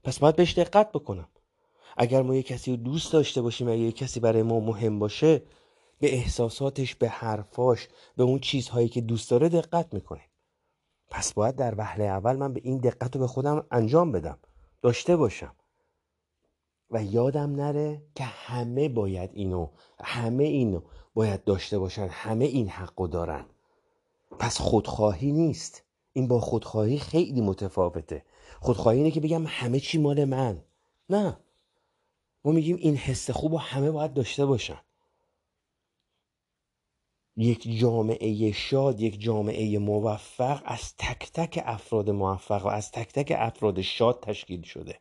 پس 0.04 0.18
باید 0.18 0.36
بهش 0.36 0.58
دقت 0.58 0.92
بکنم. 0.92 1.28
اگر 2.00 2.22
ما 2.22 2.34
یه 2.34 2.42
کسی 2.42 2.70
رو 2.70 2.76
دوست 2.76 3.12
داشته 3.12 3.42
باشیم 3.42 3.68
اگر 3.68 3.78
یه 3.78 3.92
کسی 3.92 4.20
برای 4.20 4.42
ما 4.42 4.60
مهم 4.60 4.98
باشه 4.98 5.42
به 6.00 6.14
احساساتش 6.14 6.94
به 6.94 7.08
حرفاش 7.08 7.88
به 8.16 8.22
اون 8.22 8.38
چیزهایی 8.38 8.88
که 8.88 9.00
دوست 9.00 9.30
داره 9.30 9.48
دقت 9.48 9.94
می‌کنیم. 9.94 10.28
پس 11.10 11.32
باید 11.32 11.56
در 11.56 11.74
وهله 11.78 12.04
اول 12.04 12.36
من 12.36 12.52
به 12.52 12.60
این 12.64 12.78
دقت 12.78 13.16
رو 13.16 13.20
به 13.20 13.26
خودم 13.26 13.66
انجام 13.70 14.12
بدم. 14.12 14.38
داشته 14.82 15.16
باشم. 15.16 15.54
و 16.90 17.04
یادم 17.04 17.54
نره 17.54 18.02
که 18.14 18.24
همه 18.24 18.88
باید 18.88 19.30
اینو 19.32 19.68
همه 20.00 20.44
اینو 20.44 20.80
باید 21.14 21.44
داشته 21.44 21.78
باشن. 21.78 22.08
همه 22.10 22.44
این 22.44 22.68
حقو 22.68 23.06
دارن. 23.06 23.44
پس 24.38 24.60
خودخواهی 24.60 25.32
نیست. 25.32 25.82
این 26.12 26.28
با 26.28 26.40
خودخواهی 26.40 26.98
خیلی 26.98 27.40
متفاوته. 27.40 28.24
خودخواهی 28.60 28.98
اینه 28.98 29.10
که 29.10 29.20
بگم 29.20 29.44
همه 29.46 29.80
چی 29.80 29.98
مال 29.98 30.24
من. 30.24 30.62
نه. 31.10 31.38
میگیم 32.52 32.76
این 32.76 32.96
حس 32.96 33.30
خوب 33.30 33.52
و 33.52 33.58
همه 33.58 33.90
باید 33.90 34.14
داشته 34.14 34.46
باشن. 34.46 34.80
یک 37.36 37.78
جامعه 37.80 38.52
شاد 38.52 39.00
یک 39.00 39.20
جامعه 39.20 39.78
موفق 39.78 40.62
از 40.64 40.96
تک 40.96 41.32
تک 41.32 41.62
افراد 41.66 42.10
موفق 42.10 42.66
و 42.66 42.68
از 42.68 42.92
تک 42.92 43.12
تک 43.12 43.32
افراد 43.36 43.80
شاد 43.80 44.20
تشکیل 44.20 44.62
شده. 44.62 45.00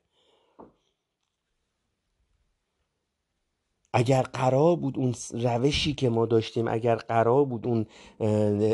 اگر 3.93 4.21
قرار 4.21 4.75
بود 4.75 4.97
اون 4.97 5.15
روشی 5.31 5.93
که 5.93 6.09
ما 6.09 6.25
داشتیم 6.25 6.67
اگر 6.67 6.95
قرار 6.95 7.45
بود 7.45 7.67
اون 7.67 7.85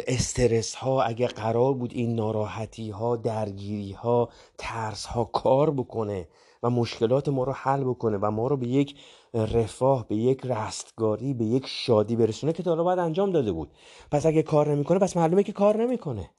استرس 0.07 0.76
ها 0.76 1.03
اگر 1.03 1.28
قرار 1.28 1.74
بود 1.74 1.93
این 1.93 2.16
ناراحتی 2.16 2.89
ها 2.89 3.16
درگیری 3.16 3.91
ها 3.91 4.30
ترس 4.57 5.05
ها 5.05 5.24
کار 5.24 5.72
بکنه 5.72 6.28
و 6.64 6.70
مشکلات 6.70 7.30
ما 7.30 7.43
رو 7.43 7.51
حل 7.51 7.84
بکنه 7.84 8.18
و 8.18 8.32
ما 8.32 8.47
رو 8.47 8.57
به 8.57 8.68
یک 8.68 8.95
رفاه 9.34 10.07
به 10.07 10.16
یک 10.16 10.45
رستگاری 10.45 11.34
به 11.34 11.45
یک 11.45 11.68
شادی 11.68 12.16
برسونه 12.16 12.53
که 12.53 12.64
تا 12.64 12.72
حالا 12.72 12.84
باید 12.84 12.99
انجام 12.99 13.32
داده 13.32 13.51
بود. 13.51 13.72
پس 14.11 14.26
اگه 14.26 14.43
کار 14.43 14.72
نمی‌کنه 14.76 14.99
پس 14.99 15.18
معلومه 15.18 15.43
که 15.43 15.51
کار 15.51 15.84
نمی‌کنه. 15.84 16.30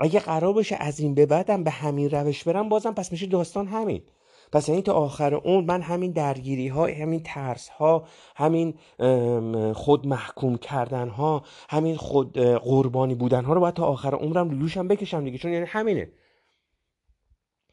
اگه 0.00 0.20
قرار 0.20 0.52
باشه 0.52 0.76
از 0.80 1.00
این 1.00 1.14
به 1.14 1.26
بعدم 1.26 1.64
به 1.64 1.70
همین 1.70 2.10
روش 2.10 2.44
برم 2.44 2.68
بازم 2.68 2.92
پس 2.92 3.12
میشه 3.12 3.26
داستان 3.26 3.66
همین. 3.66 4.02
پس 4.52 4.68
یعنی 4.68 4.82
تا 4.82 4.92
آخر 4.92 5.34
اون 5.34 5.64
من 5.64 5.82
همین 5.82 6.10
درگیری 6.10 6.68
ها 6.68 6.86
همین 6.86 7.22
ترس 7.24 7.68
ها 7.68 8.06
همین 8.36 8.74
خود 9.72 10.06
محکوم 10.06 10.56
کردن 10.56 11.08
ها 11.08 11.42
همین 11.68 11.96
خود 11.96 12.38
قربانی 12.38 13.14
بودن 13.14 13.44
ها 13.44 13.52
رو 13.52 13.60
باید 13.60 13.74
تا 13.74 13.84
آخر 13.84 14.14
عمرم 14.14 14.50
لوشم 14.50 14.88
بکشم 14.88 15.24
دیگه. 15.24 15.38
چون 15.38 15.52
یعنی 15.52 15.66
همینه. 15.66 16.10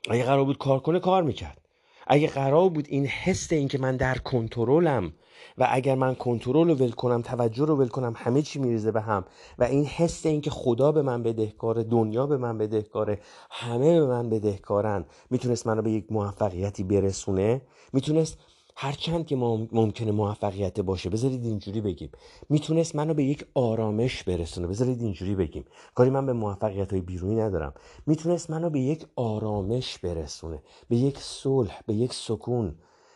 اگه 0.10 0.24
قرار 0.24 0.46
بود 0.46 0.58
کار 0.58 0.80
کنه 0.80 1.00
کار 1.00 1.24
می‌کرد. 1.24 1.62
اگه 2.08 2.28
قرار 2.28 2.70
بود 2.70 2.86
این 2.90 3.06
حس 3.06 3.52
این 3.52 3.68
که 3.68 3.78
من 3.78 3.98
در 3.98 4.18
کنترلم 4.18 5.14
و 5.58 5.68
اگر 5.72 5.96
من 5.96 6.16
کنترل 6.16 6.68
رو 6.70 6.76
ول 6.76 6.92
کنم 6.92 7.22
توجه 7.22 7.66
رو 7.66 7.76
ول 7.76 7.88
کنم 7.88 8.14
همه 8.16 8.42
چی 8.42 8.60
میریزه 8.60 8.92
به 8.92 9.02
هم. 9.02 9.26
و 9.60 9.64
این 9.64 9.86
حس 9.86 10.26
این 10.26 10.42
که 10.42 10.50
خدا 10.50 10.92
به 10.92 11.02
من 11.02 11.24
بدهکاره 11.24 11.84
دنیا 11.84 12.28
به 12.28 12.38
من 12.38 12.58
بدهکاره 12.58 13.20
همه 13.52 14.00
به 14.00 14.08
من 14.08 14.30
بدهکارن 14.30 15.06
می‌تونست 15.30 15.68
منو 15.68 15.82
به 15.82 15.92
یک 15.92 16.12
موفقیتی 16.12 16.84
برسونه؟ 16.84 17.62
می‌تونست 17.94 18.38
هرچند 18.78 19.26
که 19.26 19.36
ممکنه 19.72 20.12
موفقیت 20.12 20.80
باشه 20.80 21.10
بذارید 21.10 21.44
اینجوری 21.44 21.82
بگیم. 21.82 22.10
می‌تونست 22.50 22.96
منو 22.96 23.14
به 23.14 23.24
یک 23.24 23.46
آرامش 23.54 24.24
برسونه. 24.24 24.68
بذارید 24.68 25.02
اینجوری 25.02 25.36
بگیم. 25.36 25.66
کاری 25.96 26.10
من 26.10 26.26
به 26.26 26.34
موفقیت 26.34 26.92
های 26.92 27.02
بیرونی 27.02 27.36
ندارم. 27.36 27.74
می‌تونست 28.08 28.50
منو 28.50 28.70
به 28.70 28.80
یک 28.80 29.06
آرامش 29.16 29.98
برسونه. 29.98 30.64
به 30.90 30.96
یک 30.96 31.18
صلح 31.18 31.80
به 31.86 31.94
یک 31.94 32.14
سکون 32.14 32.76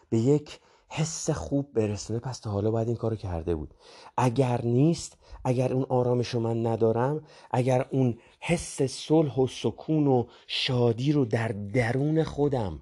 به 0.09 0.17
یک 0.17 0.59
حس 0.89 1.29
خوب 1.29 1.73
برسونه. 1.73 2.19
پس 2.19 2.39
تا 2.39 2.51
حالا 2.51 2.71
باید 2.71 2.87
این 2.87 2.97
کارو 2.97 3.15
کرده 3.15 3.55
بود. 3.55 3.73
اگر 4.17 4.61
نیست 4.65 5.17
اگر 5.45 5.73
اون 5.73 5.85
آرامش 5.89 6.27
رو 6.27 6.39
من 6.39 6.65
ندارم 6.65 7.23
اگر 7.51 7.85
اون 7.91 8.17
حس 8.39 8.81
صلح 8.81 9.35
و 9.35 9.47
سکون 9.47 10.07
و 10.07 10.25
شادی 10.47 11.11
رو 11.11 11.25
در 11.25 11.47
درون 11.47 12.23
خودم 12.23 12.81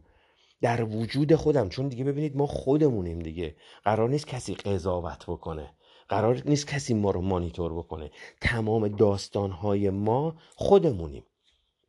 در 0.62 0.84
وجود 0.84 1.36
خودم 1.36 1.70
چون 1.70 1.88
دیگه 1.88 2.04
ببینید 2.04 2.38
ما 2.38 2.48
خودمونیم 2.48 3.20
دیگه. 3.20 3.56
قرار 3.84 4.10
نیست 4.10 4.28
کسی 4.28 4.56
قضاوت 4.56 5.26
بکنه. 5.28 5.74
قرار 6.10 6.42
نیست 6.46 6.68
کسی 6.68 6.94
ما 6.94 7.12
رو 7.12 7.22
مانیتور 7.22 7.74
بکنه. 7.74 8.12
تمام 8.42 8.88
داستانهای 8.88 9.90
ما 9.90 10.36
خودمونیم. 10.56 11.24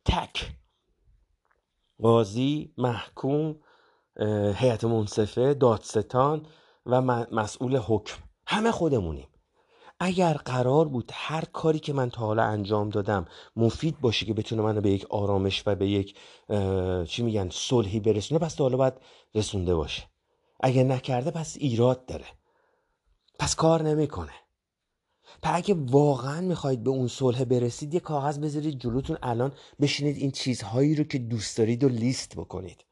تک. 0.05 0.51
قاضی 2.01 2.73
محکوم 2.77 3.55
هیئت 4.55 4.83
منصفه 4.83 5.53
دادستان 5.53 6.45
و 6.85 7.01
مسئول 7.31 7.77
حکم. 7.77 8.17
همه 8.47 8.71
خودمونیم. 8.71 9.27
اگر 9.99 10.33
قرار 10.33 10.87
بود 10.87 11.11
هر 11.13 11.45
کاری 11.45 11.79
که 11.79 11.93
من 11.93 12.09
تا 12.09 12.21
حالا 12.21 12.43
انجام 12.43 12.89
دادم 12.89 13.25
مفید 13.55 13.99
باشه 14.01 14.25
که 14.25 14.33
بتونه 14.33 14.61
منو 14.61 14.81
به 14.81 14.89
یک 14.89 15.05
آرامش 15.09 15.63
و 15.65 15.75
به 15.75 15.87
یک 15.87 16.15
چی 17.07 17.23
میگن 17.23 17.49
صلحی 17.51 17.99
برسونه 17.99 18.39
پس 18.39 18.53
تا 18.53 18.63
حالا 18.63 18.77
باید 18.77 18.93
رسونده 19.35 19.75
باشه. 19.75 20.03
اگر 20.59 20.83
نکرده 20.83 21.31
پس 21.31 21.55
ایراد 21.59 22.05
داره. 22.05 22.25
پس 23.39 23.55
کار 23.55 23.83
نمی‌کنه. 23.83 24.33
پس 25.41 25.51
اگه 25.55 25.75
واقعا 25.79 26.41
می‌خواید 26.41 26.83
به 26.83 26.89
اون 26.89 27.07
صلح 27.07 27.43
برسید 27.43 27.93
یه 27.93 27.99
کاغذ 27.99 28.39
بذارید 28.39 28.79
جلوتون 28.79 29.17
الان 29.23 29.51
بشینید 29.81 30.17
این 30.17 30.31
چیزهایی 30.31 30.95
رو 30.95 31.03
که 31.03 31.17
دوست 31.17 31.57
دارید 31.57 31.83
و 31.83 31.89
لیست 31.89 32.35
بکنید. 32.35 32.85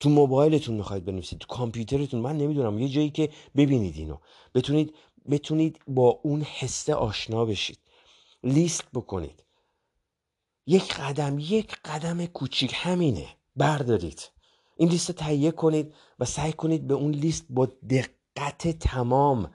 تو 0.00 0.08
موبایلتون 0.10 0.74
می‌خواید 0.74 1.04
بنویسید 1.04 1.38
تو 1.38 1.46
کامپیوترتون. 1.46 2.20
من 2.20 2.36
نمی‌دونم 2.36 2.78
یه 2.78 2.88
جایی 2.88 3.10
که 3.10 3.30
ببینید 3.56 3.96
اینو. 3.96 4.16
بتونید 4.54 4.94
بتونید 5.30 5.80
با 5.88 6.20
اون 6.22 6.42
حسه 6.42 6.94
آشنا 6.94 7.44
بشید. 7.44 7.78
لیست 8.44 8.84
بکنید. 8.94 9.44
یک 10.66 10.94
قدم 10.94 11.38
یک 11.38 11.76
قدم 11.84 12.26
کوچیک. 12.26 12.72
همینه. 12.74 13.28
بردارید. 13.56 14.30
این 14.76 14.88
لیست 14.88 15.12
تهیه 15.12 15.50
کنید 15.50 15.94
و 16.18 16.24
سعی 16.24 16.52
کنید 16.52 16.86
به 16.86 16.94
اون 16.94 17.10
لیست 17.10 17.46
با 17.50 17.66
دقت 17.90 18.68
تمام 18.68 19.50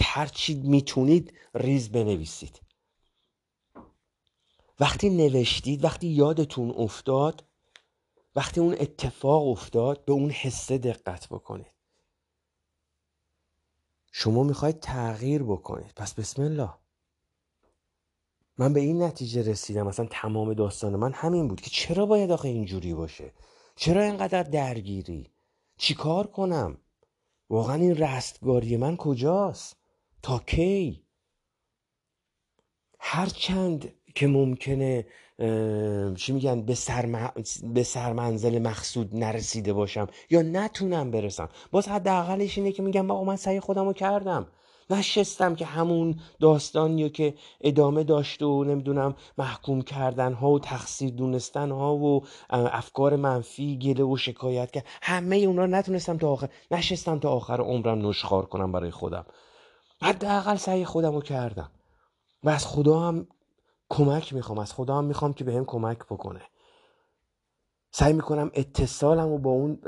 هر 0.00 0.26
چی 0.26 0.54
می‌تونید 0.54 1.32
ریز 1.54 1.92
بنویسید. 1.92 2.60
وقتی 4.80 5.10
نوشتید 5.10 5.84
وقتی 5.84 6.06
یادتون 6.06 6.70
افتاد 6.70 7.44
وقتی 8.36 8.60
اون 8.60 8.76
اتفاق 8.80 9.48
افتاد 9.48 10.04
به 10.04 10.12
اون 10.12 10.30
حسه 10.30 10.78
دقت 10.78 11.28
بکنید 11.28 11.78
شما 14.12 14.42
می‌خواید 14.42 14.80
تغییر 14.80 15.42
بکنید. 15.42 15.92
پس 15.96 16.14
بسم 16.14 16.42
الله. 16.42 16.70
من 18.58 18.72
به 18.72 18.80
این 18.80 19.02
نتیجه 19.02 19.42
رسیدم. 19.42 19.86
مثلا 19.86 20.06
تمام 20.10 20.54
داستان 20.54 20.96
من 20.96 21.12
همین 21.12 21.48
بود 21.48 21.60
که 21.60 21.70
چرا 21.70 22.06
باید 22.06 22.30
آخه 22.30 22.48
اینجوری 22.48 22.94
باشه؟ 22.94 23.32
چرا 23.76 24.02
اینقدر 24.02 24.42
درگیری؟ 24.42 25.30
چیکار 25.76 26.26
کنم؟ 26.26 26.78
واقعا 27.50 27.74
این 27.74 27.96
رستگاری 27.96 28.76
من 28.76 28.96
کجاست؟ 28.96 29.76
تا 30.22 30.38
کی؟ 30.38 31.06
هرچند 32.98 33.94
که 34.18 34.26
ممکنه 34.26 35.06
چی 36.16 36.32
میگن 36.32 36.62
به, 36.62 36.74
سر 36.74 37.30
به 37.62 37.82
سرمنزل 37.82 38.58
مقصود 38.58 39.16
نرسیده 39.16 39.72
باشم 39.72 40.06
یا 40.30 40.42
نتونم 40.42 41.10
برسم. 41.10 41.48
باز 41.70 41.88
حداقلش 41.88 42.58
اینه 42.58 42.72
که 42.72 42.82
میگم 42.82 43.06
با 43.06 43.24
من 43.24 43.36
سعی 43.36 43.60
خودم 43.60 43.84
رو 43.84 43.92
کردم. 43.92 44.46
نشستم 44.90 45.54
که 45.54 45.64
همون 45.64 46.20
داستانی 46.40 47.10
که 47.10 47.34
ادامه 47.60 48.04
داشت 48.04 48.42
و 48.42 48.64
نمی‌دونم 48.64 49.14
محکوم 49.38 49.82
کردن 49.82 50.32
ها 50.32 50.50
و 50.50 50.58
تقصیر 50.58 51.10
دونستن 51.10 51.70
ها 51.70 51.96
و 51.96 52.24
افکار 52.50 53.16
منفی 53.16 53.78
گله 53.78 54.04
و 54.04 54.16
شکایت 54.16 54.72
که 54.72 54.84
همه 55.02 55.36
اونا 55.36 55.66
نتونستم 55.66 56.18
تا 56.18 56.30
آخر 56.30 56.48
نشستم 56.70 57.18
تا 57.18 57.30
آخر 57.30 57.60
عمرم 57.60 58.08
نشخار 58.08 58.46
کنم 58.46 58.72
برای 58.72 58.90
خودم. 58.90 59.26
حداقل 60.02 60.56
سعی 60.56 60.84
خودم 60.84 61.14
رو 61.14 61.20
کردم. 61.20 61.70
و 62.44 62.48
از 62.48 62.66
خدا 62.66 63.00
هم 63.00 63.26
کمک 63.90 64.34
می‌خوام 64.34 64.58
از 64.58 64.72
خدا 64.72 64.98
هم 64.98 65.04
می‌خوام 65.04 65.32
که 65.32 65.44
بهم 65.44 65.64
کمک 65.64 65.98
بکنه. 65.98 66.40
سعی 67.92 68.12
می‌کنم 68.12 68.50
اتصالم 68.54 69.28
و 69.28 69.38
با 69.38 69.50
اون 69.50 69.78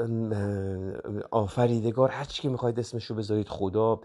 آفریدگار 1.30 2.09
هر 2.11 2.24
چی 2.24 2.42
که 2.42 2.48
می‌خواید 2.48 2.78
اسمشو 2.78 3.14
بذارید 3.14 3.48
خدا 3.48 4.01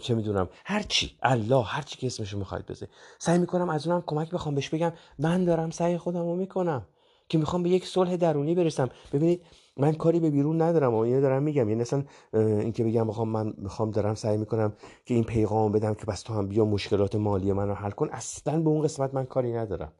چه 0.00 0.14
می‌دونم 0.14 0.48
هر 0.64 0.82
چی 0.82 1.18
الله 1.22 1.62
هر 1.62 1.82
چی 1.82 1.98
که 1.98 2.06
اسمشو 2.06 2.38
می‌خواید 2.38 2.66
بذارید. 2.66 2.94
سعی 3.18 3.38
می‌کنم 3.38 3.70
از 3.70 3.86
اونم 3.86 4.02
کمک 4.06 4.30
بخوام 4.30 4.54
بهش 4.54 4.68
بگم 4.68 4.92
من 5.18 5.44
دارم 5.44 5.70
سعی 5.70 5.98
خودم 5.98 6.20
رو 6.22 6.36
می‌کنم 6.36 6.86
که 7.28 7.38
می‌خوام 7.38 7.62
به 7.62 7.70
یک 7.70 7.86
صلح 7.86 8.16
درونی 8.16 8.54
برسم. 8.54 8.88
ببینید 9.12 9.42
من 9.78 9.92
کاری 9.92 10.20
به 10.20 10.30
بیرون 10.30 10.62
ندارم 10.62 10.94
و 10.94 10.98
اینو 10.98 11.20
دارم 11.20 11.42
میگم. 11.42 11.68
یعنی 11.68 11.82
اصلا 11.82 12.04
اینکه 12.32 12.84
بگم 12.84 13.06
بخوام 13.06 13.28
من 13.28 13.54
می‌خوام 13.56 13.90
دارم 13.90 14.14
سعی 14.14 14.36
می‌کنم 14.36 14.72
که 15.04 15.14
این 15.14 15.24
پیغام 15.24 15.72
بدم 15.72 15.94
که 15.94 16.06
بس 16.06 16.22
تو 16.22 16.34
هم 16.34 16.48
بیا 16.48 16.64
مشکلات 16.64 17.14
مالی 17.14 17.52
من 17.52 17.68
رو 17.68 17.74
حل 17.74 17.90
کن 17.90 18.08
اصلا 18.12 18.60
به 18.60 18.68
اون 18.70 18.82
قسمت 18.82 19.14
من 19.14 19.24
کاری 19.24 19.52
ندارم. 19.52 19.92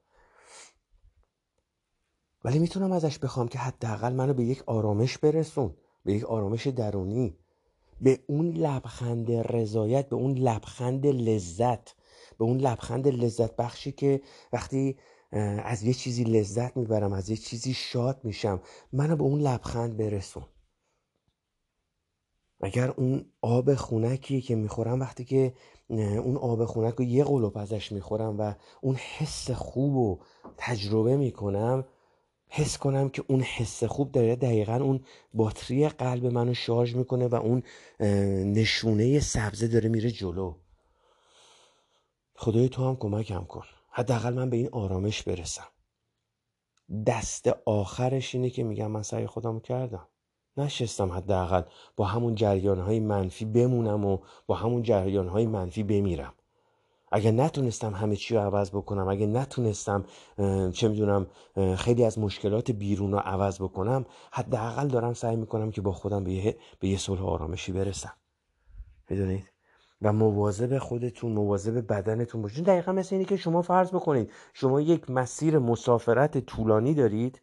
ولی 2.45 2.59
می‌تونم 2.59 2.93
ازش 2.93 3.19
بخوام 3.19 3.49
که 3.49 3.59
حداقل 3.59 4.13
منو 4.13 4.35
به 4.35 4.45
یک 4.45 4.63
آرامش 4.67 5.19
برسون 5.19 5.75
به 6.05 6.13
یک 6.13 6.25
آرامش 6.25 6.67
درونی 6.67 7.39
به 8.01 8.19
اون 8.27 8.49
لبخند 8.49 9.33
رضایت 9.33 10.09
به 10.09 10.17
اون 10.17 10.33
لبخند 10.33 11.07
لذت 11.07 11.95
به 12.39 12.45
اون 12.45 12.59
لبخند 12.59 13.09
لذت 13.09 13.57
بخشی 13.57 13.93
که 13.93 14.21
وقتی 14.53 14.97
از 15.33 15.83
یه 15.83 15.95
چیزی 15.95 16.25
لذت 16.25 16.77
می‌برم 16.77 17.13
از 17.13 17.31
یه 17.31 17.37
چیزی 17.37 17.75
شاد 17.75 18.21
میشم. 18.25 18.61
منو 18.93 19.17
به 19.17 19.23
اون 19.23 19.41
لبخند 19.41 19.97
برسون. 19.97 20.45
اگر 22.61 22.91
اون 22.91 23.25
آب 23.43 23.75
خونکی 23.75 24.41
که 24.41 24.57
می‌خورم 24.57 25.01
وقتی 25.01 25.25
که 25.25 25.55
اون 25.89 26.37
آب 26.37 26.65
خونک 26.65 26.95
رو 26.95 27.05
یه 27.05 27.25
قلوب 27.25 27.59
ازش 27.59 27.93
می‌خورم 27.93 28.41
و 28.41 28.55
اون 28.81 28.95
حس 28.95 29.51
خوب 29.51 29.95
رو 29.95 30.21
تجربه 30.57 31.17
می‌کنم 31.17 31.85
حس 32.49 32.79
کنم 32.79 33.09
که 33.09 33.25
اون 33.29 33.41
حس 33.41 33.85
خوب 33.85 34.13
داره 34.13 34.37
دقیقا 34.37 34.75
اون 34.77 35.01
باتری 35.35 35.89
قلب 35.89 36.27
منو 36.27 36.55
شارژ 36.55 36.95
می‌کنه 36.95 37.27
و 37.27 37.35
اون 37.35 37.63
نشونه 38.55 39.21
سبزه 39.21 39.69
داره 39.69 39.89
میره 39.89 40.11
جلو. 40.11 40.55
خدای 42.35 42.69
تو 42.69 42.89
هم 42.89 42.97
کمکم 42.97 43.45
کن. 43.45 43.65
حداقل 43.99 44.35
من 44.35 44.51
به 44.51 44.57
این 44.57 44.69
آرامش 44.73 45.23
برسم. 45.23 45.67
دست 47.07 47.51
آخرش 47.67 48.35
اینه 48.35 48.51
که 48.51 48.65
میگم 48.65 48.91
من 48.91 49.03
سعی 49.03 49.27
خودم 49.27 49.61
کردم. 49.61 50.09
نشستم 50.57 51.13
حداقل 51.13 51.63
با 51.97 52.05
همون 52.05 52.35
جریان 52.35 52.79
های 52.79 53.01
منفی 53.01 53.45
بمونم 53.45 54.05
و 54.05 54.19
با 54.47 54.55
همون 54.55 54.83
جریان 54.83 55.29
های 55.29 55.47
منفی 55.47 55.83
بمیرم. 55.83 56.35
اگه 57.13 57.31
نتونستم 57.31 57.95
همه 57.95 58.17
چی 58.17 58.35
رو 58.35 58.41
عوض 58.41 58.71
بکنم 58.71 59.09
اگه 59.09 59.27
نتونستم 59.27 60.05
چه 60.73 60.89
می‌دونم 60.89 61.27
خیلی 61.77 62.05
از 62.05 62.19
مشکلات 62.19 62.71
بیرون 62.71 63.13
رو 63.13 63.19
عوض 63.19 63.63
بکنم 63.63 64.07
حداقل 64.33 64.89
دارم 64.89 65.15
سعی 65.15 65.37
می‌کنم 65.37 65.71
که 65.71 65.81
با 65.81 65.93
خودم 65.93 66.25
به 66.25 66.33
یه, 66.33 66.59
به 66.79 66.89
یه 66.89 66.99
صلح 66.99 67.25
آرامشی 67.25 67.73
برسم. 67.73 68.13
می‌دونید؟ 69.11 69.58
و 70.03 70.13
مواظب 70.13 70.79
خودتون 70.79 71.33
مواظب 71.33 71.87
بدنتون 71.93 72.43
باشین. 72.43 72.65
دقیقا 72.65 72.93
مثل 72.93 73.15
اینه 73.15 73.25
که 73.25 73.37
شما 73.37 73.63
فرض 73.63 73.91
بکنید 73.91 74.33
شما 74.55 74.81
یک 74.81 75.11
مسیر 75.11 75.59
مسافرت 75.59 76.39
طولانی 76.39 76.95
دارید 76.95 77.43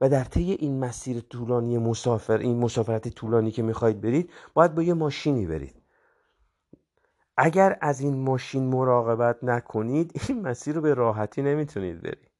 و 0.00 0.08
در 0.08 0.24
طی 0.24 0.52
این 0.52 0.80
مسیر 0.80 1.20
طولانی 1.20 1.78
مسافر 1.78 2.38
این 2.38 2.58
مسافرت 2.58 3.08
طولانی 3.08 3.50
که 3.50 3.62
می‌خواید 3.62 4.00
برید 4.00 4.30
باید 4.54 4.74
با 4.74 4.82
یه 4.82 4.94
ماشینی 4.94 5.46
برید. 5.46 5.82
اگر 7.36 7.78
از 7.80 8.00
این 8.00 8.16
ماشین 8.16 8.64
مراقبت 8.64 9.44
نکنید 9.44 10.20
این 10.28 10.42
مسیر 10.42 10.74
رو 10.74 10.80
به 10.80 10.94
راحتی 10.94 11.42
نمی‌تونید 11.42 12.02
برید. 12.02 12.30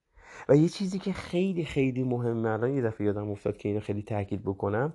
و 0.48 0.56
یه 0.56 0.68
چیزی 0.68 0.98
که 0.98 1.12
خیلی 1.12 1.64
خیلی 1.64 2.02
مهمه 2.02 2.48
الان 2.48 2.74
یه 2.74 2.82
دفعه 2.82 3.06
یادم 3.06 3.30
افتاد 3.30 3.56
که 3.56 3.68
اینو 3.68 3.80
خیلی 3.80 4.02
تاکید 4.02 4.42
بکنم. 4.42 4.94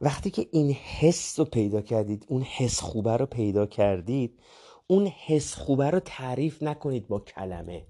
وقتی 0.00 0.30
که 0.30 0.46
این 0.50 0.72
حس 0.72 1.38
رو 1.38 1.44
پیدا 1.44 1.80
کردید 1.80 2.24
اون 2.28 2.42
حس 2.42 2.80
خوبه 2.80 3.16
رو 3.16 3.26
پیدا 3.26 3.66
کردید 3.66 4.40
اون 4.86 5.06
حس 5.06 5.54
خوبه 5.54 5.90
رو 5.90 6.00
تعریف 6.00 6.62
نکنید 6.62 7.08
با 7.08 7.20
کلمه. 7.20 7.86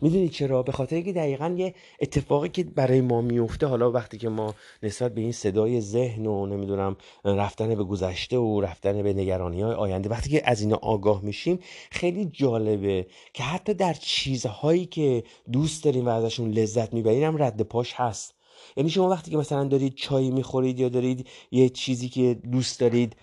می‌دونید 0.00 0.30
چرا؟ 0.30 0.62
به 0.62 0.72
خاطر 0.72 1.00
که 1.00 1.12
دقیقا 1.12 1.54
یه 1.58 1.74
اتفاقی 2.00 2.48
که 2.48 2.64
برای 2.64 3.00
ما 3.00 3.20
میفته 3.20 3.66
حالا 3.66 3.90
وقتی 3.90 4.18
که 4.18 4.28
ما 4.28 4.54
نسبت 4.82 5.14
به 5.14 5.20
این 5.20 5.32
صدای 5.32 5.80
ذهن 5.80 6.26
و 6.26 6.46
نمی‌دونم 6.46 6.96
رفتن 7.24 7.74
به 7.74 7.84
گذشته 7.84 8.38
و 8.38 8.60
رفتن 8.60 9.02
به 9.02 9.12
نگرانی 9.12 9.62
های 9.62 9.74
آینده 9.74 10.08
وقتی 10.08 10.30
که 10.30 10.42
از 10.50 10.60
اینا 10.60 10.76
آگاه 10.76 11.22
میشیم 11.22 11.58
خیلی 11.90 12.24
جالبه 12.24 13.06
که 13.32 13.42
حتی 13.42 13.74
در 13.74 13.94
چیزهایی 13.94 14.86
که 14.86 15.24
دوست 15.52 15.84
داریم 15.84 16.06
و 16.06 16.08
ازشون 16.08 16.50
لذت 16.50 16.94
می‌بریم 16.94 17.42
رد 17.42 17.62
پاش 17.62 17.92
هست. 17.96 18.35
یعنی 18.76 18.90
شما 18.90 19.08
وقتی 19.08 19.30
که 19.30 19.36
مثلا 19.36 19.64
دارید 19.64 19.94
چای 19.94 20.30
می‌خورید 20.30 20.80
یا 20.80 20.88
دارید 20.88 21.28
یه 21.50 21.68
چیزی 21.68 22.08
که 22.08 22.34
دوست 22.52 22.80
دارید 22.80 23.16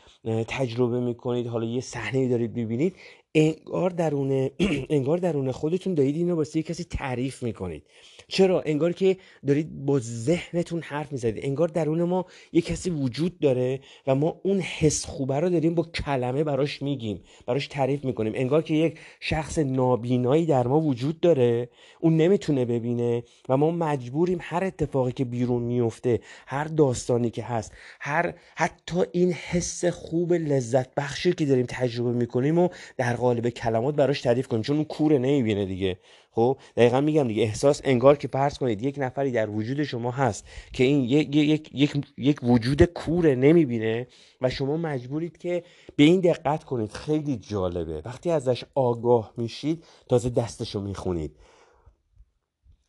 تجربه 0.47 0.99
می‌کنید 0.99 1.47
حالا 1.47 1.65
یه 1.65 1.81
صحنه 1.81 2.29
دارید 2.29 2.55
می‌بینید 2.55 2.95
انگار 3.36 3.89
درون 3.89 4.49
انگار 4.89 5.17
درون 5.17 5.51
خودتون 5.51 5.93
دارید 5.93 6.15
اینو 6.15 6.36
واسه 6.36 6.63
کسی 6.63 6.84
تعریف 6.84 7.43
می‌کنید. 7.43 7.84
چرا؟ 8.27 8.61
انگار 8.61 8.93
که 8.93 9.17
دارید 9.47 9.86
با 9.86 9.99
ذهنتون 9.99 10.81
حرف 10.81 11.11
می‌زنید. 11.11 11.45
انگار 11.45 11.67
درون 11.67 12.03
ما 12.03 12.25
یه 12.51 12.61
کسی 12.61 12.89
وجود 12.89 13.39
داره 13.39 13.79
و 14.07 14.15
ما 14.15 14.39
اون 14.43 14.59
حس 14.59 15.05
خوبه 15.05 15.39
رو 15.39 15.49
داریم 15.49 15.75
با 15.75 15.84
کلمه 15.84 16.43
براش 16.43 16.81
میگیم 16.81 17.23
براش 17.45 17.67
تعریف 17.67 18.05
می‌کنیم. 18.05 18.34
انگار 18.36 18.61
که 18.61 18.73
یک 18.73 18.99
شخص 19.19 19.59
نابینایی 19.59 20.45
در 20.45 20.67
ما 20.67 20.79
وجود 20.79 21.19
داره 21.19 21.69
اون 21.99 22.17
نمی‌تونه 22.17 22.65
ببینه 22.65 23.23
و 23.49 23.57
ما 23.57 23.71
مجبوریم 23.71 24.38
هر 24.41 24.63
اتفاقی 24.63 25.11
که 25.11 25.25
بیرون 25.25 25.63
میفته 25.63 26.19
هر 26.47 26.63
داستانی 26.63 27.29
که 27.29 27.43
هست 27.43 27.71
هر 27.99 28.34
حتی 28.55 29.03
این 29.11 29.34
حس 29.34 29.86
خوب 29.86 30.34
لذت 30.34 30.95
بخشی 30.95 31.34
که 31.34 31.45
داریم 31.45 31.65
تجربه 31.69 32.11
می‌کنیم 32.11 32.57
و 32.57 32.69
در 32.97 33.15
قالب 33.24 33.49
کلمات 33.49 33.95
براش 33.95 34.21
تعریف 34.21 34.47
کنیم 34.47 34.61
چون 34.61 34.76
اون 34.76 34.86
کوره 34.86 35.17
نمی‌بینه 35.17 35.65
دیگه. 35.65 35.99
خب 36.32 36.57
دقیقا 36.78 37.01
میگم 37.01 37.28
دیگه 37.28 37.43
احساس 37.43 37.82
انگار 37.84 38.17
که 38.17 38.28
فرض 38.28 38.57
کنید 38.57 38.84
یک 38.84 38.95
نفری 38.97 39.32
در 39.32 39.49
وجود 39.49 39.84
شما 39.84 40.11
هست 40.11 40.45
که 40.74 40.84
این 40.84 41.03
یک, 41.03 41.36
یک, 41.36 41.69
یک, 41.74 42.05
یک 42.17 42.39
وجود 42.43 42.84
کوره 42.84 43.36
نمی‌بینه 43.36 44.07
و 44.41 44.49
شما 44.49 44.78
مجبورید 44.78 45.38
که 45.38 45.63
به 45.95 46.03
این 46.03 46.19
دقت 46.19 46.63
کنید. 46.63 46.91
خیلی 46.91 47.38
جالبه. 47.38 48.01
وقتی 48.05 48.30
ازش 48.30 48.63
آگاه 48.76 49.34
میشید 49.38 49.84
تازه 50.09 50.30
دستشو 50.30 50.82
می‌خونید. 50.82 51.36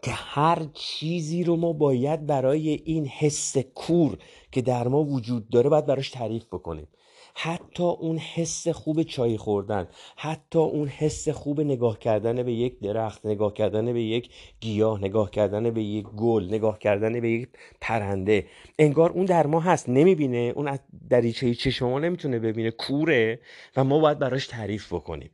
که 0.03 0.11
هر 0.11 0.67
چیزی 0.75 1.45
رو 1.45 1.57
ما 1.57 1.73
باید 1.73 2.27
برای 2.27 2.69
این 2.69 3.07
حس 3.07 3.57
کور 3.59 4.19
که 4.53 4.63
در 4.63 4.89
ما 4.89 5.05
وجود 5.05 5.49
داره 5.49 5.71
باید 5.71 5.87
براش 5.87 6.11
تعریف 6.11 6.45
بکنیم. 6.47 6.89
حتی 7.37 7.83
اون 7.83 8.19
حس 8.19 8.69
خوب 8.69 9.03
چای 9.03 9.37
خوردن 9.37 9.89
حتی 10.17 10.59
اون 10.59 10.89
حس 10.89 11.29
خوب 11.29 11.61
نگاه 11.61 11.99
کردن 11.99 12.43
به 12.43 12.53
یک 12.53 12.81
درخت 12.81 13.27
نگاه 13.27 13.55
کردن 13.55 13.93
به 13.93 14.03
یک 14.03 14.31
گیاه 14.61 15.01
نگاه 15.01 15.31
کردن 15.31 15.71
به 15.71 15.83
یک 15.83 16.07
گل 16.07 16.45
نگاه 16.45 16.79
کردن 16.79 17.21
به 17.21 17.31
یک 17.31 17.49
پرنده. 17.81 18.47
انگار 18.79 19.11
اون 19.11 19.25
در 19.25 19.47
ما 19.47 19.61
هست 19.61 19.89
نمی‌بینه. 19.89 20.53
اون 20.57 20.69
از 20.69 20.79
دریچه 21.11 21.55
چشم 21.55 21.87
ما 21.87 21.99
نمی‌تونه 21.99 22.39
ببینه 22.39 22.71
کوره 22.71 23.41
و 23.77 23.85
ما 23.85 23.99
باید 23.99 24.19
براش 24.19 24.47
تعریف 24.47 24.93
بکنیم. 24.93 25.31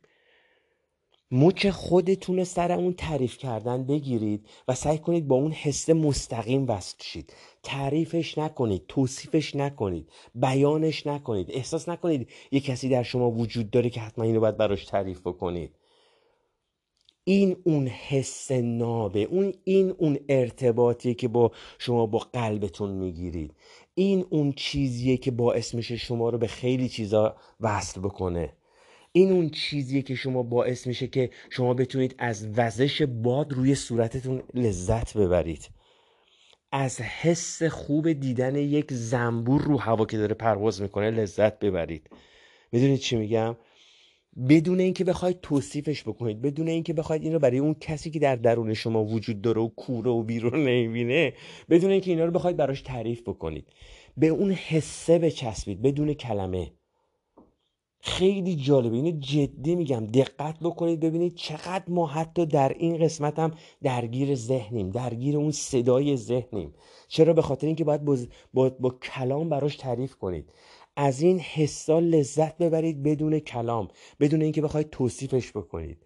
مچ 1.31 1.67
خودتون 1.67 2.43
سر 2.43 2.71
اون 2.71 2.93
تعریف 2.93 3.37
کردن 3.37 3.83
بگیرید 3.83 4.47
و 4.67 4.75
سعی 4.75 4.97
کنید 4.97 5.27
با 5.27 5.35
اون 5.35 5.51
حس 5.51 5.89
مستقیم 5.89 6.69
وصل 6.69 6.95
شید. 7.01 7.33
تعریفش 7.63 8.37
نکنید 8.37 8.85
توصیفش 8.87 9.55
نکنید 9.55 10.09
بیانش 10.35 11.07
نکنید. 11.07 11.51
احساس 11.51 11.89
نکنید 11.89 12.29
یه 12.51 12.59
کسی 12.59 12.89
در 12.89 13.03
شما 13.03 13.31
وجود 13.31 13.69
داره 13.69 13.89
که 13.89 14.01
حتما 14.01 14.25
اینو 14.25 14.39
باید 14.39 14.57
براش 14.57 14.85
تعریف 14.85 15.19
بکنید. 15.19 15.75
این 17.23 17.57
اون 17.63 17.87
حس 17.87 18.51
نابه 18.51 19.19
اون 19.19 19.53
این 19.63 19.93
اون 19.97 20.19
ارتباطیه 20.29 21.13
که 21.13 21.27
با 21.27 21.51
شما 21.79 22.05
با 22.05 22.19
قلبتون 22.19 22.91
می‌گیرید. 22.91 23.55
این 23.93 24.25
اون 24.29 24.51
چیزیه 24.51 25.17
که 25.17 25.31
باعث 25.31 25.73
میشه 25.73 25.97
شما 25.97 26.29
رو 26.29 26.37
به 26.37 26.47
خیلی 26.47 26.89
چیزا 26.89 27.35
وصل 27.59 28.01
بکنه. 28.01 28.53
این 29.11 29.31
اون 29.31 29.49
چیزیه 29.49 30.01
که 30.01 30.15
شما 30.15 30.43
باعث 30.43 30.87
میشه 30.87 31.07
که 31.07 31.29
شما 31.49 31.73
بتونید 31.73 32.15
از 32.17 32.47
وزش 32.55 33.01
باد 33.01 33.53
روی 33.53 33.75
صورتتون 33.75 34.43
لذت 34.53 35.17
ببرید. 35.17 35.69
از 36.71 37.01
حس 37.01 37.63
خوب 37.63 38.11
دیدن 38.11 38.55
یک 38.55 38.93
زنبور 38.93 39.61
رو 39.61 39.77
هوا 39.77 40.05
که 40.05 40.17
داره 40.17 40.33
پرواز 40.33 40.81
می‌کنه 40.81 41.11
لذت 41.11 41.59
ببرید. 41.59 42.09
می‌دونید 42.71 42.99
چی 42.99 43.15
میگم؟ 43.15 43.55
بدون 44.49 44.79
اینکه 44.79 45.03
بخواید 45.03 45.41
توصیفش 45.41 46.03
بکنید 46.03 46.41
بدون 46.41 46.67
اینکه 46.67 46.93
بخواید 46.93 47.23
این 47.23 47.33
رو 47.33 47.39
برای 47.39 47.57
اون 47.57 47.73
کسی 47.73 48.11
که 48.11 48.19
در 48.19 48.35
درون 48.35 48.73
شما 48.73 49.05
وجود 49.05 49.41
داره 49.41 49.61
و 49.61 49.67
کوره 49.67 50.11
و 50.11 50.23
بیرون 50.23 50.63
نمی‌بینه 50.63 51.33
بدون 51.69 51.91
اینکه 51.91 52.11
اینا 52.11 52.25
رو 52.25 52.31
بخواید 52.31 52.57
براش 52.57 52.81
تعریف 52.81 53.21
بکنید. 53.21 53.67
به 54.17 54.27
اون 54.27 54.51
حسه 54.51 55.19
بچسبید 55.19 55.81
بدون 55.81 56.13
کلمه. 56.13 56.71
خیلی 58.01 58.55
جالبه. 58.55 58.95
اینو 58.95 59.19
جدی 59.19 59.75
میگم. 59.75 60.05
دقت 60.05 60.59
بکنید 60.59 60.99
ببینید 60.99 61.35
چقدر 61.35 61.83
ما 61.87 62.07
حتی 62.07 62.45
در 62.45 62.69
این 62.69 62.97
قسمت 62.97 63.39
هم 63.39 63.51
درگیر 63.83 64.35
ذهنیم 64.35 64.89
درگیر 64.89 65.37
اون 65.37 65.51
صدای 65.51 66.17
ذهنیم. 66.17 66.73
چرا؟ 67.07 67.33
به 67.33 67.41
خاطر 67.41 67.67
اینکه 67.67 67.83
باید 67.83 68.05
با, 68.05 68.17
با, 68.53 68.69
با 68.69 68.89
کلام 68.89 69.49
براش 69.49 69.75
تعریف 69.75 70.15
کنید. 70.15 70.49
از 70.95 71.21
این 71.21 71.39
حسا 71.39 71.99
لذت 71.99 72.57
ببرید 72.57 73.03
بدون 73.03 73.39
کلام 73.39 73.87
بدون 74.19 74.41
اینکه 74.41 74.61
بخواید 74.61 74.89
توصیفش 74.89 75.51
بکنید. 75.51 75.97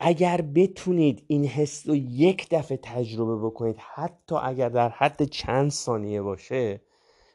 اگر 0.00 0.40
بتونید 0.40 1.24
این 1.26 1.44
حس 1.44 1.88
رو 1.88 1.96
یک 1.96 2.46
دفعه 2.50 2.78
تجربه 2.82 3.46
بکنید 3.46 3.76
حتی 3.94 4.34
اگر 4.42 4.68
در 4.68 4.88
حد 4.88 5.24
چند 5.24 5.70
ثانیه 5.70 6.22
باشه 6.22 6.80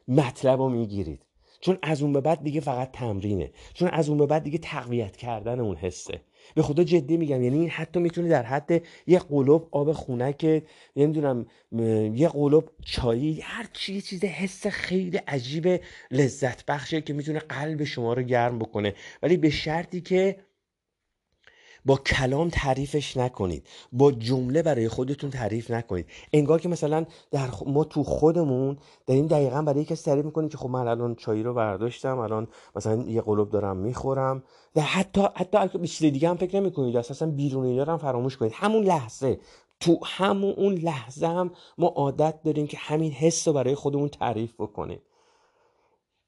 مطلب 0.08 0.60
رو 0.60 0.68
می‌گیرید. 0.68 1.26
چون 1.62 1.78
از 1.82 2.02
اون 2.02 2.12
به 2.12 2.20
بعد 2.20 2.42
دیگه 2.42 2.60
فقط 2.60 2.92
تمرینه. 2.92 3.50
چون 3.74 3.88
از 3.88 4.08
اون 4.08 4.18
به 4.18 4.26
بعد 4.26 4.42
دیگه 4.42 4.58
تقویت 4.58 5.16
کردن 5.16 5.60
اون 5.60 5.76
حسه. 5.76 6.20
به 6.54 6.62
خدا 6.62 6.84
جدی 6.84 7.16
میگم 7.16 7.42
یعنی 7.42 7.58
این 7.58 7.68
حتی 7.70 8.00
می‌تونه 8.00 8.28
در 8.28 8.42
حد 8.42 8.82
یه 9.06 9.18
قلوب 9.18 9.68
آب 9.70 9.92
خونه 9.92 10.34
نمی‌دونم 10.96 11.46
یه 12.14 12.28
قلوب 12.28 12.70
چایی 12.84 13.40
هر 13.40 13.66
چی 13.72 14.00
چیز 14.00 14.24
حس 14.24 14.66
خیلی 14.66 15.16
عجیب 15.16 15.80
لذت 16.10 16.66
بخشه 16.66 17.00
که 17.00 17.12
می‌تونه 17.12 17.38
قلب 17.38 17.84
شما 17.84 18.12
رو 18.12 18.22
گرم 18.22 18.58
بکنه. 18.58 18.94
ولی 19.22 19.36
به 19.36 19.50
شرطی 19.50 20.00
که 20.00 20.36
با 21.84 21.96
کلام 21.96 22.48
تعریفش 22.48 23.16
نکنید. 23.16 23.66
با 23.92 24.12
جمله 24.12 24.62
برای 24.62 24.88
خودتون 24.88 25.30
تعریف 25.30 25.70
نکنید. 25.70 26.06
انگار 26.32 26.60
که 26.60 26.68
مثلا 26.68 27.04
در 27.30 27.48
ما 27.66 27.84
تو 27.84 28.02
خودمون 28.02 28.76
داریم 29.06 29.26
دقیقا 29.26 29.62
برای 29.62 29.84
کسی 29.84 30.04
تعریف 30.04 30.24
می‌کنیم 30.24 30.48
که 30.48 30.56
خب 30.56 30.68
من 30.68 30.88
الان 30.88 31.14
چایی 31.14 31.42
رو 31.42 31.54
برداشتم 31.54 32.18
الان 32.18 32.48
مثلا 32.76 33.02
یه 33.02 33.20
قلوب 33.20 33.50
دارم 33.50 33.76
می‌خورم. 33.76 34.42
و 34.76 34.80
حتی 34.80 35.22
حتی 35.34 35.78
به 35.78 35.86
چیز 35.86 36.12
دیگه 36.12 36.28
هم 36.28 36.36
فکر 36.36 36.60
نمی‌کنید. 36.60 36.96
اساسا 36.96 37.26
بیرونی 37.26 37.76
دارم 37.76 37.96
فراموش 37.98 38.36
کنید. 38.36 38.52
همون 38.54 38.84
لحظه. 38.84 39.40
تو 39.80 39.98
همون 40.04 40.54
اون 40.56 40.74
لحظه 40.74 41.26
هم 41.26 41.50
ما 41.78 41.86
عادت 41.86 42.42
داریم 42.42 42.66
که 42.66 42.76
همین 42.80 43.12
حس 43.12 43.48
رو 43.48 43.54
برای 43.54 43.74
خودمون 43.74 44.08
تعریف 44.08 44.54
بکنیم. 44.58 45.00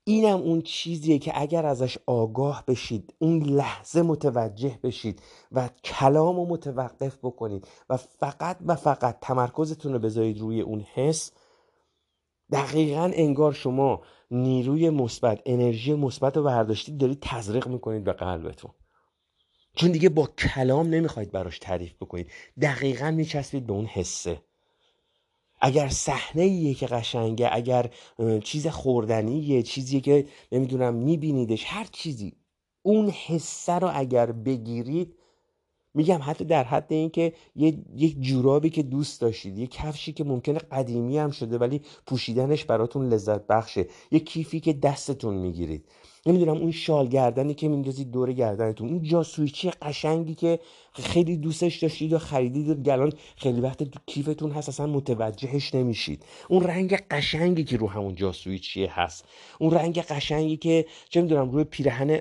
اینم 0.06 0.38
اون 0.38 0.62
چیزیه 0.62 1.18
که 1.18 1.32
اگر 1.34 1.66
ازش 1.66 1.98
آگاه 2.06 2.64
بشید 2.66 3.14
اون 3.18 3.42
لحظه 3.42 4.02
متوجه 4.02 4.78
بشید 4.82 5.22
و 5.52 5.70
کلام 5.84 6.36
رو 6.36 6.46
متوقف 6.46 7.18
بکنید 7.22 7.68
و 7.88 7.96
فقط 7.96 8.56
و 8.66 8.74
فقط 8.74 9.18
تمرکزتون 9.20 9.92
رو 9.92 9.98
بذارید 9.98 10.38
روی 10.38 10.60
اون 10.60 10.80
حس 10.80 11.32
دقیقا 12.52 13.10
انگار 13.14 13.52
شما 13.52 14.02
نیروی 14.30 14.90
مثبت 14.90 15.42
انرژی 15.46 15.94
مثبت 15.94 16.36
رو 16.36 16.42
برداشتید 16.42 16.98
دارید 16.98 17.18
تزریق 17.22 17.68
می‌کنید 17.68 18.04
به 18.04 18.12
قلبتون. 18.12 18.70
چون 19.76 19.92
دیگه 19.92 20.08
با 20.08 20.26
کلام 20.26 20.86
نمی‌خواید 20.86 21.32
براش 21.32 21.58
تعریف 21.58 21.94
بکنید. 21.94 22.30
دقیقا 22.60 23.10
میچسبید 23.10 23.66
به 23.66 23.72
اون 23.72 23.86
حسه. 23.86 24.42
اگر 25.66 25.88
صحنه 25.88 26.74
که 26.74 26.86
قشنگه 26.86 27.48
اگر 27.52 27.90
چیز 28.44 28.66
خوردنیه 28.66 29.62
چیزی 29.62 30.00
که 30.00 30.26
نمی‌دونم 30.52 30.94
میبینیدش 30.94 31.64
هر 31.66 31.84
چیزی. 31.92 32.36
اون 32.82 33.10
حسه 33.10 33.72
رو 33.72 33.90
اگر 33.94 34.32
بگیرید 34.32 35.14
میگم 35.94 36.20
حتی 36.22 36.44
در 36.44 36.64
حد 36.64 36.92
اینکه 36.92 37.32
یه 37.56 37.78
یک 37.96 38.20
جورابی 38.20 38.70
که 38.70 38.82
دوست 38.82 39.20
داشتید 39.20 39.58
یه 39.58 39.66
کفشی 39.66 40.12
که 40.12 40.24
ممکنه 40.24 40.58
قدیمی 40.58 41.18
هم 41.18 41.30
شده 41.30 41.58
ولی 41.58 41.80
پوشیدنش 42.06 42.64
براتون 42.64 43.08
لذت 43.08 43.46
بخشه 43.46 43.86
یه 44.10 44.20
کیفی 44.20 44.60
که 44.60 44.72
دستتون 44.72 45.34
می‌گیرید. 45.34 45.84
نمی‌دونم 46.26 46.56
اون 46.56 46.70
شال 46.70 47.08
گردنی 47.08 47.54
که 47.54 47.68
میندازید 47.68 48.10
دور 48.10 48.32
گردنتون 48.32 48.88
اون 48.88 49.02
جاسویچی 49.02 49.70
قشنگی 49.70 50.34
که 50.34 50.58
خیلی 50.92 51.36
دوستش 51.36 51.78
داشتید 51.78 52.12
و 52.12 52.18
خریدید 52.18 52.68
و 52.68 52.74
گلان 52.74 53.12
خیلی 53.36 53.60
وقت 53.60 53.82
تو 53.82 54.00
کیفتون 54.06 54.50
هست 54.50 54.68
اصلا 54.68 54.86
متوجهش 54.86 55.74
نمیشید. 55.74 56.24
اون 56.48 56.62
رنگ 56.62 56.94
قشنگی 57.10 57.64
که 57.64 57.76
رو 57.76 57.88
همون 57.88 58.14
جاسویچی 58.14 58.86
هست. 58.86 59.24
اون 59.58 59.70
رنگ 59.70 59.98
قشنگی 59.98 60.56
که 60.56 60.86
چه 61.08 61.22
می‌دونم 61.22 61.50
روی 61.50 61.64
پیرهن 61.64 62.20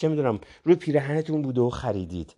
چه 0.00 0.08
می‌دونم 0.08 0.40
روی 0.64 0.74
پیرهنتون 0.74 1.42
بوده 1.42 1.60
و 1.60 1.70
خریدید. 1.70 2.34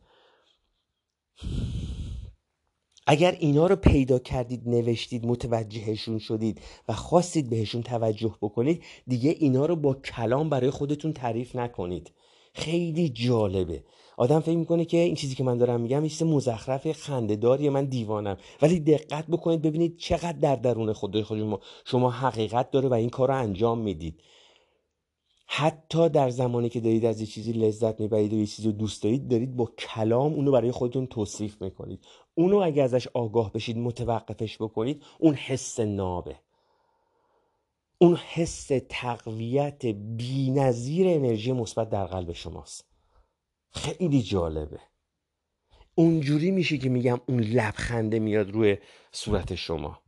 اگر 3.07 3.37
اینا 3.41 3.67
رو 3.67 3.77
پیدا 3.77 4.19
کردید 4.19 4.69
نوشتید 4.69 5.27
متوجهشون 5.27 6.19
شدید 6.19 6.61
و 6.89 6.93
خواستید 6.93 7.51
بهشون 7.51 7.83
توجه 7.83 8.35
بکنید 8.43 8.83
دیگه 9.07 9.31
اینا 9.39 9.67
رو 9.67 9.77
با 9.77 9.95
کلام 9.95 10.49
برای 10.49 10.71
خودتون 10.71 11.13
تعریف 11.13 11.57
نکنید. 11.57 12.13
خیلی 12.55 13.09
جالبه. 13.09 13.85
آدم 14.17 14.41
فکر 14.41 14.57
می‌کنه 14.57 14.85
که 14.85 14.97
این 14.97 15.15
چیزی 15.15 15.35
که 15.35 15.45
من 15.45 15.59
دارم 15.59 15.81
میگم 15.81 16.09
چیز 16.09 16.23
مزخرف 16.23 16.93
خندهداری 16.93 17.69
من 17.69 17.85
دیوانم. 17.85 18.37
ولی 18.63 18.81
دقت 18.81 19.27
بکنید 19.27 19.63
ببینید 19.63 19.97
چقدر 19.97 20.33
در 20.33 20.57
درون 20.57 20.93
خود 20.93 21.27
شما 21.85 22.11
حقیقت 22.11 22.71
داره 22.71 22.89
و 22.89 22.95
این 22.95 23.11
کار 23.11 23.29
رو 23.29 23.37
انجام 23.37 23.79
می‌دید. 23.79 24.21
حتی 25.47 26.09
در 26.09 26.31
زمانی 26.31 26.69
که 26.69 26.81
دارید 26.81 27.05
از 27.05 27.21
یه 27.21 27.27
چیزی 27.27 27.53
لذت 27.53 28.01
می‌برید 28.01 28.33
و 28.33 28.37
یه 28.37 28.47
چیزی 28.47 28.69
رو 28.69 28.75
دوست 28.75 29.03
دارید 29.03 29.29
دارید 29.29 29.57
با 29.57 29.67
کلام 29.79 30.33
اونو 30.33 30.53
برای 30.53 30.73
خودتون 30.73 31.07
توصیف 31.07 31.63
می‌کنید. 31.63 32.05
اونو 32.35 32.57
اگه 32.57 32.83
ازش 32.83 33.09
آگاه 33.15 33.53
بشید 33.53 33.79
متوقفش 33.79 34.57
بکنید 34.57 35.03
اون 35.19 35.35
حس 35.35 35.81
نابه. 35.81 36.37
اون 37.99 38.17
حس 38.17 38.71
تقویت 38.89 39.87
بینظیر 39.87 41.09
انرژی 41.09 41.53
مثبت 41.53 41.91
در 41.91 42.07
قلب 42.07 42.33
شماست. 42.33 42.85
خیلی 43.71 44.23
جالبه. 44.23 44.81
اونجوری 45.95 46.51
میشه 46.51 46.79
که 46.79 46.89
میگم 46.89 47.21
اون 47.27 47.41
لبخنده 47.41 48.19
میاد 48.19 48.51
روی 48.51 48.77
صورت 49.13 49.55
شما. 49.55 50.04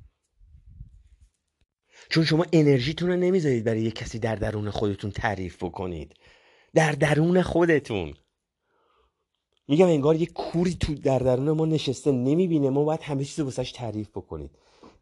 چون 2.08 2.24
شما 2.24 2.46
انرژیتون 2.52 3.08
رو 3.08 3.16
نمی‌ذارید 3.16 3.64
برای 3.64 3.82
یه 3.82 3.90
کسی 3.90 4.18
در 4.18 4.36
درون 4.36 4.70
خودتون 4.70 5.10
تعریف 5.10 5.64
بکنید. 5.64 6.14
در 6.74 6.92
درون 6.92 7.42
خودتون. 7.42 8.14
میگم 9.68 9.86
انگار 9.86 10.16
یه 10.16 10.26
کوری 10.26 10.74
تو 10.74 10.94
در 10.94 11.18
درون 11.18 11.50
ما 11.50 11.66
نشسته 11.66 12.12
نمی‌بینه. 12.12 12.70
ما 12.70 12.84
باید 12.84 13.02
همه 13.02 13.24
چیز 13.24 13.40
رو 13.40 13.50
تعریف 13.50 14.08
بکنید. 14.08 14.50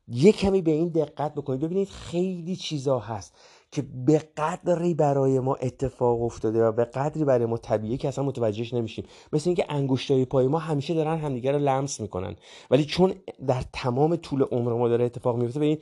یه 0.08 0.32
کمی 0.32 0.62
به 0.62 0.70
این 0.70 0.88
دقت 0.88 1.34
بکنید. 1.34 1.60
ببینید 1.60 1.88
خیلی 1.88 2.56
چیزا 2.56 2.98
هست. 2.98 3.34
که 3.74 3.82
به 3.82 4.18
قدری 4.18 4.94
برای 4.94 5.40
ما 5.40 5.54
اتفاق 5.54 6.22
افتاده 6.22 6.64
و 6.64 6.72
به 6.72 6.84
قدری 6.84 7.24
برای 7.24 7.46
ما 7.46 7.56
طبیعی 7.56 7.96
که 7.96 8.08
اصلا 8.08 8.24
متوجهش 8.24 8.74
نمیشیم. 8.74 9.04
مثل 9.32 9.48
اینکه 9.50 9.64
انگشتای 9.68 10.24
پای 10.24 10.46
ما 10.46 10.58
همیشه 10.58 10.94
دارن 10.94 11.18
همدیگه 11.18 11.52
رو 11.52 11.58
لمس 11.58 12.00
می‌کنن. 12.00 12.36
ولی 12.70 12.84
چون 12.84 13.14
در 13.46 13.64
تمام 13.72 14.16
طول 14.16 14.42
عمر 14.42 14.72
ما 14.72 14.88
داره 14.88 15.04
اتفاق 15.04 15.36
میفته 15.36 15.60
به 15.60 15.66
این 15.66 15.78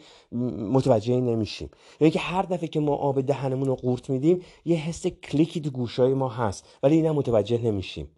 متوجه 0.72 1.20
نمیشیم. 1.20 1.70
یعنی 2.00 2.10
که 2.10 2.18
هر 2.18 2.42
دفعه 2.42 2.68
که 2.68 2.80
ما 2.80 2.94
آب 2.94 3.20
دهنمون 3.20 3.66
رو 3.66 3.74
قورت 3.74 4.10
میدیم 4.10 4.42
یه 4.64 4.76
حس 4.76 5.06
کلیکی 5.06 5.60
تو 5.60 5.70
گوشای 5.70 6.14
ما 6.14 6.28
هست. 6.28 6.78
ولی 6.82 6.94
اینا 6.94 7.12
متوجه 7.12 7.58
نمیشیم. 7.58 8.08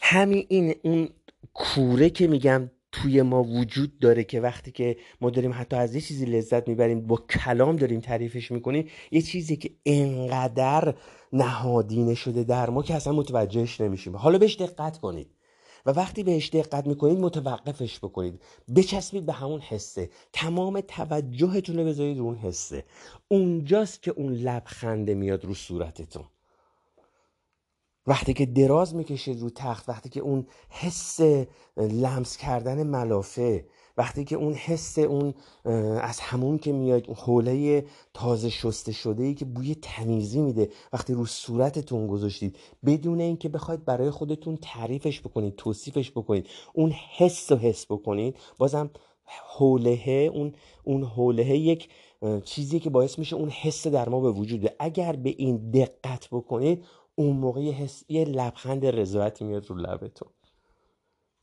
همین 0.00 0.46
این 0.48 0.74
اون 0.84 1.08
کوره 1.54 2.10
که 2.10 2.26
میگم 2.26 2.70
توی 2.92 3.22
ما 3.22 3.42
وجود 3.42 3.98
داره 3.98 4.24
که 4.24 4.40
وقتی 4.40 4.72
که 4.72 4.96
ما 5.20 5.30
داریم 5.30 5.52
حتی 5.52 5.76
از 5.76 5.94
یه 5.94 6.00
چیزی 6.00 6.24
لذت 6.24 6.68
می‌بریم 6.68 7.06
با 7.06 7.16
کلام 7.16 7.76
داریم 7.76 8.00
تعریفش 8.00 8.50
می‌کنیم 8.50 8.88
یه 9.10 9.22
چیزی 9.22 9.56
که 9.56 9.70
انقدر 9.86 10.94
نهادینه 11.32 12.14
شده 12.14 12.44
در 12.44 12.70
ما 12.70 12.82
که 12.82 12.94
اصلا 12.94 13.12
متوجهش 13.12 13.80
نمیشیم. 13.80 14.16
حالا 14.16 14.38
بهش 14.38 14.56
دقت 14.56 14.98
کنید. 14.98 15.30
و 15.86 15.90
وقتی 15.90 16.22
بهش 16.22 16.48
دقت 16.48 16.86
می‌کنید 16.86 17.18
متوقفش 17.18 17.98
بکنید. 17.98 18.42
بچسبید 18.76 19.26
به 19.26 19.32
همون 19.32 19.60
حسه. 19.60 20.10
تمام 20.32 20.80
توجهتون 20.80 21.76
رو 21.76 21.84
بذارید 21.84 22.18
رو 22.18 22.24
اون 22.24 22.36
حسه. 22.36 22.84
اونجاست 23.28 24.02
که 24.02 24.10
اون 24.10 24.32
لبخنده 24.32 25.14
میاد 25.14 25.44
رو 25.44 25.54
صورتتون. 25.54 26.24
وقتی 28.06 28.34
که 28.34 28.46
دراز 28.46 28.94
می‌کشید 28.94 29.40
رو 29.40 29.50
تخت 29.50 29.88
وقتی 29.88 30.08
که 30.08 30.20
اون 30.20 30.46
حس 30.68 31.20
لمس 31.76 32.36
کردن 32.36 32.82
ملافه 32.82 33.66
وقتی 33.96 34.24
که 34.24 34.36
اون 34.36 34.54
حس 34.54 34.98
اون 34.98 35.34
از 36.00 36.20
همون 36.20 36.58
که 36.58 36.72
میاد 36.72 37.04
اون 37.06 37.16
حوله 37.16 37.84
تازه 38.14 38.50
شسته 38.50 38.92
شده 38.92 39.22
ای 39.24 39.34
که 39.34 39.44
بوی 39.44 39.74
تمیزی 39.74 40.40
میده. 40.40 40.68
وقتی 40.92 41.12
رو 41.12 41.26
صورتتون 41.26 42.06
گذاشتید 42.06 42.56
بدون 42.86 43.20
اینکه 43.20 43.48
بخواید 43.48 43.84
برای 43.84 44.10
خودتون 44.10 44.58
تعریفش 44.62 45.20
بکنید 45.20 45.56
توصیفش 45.56 46.10
بکنید 46.10 46.46
اون 46.72 46.92
حس 47.16 47.52
رو 47.52 47.58
حس 47.58 47.86
بکنید 47.86 48.36
بازم 48.58 48.90
حوله 49.56 50.30
اون 50.34 50.52
اون 50.84 51.04
حوله 51.04 51.58
یک 51.58 51.88
چیزی 52.44 52.80
که 52.80 52.90
باعث 52.90 53.18
میشه 53.18 53.36
اون 53.36 53.48
حس 53.48 53.86
در 53.86 54.08
ما 54.08 54.20
به 54.20 54.30
وجوده 54.30 54.76
اگر 54.78 55.12
به 55.12 55.34
این 55.38 55.70
دقت 55.70 56.28
بکنید 56.32 56.84
اون 57.14 57.36
موقع 57.36 57.60
یه, 57.60 57.72
حس... 57.72 58.04
یه 58.08 58.24
لبخند 58.24 58.86
رضایتی 58.86 59.44
میاد 59.44 59.66
رو 59.66 59.76
لبتون 59.76 60.28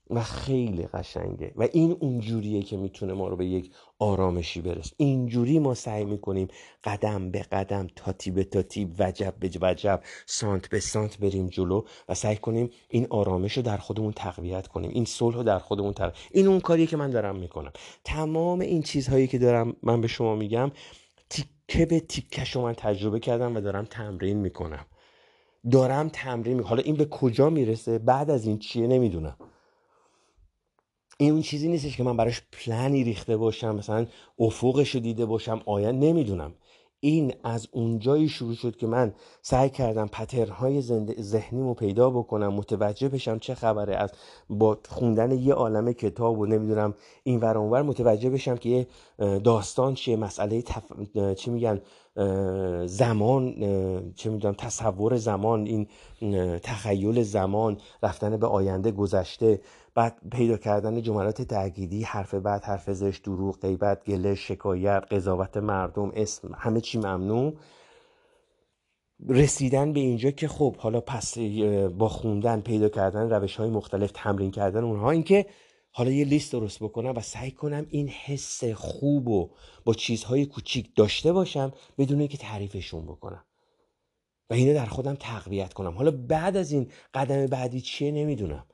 و 0.09 0.23
خیلی 0.23 0.83
قشنگه. 0.83 1.51
و 1.55 1.67
این 1.73 1.97
اونجوریه 1.99 2.63
که 2.63 2.77
می‌تونه 2.77 3.13
ما 3.13 3.27
رو 3.27 3.35
به 3.35 3.45
یک 3.45 3.71
آرامشی 3.99 4.61
برس 4.61 4.93
اینجوری 4.97 5.59
ما 5.59 5.73
سعی 5.73 6.05
می‌کنیم 6.05 6.47
قدم 6.83 7.31
به 7.31 7.41
قدم 7.41 7.87
تاتی 7.95 8.31
به 8.31 8.43
تاتی 8.43 8.93
وجب 8.99 9.33
به 9.39 9.51
وجب 9.61 10.03
سانت 10.25 10.69
به 10.69 10.79
سانت 10.79 11.17
بریم 11.17 11.47
جلو 11.47 11.83
و 12.09 12.13
سعی 12.13 12.35
کنیم 12.35 12.69
این 12.89 13.07
آرامش 13.09 13.57
رو 13.57 13.63
در 13.63 13.77
خودمون 13.77 14.11
تقویت 14.11 14.67
کنیم. 14.67 14.91
این 14.93 15.05
صلح 15.05 15.35
رو 15.35 15.43
در 15.43 15.59
خودمون 15.59 15.93
تقویت 15.93 16.15
این 16.31 16.47
اون 16.47 16.59
کاریه 16.59 16.87
که 16.87 16.97
من 16.97 17.09
دارم 17.09 17.35
می‌کنم. 17.35 17.71
تمام 18.03 18.59
این 18.59 18.81
چیزهایی 18.81 19.27
که 19.27 19.37
دارم 19.37 19.75
من 19.83 20.01
به 20.01 20.07
شما 20.07 20.35
میگم 20.35 20.71
تیکه 21.29 21.85
به 21.85 21.99
تیکه 21.99 22.59
من 22.59 22.73
تجربه 22.73 23.19
کردم 23.19 23.55
و 23.55 23.61
دارم 23.61 23.85
تمرین 23.85 24.37
می‌کنم. 24.37 24.85
دارم 25.71 26.09
تمرین 26.13 26.57
می 26.57 26.63
حالا 26.63 26.81
این 26.81 26.95
به 26.95 27.05
کجا 27.05 27.49
می‌رسه؟ 27.49 27.99
بعد 27.99 28.29
از 28.29 28.45
این 28.45 28.59
چیه؟ 28.59 28.87
نمی‌دونم. 28.87 29.35
این 31.17 31.31
اون 31.31 31.41
چیزی 31.41 31.67
نیستش 31.69 31.97
که 31.97 32.03
من 32.03 32.17
براش 32.17 32.41
پلنی 32.51 33.03
ریخته 33.03 33.37
باشم 33.37 33.75
مثلا 33.75 34.05
افقش 34.39 34.95
رو 34.95 35.01
دیده 35.01 35.25
باشم 35.25 35.61
آیا 35.65 35.91
نمی‌دونم. 35.91 36.53
این 36.99 37.33
از 37.43 37.67
اونجایی 37.71 38.29
شروع 38.29 38.55
شد 38.55 38.75
که 38.75 38.87
من 38.87 39.13
سعی 39.41 39.69
کردم 39.69 40.07
پترهای 40.07 40.81
ذهنی 41.21 41.61
رو 41.61 41.73
پیدا 41.73 42.09
بکنم 42.09 42.53
متوجه 42.53 43.09
بشم 43.09 43.39
چه 43.39 43.55
خبره 43.55 43.95
از 43.95 44.11
با 44.49 44.77
خوندن 44.89 45.31
یه 45.31 45.53
عالم 45.53 45.93
کتاب 45.93 46.39
و 46.39 46.45
نمی‌دونم 46.45 46.93
این 47.23 47.39
ور 47.39 47.57
اونور 47.57 47.81
متوجه 47.81 48.29
بشم 48.29 48.55
که 48.55 48.69
یه 48.69 48.87
داستان 49.39 49.93
چیه 49.93 50.15
مسئله 50.15 50.61
تف... 50.61 50.83
چی 51.35 51.51
میگن؟ 51.51 51.81
زمان 52.85 53.55
چه 54.15 54.29
می‌دونم 54.29 54.53
تصور 54.53 55.17
زمان 55.17 55.65
این 55.65 55.87
تخیل 56.59 57.23
زمان 57.23 57.77
رفتن 58.03 58.37
به 58.37 58.47
آینده 58.47 58.91
گذشته 58.91 59.61
بعد 59.95 60.17
پیدا 60.31 60.57
کردن 60.57 61.01
جملات 61.01 61.41
تأکیدی 61.41 62.03
حرف 62.03 62.33
بعد 62.33 62.63
حرف 62.63 62.91
زشت 62.91 63.23
دروغ 63.23 63.59
غیبت 63.59 64.05
گله 64.05 64.35
شکایت 64.35 65.03
قضاوت 65.11 65.57
مردم 65.57 66.11
اسم 66.15 66.55
همه 66.57 66.81
چی 66.81 66.97
ممنوع. 66.97 67.53
رسیدن 69.29 69.93
به 69.93 69.99
اینجا 69.99 70.31
که 70.31 70.47
خب 70.47 70.75
حالا 70.75 71.01
پس 71.01 71.37
با 71.97 72.09
خوندن 72.09 72.61
پیدا 72.61 72.89
کردن 72.89 73.29
روش 73.29 73.55
های 73.55 73.69
مختلف 73.69 74.11
تمرین 74.13 74.51
کردن 74.51 74.83
اونها 74.83 75.11
اینکه 75.11 75.45
حالا 75.99 76.11
یه 76.11 76.25
لیست 76.25 76.51
درست 76.51 76.83
بکنم 76.83 77.13
و 77.15 77.21
سعی 77.21 77.51
کنم 77.51 77.85
این 77.89 78.07
حس 78.07 78.63
خوب 78.63 79.27
و 79.27 79.49
با 79.85 79.93
چیزهای 79.93 80.45
کوچیک 80.45 80.95
داشته 80.95 81.33
باشم 81.33 81.71
بدون 81.97 82.19
اینکه 82.19 82.37
تعریفشون 82.37 83.05
بکنم. 83.05 83.43
و 84.49 84.53
اینو 84.53 84.73
در 84.73 84.85
خودم 84.85 85.15
تقویت 85.15 85.73
کنم. 85.73 85.93
حالا 85.93 86.11
بعد 86.11 86.57
از 86.57 86.71
این 86.71 86.91
قدم 87.13 87.45
بعدی 87.45 87.81
چیه 87.81 88.11
نمی‌دونم. 88.11 88.65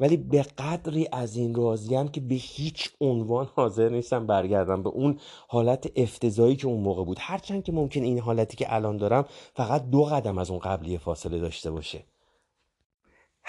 ولی 0.00 0.16
به 0.16 0.42
قدری 0.42 1.08
از 1.12 1.36
این 1.36 1.54
راضیم 1.54 2.08
که 2.08 2.20
به 2.20 2.34
هیچ 2.34 2.90
عنوان 3.00 3.48
حاضر 3.54 3.88
نیستم 3.88 4.26
برگردم 4.26 4.82
به 4.82 4.88
اون 4.88 5.20
حالت 5.48 5.92
افتضایی 5.96 6.56
که 6.56 6.66
اون 6.66 6.80
موقع 6.80 7.04
بود. 7.04 7.16
هرچند 7.20 7.64
که 7.64 7.72
ممکن 7.72 8.02
این 8.02 8.18
حالتی 8.18 8.56
که 8.56 8.74
الان 8.74 8.96
دارم 8.96 9.24
فقط 9.54 9.90
دو 9.90 10.04
قدم 10.04 10.38
از 10.38 10.50
اون 10.50 10.58
قبلی 10.58 10.98
فاصله 10.98 11.38
داشته 11.38 11.70
باشه. 11.70 12.04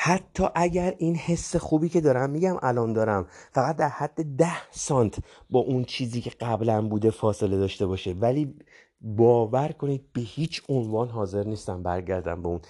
حتی 0.02 0.44
اگر 0.56 0.96
این 0.98 1.16
حس 1.16 1.56
خوبی 1.56 1.90
که 1.90 2.02
دارم 2.02 2.30
میگم 2.30 2.58
الان 2.62 2.94
دارم 2.94 3.28
فقط 3.52 3.76
در 3.76 3.88
حد 3.88 4.24
ده 4.38 4.72
سانت 4.72 5.20
با 5.50 5.60
اون 5.60 5.84
چیزی 5.84 6.22
که 6.22 6.30
قبلا 6.30 6.82
بوده 6.88 7.12
فاصله 7.12 7.58
داشته 7.58 7.86
باشه. 7.86 8.14
ولی 8.14 8.56
باور 9.02 9.68
کنید 9.72 10.14
به 10.14 10.22
هیچ 10.22 10.62
عنوان 10.70 11.10
حاضر 11.10 11.44
نیستم 11.44 11.84
برگردم 11.84 12.42
به 12.42 12.48
اون 12.48 12.62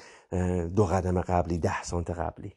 دو 0.67 0.86
قدم 0.86 1.21
قبلی 1.21 1.57
ده 1.57 1.84
سانت 1.84 2.09
قبلی. 2.09 2.53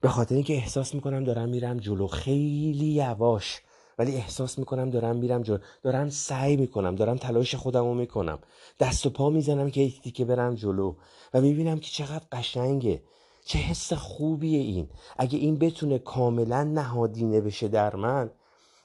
به 0.00 0.08
خاطر 0.08 0.34
اینکه 0.34 0.54
احساس 0.54 0.94
می‌کنم 0.94 1.24
دارم 1.24 1.48
میرم 1.48 1.76
جلو. 1.76 2.06
خیلی 2.06 2.86
یواش 2.86 3.60
ولی 3.98 4.16
احساس 4.16 4.58
می‌کنم 4.58 4.90
دارم 4.90 5.16
میرم 5.16 5.42
جلو. 5.42 5.58
دارم 5.82 6.10
سعی 6.10 6.56
می‌کنم 6.56 6.94
دارم 6.94 7.16
تلاش 7.16 7.54
خودم 7.54 7.84
رو 7.84 7.94
می‌کنم. 7.94 8.38
دست 8.80 9.06
و 9.06 9.10
پا 9.10 9.30
می‌زنم 9.30 9.70
که 9.70 9.80
یک 9.80 10.02
دیگه 10.02 10.24
برم 10.24 10.54
جلو 10.54 10.94
و 11.34 11.40
می‌بینم 11.40 11.78
که 11.78 11.90
چقدر 11.90 12.24
قشنگه. 12.32 13.02
چه 13.44 13.58
حس 13.58 13.92
خوبیه 13.92 14.58
این. 14.58 14.88
اگه 15.18 15.38
این 15.38 15.58
بتونه 15.58 15.98
کاملا 15.98 16.64
نهادینه 16.64 17.40
بشه 17.40 17.68
در 17.68 17.96
من 17.96 18.30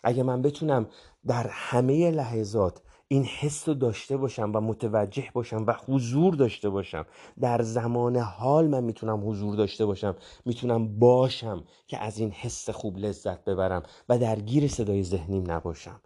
اگه 0.03 0.23
من 0.23 0.41
بتونم 0.41 0.87
در 1.27 1.47
همه 1.47 2.11
لحظات 2.11 2.81
این 3.11 3.23
حس 3.23 3.67
رو 3.67 3.73
داشته 3.73 4.17
باشم 4.17 4.51
و 4.55 4.61
متوجه 4.61 5.23
باشم 5.33 5.63
و 5.67 5.73
حضور 5.87 6.33
داشته 6.35 6.69
باشم. 6.69 7.05
در 7.39 7.61
زمان 7.61 8.17
حال 8.17 8.67
من 8.67 8.83
می‌تونم 8.83 9.29
حضور 9.29 9.55
داشته 9.55 9.85
باشم 9.85 10.15
می‌تونم 10.45 10.99
باشم 10.99 11.63
که 11.87 12.03
از 12.03 12.19
این 12.19 12.31
حس 12.31 12.69
خوب 12.69 12.97
لذت 12.97 13.45
ببرم 13.45 13.83
و 14.09 14.17
درگیر 14.17 14.67
صدای 14.67 15.03
ذهنیم 15.03 15.51
نباشم. 15.51 16.01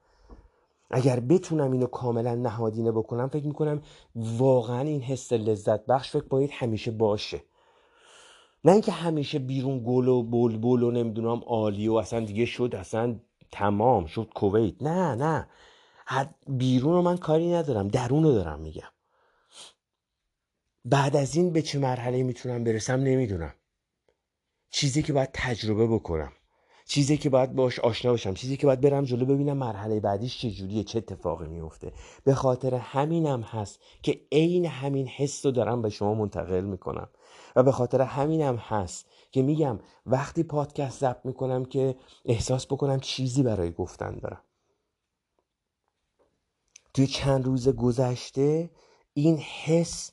اگر 0.91 1.20
بتونم 1.20 1.72
اینو 1.72 1.86
کاملا 1.86 2.36
نهادینه 2.36 2.91
بکنم 2.91 3.28
فکر 3.28 3.45
می‌کنم 3.45 3.82
واقعا 4.16 4.82
این 4.82 5.01
حس 5.01 5.34
لذت 5.34 5.86
بخش 5.86 6.12
فکر 6.12 6.26
باید 6.30 6.49
همیشه 6.54 6.91
باشه. 6.91 7.43
نه 8.66 8.72
اینکه 8.72 8.91
همیشه 8.91 9.39
بیرون 9.39 9.84
گل 9.86 10.08
و 10.08 10.24
بلبل 10.24 10.84
و 10.84 10.91
نمی‌دونم 10.91 11.41
عالی 11.45 11.88
و 11.88 11.93
اصلا 11.93 12.20
دیگه 12.20 12.45
شد 12.45 12.76
اصلا 12.76 13.16
تمام 13.51 14.06
شد 14.06 14.30
کویت. 14.36 14.82
نه 14.82 15.16
نه. 15.16 15.47
بیرون 16.47 16.93
رو 16.93 17.01
من 17.01 17.18
کاری 17.18 17.54
ندارم 17.54 17.88
درون 17.88 18.24
رو 18.24 18.32
دارم 18.32 18.60
میگم. 18.60 18.89
بعد 20.86 21.16
از 21.16 21.36
این 21.36 21.54
به 21.54 21.62
چه 21.62 21.80
مرحله 21.80 22.24
می‌تونم 22.24 22.64
برسم 22.64 22.99
نمی‌دونم. 22.99 23.54
چیزی 24.70 25.04
که 25.04 25.14
باید 25.14 25.30
تجربه 25.34 25.88
بکنم. 25.88 26.32
چیزی 26.86 27.18
که 27.18 27.30
باید 27.30 27.56
باش 27.56 27.80
آشنا 27.80 28.12
باشم 28.12 28.34
چیزی 28.34 28.58
که 28.58 28.68
باید 28.68 28.82
برم 28.82 29.04
جلو 29.04 29.26
ببینم 29.26 29.58
مرحله 29.58 29.99
بعدیش 29.99 30.41
چه 30.41 30.51
جوریه 30.51 30.84
چه 30.84 30.97
اتفاقی 30.97 31.47
میفته. 31.47 31.93
به 32.24 32.34
خاطر 32.34 32.76
همینم 32.76 33.41
هست 33.41 33.80
که 34.01 34.22
عین 34.32 34.66
همین 34.66 35.08
حس 35.08 35.45
رو 35.45 35.51
دارم 35.51 35.82
به 35.82 35.89
شما 35.89 36.14
منتقل 36.14 36.62
می‌کنم. 36.62 37.10
و 37.56 37.64
به 37.64 37.72
خاطر 37.72 38.01
همینم 38.01 38.56
هست 38.56 39.06
که 39.32 39.41
میگم 39.41 39.80
وقتی 40.06 40.43
پادکست 40.43 40.99
ضبط 40.99 41.26
می‌کنم 41.26 41.66
که 41.66 41.95
احساس 42.26 42.66
بکنم 42.66 42.99
چیزی 42.99 43.43
برای 43.43 43.72
گفتن 43.72 44.16
دارم. 44.16 44.41
توی 46.94 47.08
چند 47.08 47.46
روز 47.46 47.70
گذشته 47.70 48.70
این 49.14 49.38
حس 49.38 50.12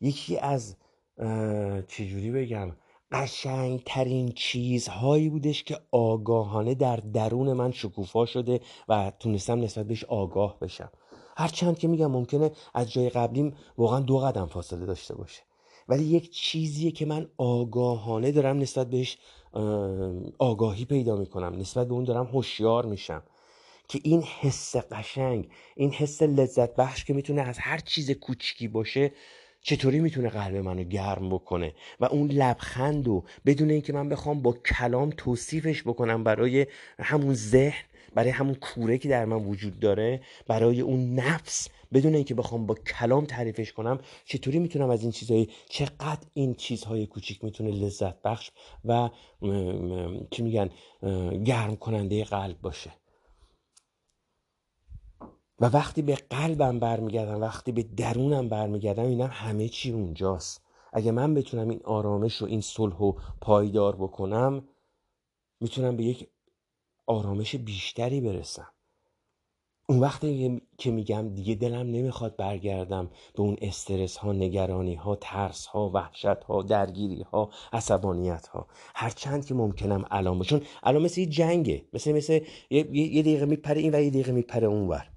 یکی 0.00 0.38
از 0.38 0.76
چجوری 1.88 2.30
بگم 2.30 2.76
قشنگترین 3.12 4.32
چیزهایی 4.32 5.28
بودش 5.28 5.64
که 5.64 5.78
آگاهانه 5.92 6.74
در 6.74 6.96
درون 6.96 7.52
من 7.52 7.72
شکوفا 7.72 8.26
شده 8.26 8.60
و 8.88 9.12
تونستم 9.20 9.60
نسبت 9.60 9.86
بهش 9.86 10.04
آگاه 10.04 10.58
بشم. 10.60 10.90
هرچند 11.36 11.78
که 11.78 11.88
میگم 11.88 12.10
ممکنه 12.10 12.50
از 12.74 12.92
جای 12.92 13.08
قبلیم 13.08 13.54
واقعا 13.78 14.00
دو 14.00 14.18
قدم 14.18 14.46
فاصله 14.46 14.86
داشته 14.86 15.14
باشه. 15.14 15.42
ولی 15.88 16.04
یک 16.04 16.30
چیزیه 16.30 16.90
که 16.90 17.06
من 17.06 17.28
آگاهانه 17.36 18.32
دارم 18.32 18.58
نسبت 18.58 18.90
بهش 18.90 19.18
آگاهی 20.38 20.84
پیدا 20.84 21.16
می‌کنم. 21.16 21.54
نسبت 21.58 21.88
به 21.88 21.94
اون 21.94 22.04
دارم 22.04 22.26
هوشیار 22.26 22.86
میشم. 22.86 23.22
که 23.88 24.00
این 24.02 24.22
حس 24.22 24.76
قشنگ 24.76 25.48
این 25.76 25.90
حس 25.90 26.22
لذت 26.22 26.76
بخش 26.76 27.04
که 27.04 27.12
می‌تونه 27.12 27.42
از 27.42 27.58
هر 27.58 27.78
چیز 27.78 28.10
کوچکی 28.10 28.68
باشه 28.68 29.12
چطوری 29.60 30.00
می‌تونه 30.00 30.28
قلب 30.28 30.56
منو 30.56 30.84
گرم 30.84 31.28
بکنه؟ 31.28 31.74
و 32.00 32.04
اون 32.04 32.30
لبخند 32.30 33.08
و 33.08 33.24
بدون 33.46 33.70
اینکه 33.70 33.92
من 33.92 34.08
بخوام 34.08 34.42
با 34.42 34.52
کلام 34.52 35.10
توصیفش 35.16 35.82
بکنم 35.82 36.24
برای 36.24 36.66
همون 36.98 37.34
ذهن 37.34 37.84
برای 38.14 38.30
همون 38.30 38.54
کوره 38.54 38.98
که 38.98 39.08
در 39.08 39.24
من 39.24 39.36
وجود 39.36 39.80
داره 39.80 40.20
برای 40.46 40.80
اون 40.80 41.14
نفس 41.14 41.68
بدون 41.92 42.14
اینکه 42.14 42.34
بخوام 42.34 42.66
با 42.66 42.74
کلام 42.74 43.24
تعریفش 43.24 43.72
کنم 43.72 43.98
چطوری 44.24 44.58
می‌تونم 44.58 44.90
از 44.90 45.02
این 45.02 45.10
چیزهای 45.10 45.48
چقدر 45.68 46.26
این 46.34 46.54
چیزهای 46.54 47.06
کوچیک 47.06 47.44
می‌تونه 47.44 47.70
لذت 47.70 48.22
بخش 48.22 48.50
و 48.84 49.10
چی 50.30 50.42
میگن 50.42 50.70
گرم 51.44 51.76
کننده 51.76 52.24
قلب 52.24 52.60
باشه؟ 52.60 52.90
و 55.60 55.66
وقتی 55.66 56.02
به 56.02 56.14
قلبم 56.14 56.78
برمیگردم 56.78 57.40
وقتی 57.40 57.72
به 57.72 57.82
درونم 57.82 58.48
برمیگردم 58.48 59.04
اینم 59.04 59.30
همه 59.32 59.68
چی 59.68 59.92
اونجاست. 59.92 60.62
اگه 60.92 61.10
من 61.10 61.34
بتونم 61.34 61.68
این 61.68 61.80
آرامش 61.84 62.42
و 62.42 62.44
این 62.44 62.60
صلح 62.60 62.96
و 62.96 63.12
پایدار 63.40 63.96
بکنم 63.96 64.68
می‌تونم 65.60 65.96
به 65.96 66.04
یک 66.04 66.28
آرامش 67.06 67.56
بیشتری 67.56 68.20
برسم. 68.20 68.68
اون 69.88 70.00
وقتی 70.00 70.60
که 70.78 70.90
میگم 70.90 71.34
دیگه 71.34 71.54
دلم 71.54 71.86
نمی‌خواد 71.86 72.36
برگردم 72.36 73.10
به 73.34 73.42
اون 73.42 73.56
استرس 73.62 74.16
ها 74.16 74.32
نگرانی 74.32 74.94
ها 74.94 75.16
ترس 75.16 75.66
ها 75.66 75.90
وحشت 75.94 76.26
ها 76.26 76.62
درگیری 76.62 77.22
ها 77.22 77.50
عصبانیت 77.72 78.46
ها 78.46 78.66
هرچند 78.94 79.46
که 79.46 79.54
ممکنم 79.54 80.04
الان 80.10 80.40
چون 80.42 80.60
الان 80.82 81.02
مثل 81.02 81.20
یه 81.20 81.26
جنگه. 81.26 81.84
مثل 81.92 82.12
مثل 82.12 82.40
یه, 82.70 82.96
یه 82.96 83.22
دقیقه 83.22 83.44
میپره 83.46 83.80
این 83.80 83.94
و 83.94 84.00
یه 84.00 84.10
دقیقه 84.10 84.32
میپره 84.32 84.66
اون 84.66 84.88
ور. 84.88 85.15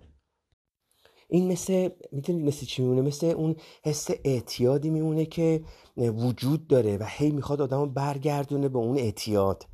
این 1.29 1.51
مثل 1.51 1.89
می‌تونید 2.11 2.45
مثل 2.45 2.65
چی 2.65 2.81
میمونه؟ 2.81 3.01
مثل 3.01 3.27
اون 3.27 3.55
حس 3.83 4.07
اعتیادی 4.23 4.89
میمونه 4.89 5.25
که 5.25 5.61
وجود 5.97 6.67
داره 6.67 6.97
و 6.97 7.05
هی 7.07 7.31
می‌خواد 7.31 7.61
آدم 7.61 7.93
برگردونه 7.93 8.69
به 8.69 8.77
اون 8.77 8.97
اعتیاد. 8.97 9.65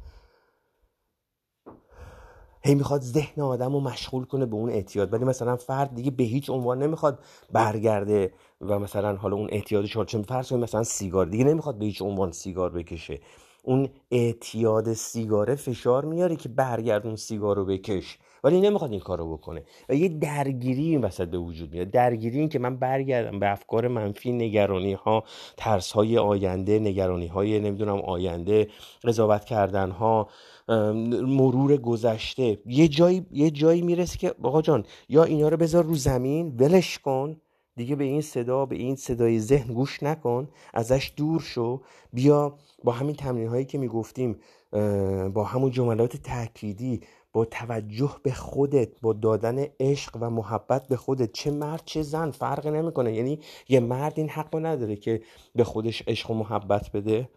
هی 2.64 2.76
می‌خواد 2.76 3.02
ذهن 3.02 3.42
آدم 3.42 3.74
رو 3.74 3.80
مشغول 3.80 4.26
کنه 4.26 4.46
به 4.46 4.56
اون 4.56 4.70
اعتیاد. 4.70 5.14
ولی 5.14 5.26
مثلا 5.26 5.56
فرد 5.56 5.96
دیگه 5.96 6.12
به 6.12 6.24
هیچ 6.24 6.50
عنوان 6.50 6.84
نمی‌خواد 6.84 7.20
برگرده 7.52 8.34
و 8.62 8.80
مثلا 8.80 9.16
حالا 9.16 9.36
اون 9.36 9.48
اعتیادش 9.52 9.96
حال 9.96 10.06
چون 10.06 10.24
فرض 10.24 10.54
مثلا 10.54 10.84
سیگار 10.84 11.26
دیگه 11.26 11.44
نمی‌خواد 11.44 11.78
به 11.78 11.86
هیچ 11.86 12.02
عنوان 12.02 12.32
سیگار 12.32 12.70
بکشه. 12.70 13.20
اون 13.64 13.90
اعتیاد 14.12 14.94
سیگاره 14.94 15.56
فشار 15.56 16.06
میاره 16.06 16.36
که 16.36 16.50
برگردون 16.50 17.16
سیگار 17.16 17.56
رو 17.56 17.66
بکش. 17.66 18.18
ولی 18.46 18.62
نمی‌خواد 18.62 18.92
این 18.92 19.00
کارو 19.00 19.38
بکنه. 19.38 19.64
و 19.90 19.96
یه 19.96 20.08
درگیری 20.08 20.90
این 20.90 21.02
وسط 21.02 21.28
به 21.28 21.38
وجود 21.38 21.74
میاد. 21.74 21.90
درگیری 21.90 22.40
این 22.40 22.50
که 22.50 22.60
من 22.60 22.76
برگردم 22.76 23.40
به 23.40 23.52
افکار 23.52 23.88
منفی 23.88 24.32
نگرانی 24.32 24.94
ها 24.94 25.24
ترس 25.58 25.92
های 25.92 26.18
آینده 26.18 26.80
نگرانی 26.80 27.28
های 27.28 27.60
نمی‌دونم 27.60 28.02
آینده 28.02 28.68
قضاوت 29.04 29.46
کردن 29.46 29.92
ها 29.92 30.30
مرور 31.28 31.78
گذشته. 31.78 32.60
یه 32.66 32.88
جایی 32.88 33.26
یه 33.32 33.52
جایی 33.52 33.82
می‌رسه 33.82 34.18
که 34.18 34.36
آقا 34.44 34.62
جان 34.62 34.84
یا 35.10 35.24
اینا 35.24 35.50
رو 35.50 35.58
بذار 35.58 35.84
رو 35.84 35.96
زمین 35.96 36.56
ولش 36.60 37.00
کن. 37.00 37.38
دیگه 37.78 37.96
به 37.96 38.04
این 38.04 38.22
صدا 38.22 38.66
به 38.66 38.76
این 38.76 38.96
صدای 38.96 39.40
ذهن 39.40 39.74
گوش 39.74 40.04
نکن. 40.04 40.48
ازش 40.74 41.12
دور 41.18 41.42
شو. 41.42 41.82
بیا 42.14 42.58
با 42.84 42.92
همین 42.92 43.16
تمرین 43.16 43.48
هایی 43.48 43.66
که 43.66 43.78
می‌گفتیم 43.78 44.36
با 45.34 45.44
همون 45.44 45.72
جملات 45.72 46.18
تأکیدی 46.18 47.02
با 47.36 47.46
توجه 47.46 48.16
به 48.24 48.32
خودت 48.32 49.02
با 49.02 49.14
دادن 49.14 49.66
عشق 49.80 50.18
و 50.22 50.30
محبت 50.30 50.88
به 50.88 50.98
خودت 50.98 51.32
چه 51.32 51.52
مرد 51.52 51.82
چه 51.86 52.02
زن 52.02 52.32
فرق 52.32 52.68
نمی‌کنه. 52.68 53.14
یعنی 53.14 53.40
یه 53.70 53.80
مرد 53.80 54.14
این 54.18 54.30
حق 54.30 54.56
نداره 54.56 54.96
که 54.96 55.22
به 55.56 55.64
خودش 55.64 56.04
عشق 56.08 56.32
و 56.32 56.34
محبت 56.34 56.92
بده. 56.92 57.30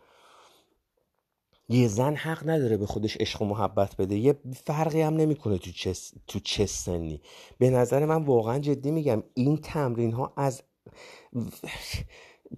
یه 1.68 1.88
زن 1.88 2.14
حق 2.14 2.48
نداره 2.48 2.76
به 2.76 2.86
خودش 2.86 3.16
عشق 3.16 3.42
و 3.42 3.44
محبت 3.44 3.96
بده. 3.96 4.16
یه 4.16 4.34
فرقی 4.66 5.00
هم 5.00 5.14
نمی‌کنه 5.14 5.58
تو 5.58 5.70
چه 5.70 5.94
تو 6.26 6.40
چه 6.40 6.66
سنی. 6.66 7.20
به 7.58 7.70
نظر 7.70 8.04
من 8.04 8.24
واقعا 8.24 8.58
جدی 8.58 8.90
میگم 8.90 9.22
این 9.34 9.56
تمرین 9.56 10.12
ها 10.12 10.32
از 10.36 10.62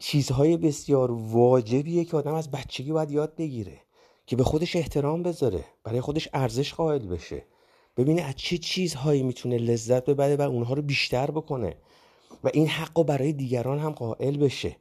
چیزهای 0.01 0.57
بسیار 0.57 1.11
واجبیه 1.13 2.05
که 2.05 2.17
آدم 2.17 2.35
از 2.35 2.51
بچگی 2.51 2.93
باید 2.93 3.11
یاد 3.11 3.37
بگیره. 3.37 3.81
که 4.31 4.37
به 4.37 4.45
خودش 4.45 4.77
احترام 4.77 5.23
بذاره 5.23 5.65
برای 5.85 6.01
خودش 6.01 6.29
ارزش 6.33 6.75
قائل 6.75 7.07
بشه. 7.07 7.45
ببینه 7.97 8.23
از 8.23 8.37
چه 8.37 8.59
چیزهایی 8.59 9.23
می‌تونه 9.23 9.59
لذت 9.59 10.05
ببره 10.05 10.37
و 10.37 10.43
اونها 10.43 10.75
رو 10.75 10.83
بیشتر 10.83 11.31
بکنه. 11.31 11.77
و 12.45 12.51
این 12.55 12.69
حق 12.69 12.99
رو 12.99 13.05
برای 13.05 13.33
دیگران 13.33 13.79
هم 13.79 13.91
قائل 13.91 14.37
بشه. 14.37 14.77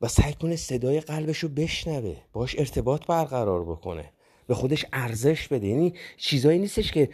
و 0.00 0.08
سعی 0.08 0.32
کنه 0.32 0.56
صدای 0.56 1.00
قلبش 1.00 1.38
رو 1.38 1.48
بشنوه 1.48 2.16
باش 2.32 2.58
ارتباط 2.58 3.06
برقرار 3.06 3.64
بکنه. 3.64 4.12
به 4.46 4.54
خودش 4.54 4.86
ارزش 4.92 5.48
بده. 5.48 5.66
یعنی 5.66 5.94
چیزایی 6.16 6.58
نیستش 6.58 6.92
که 6.92 7.10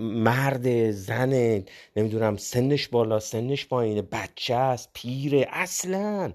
مرد 0.00 0.90
زن 0.90 1.64
نمی‌دونم 1.96 2.36
سنش 2.36 2.88
بالا 2.88 3.20
سنش 3.20 3.66
پایینه 3.66 4.02
بچه 4.02 4.54
است 4.54 4.90
پیره 4.92 5.48
اصلا. 5.50 6.32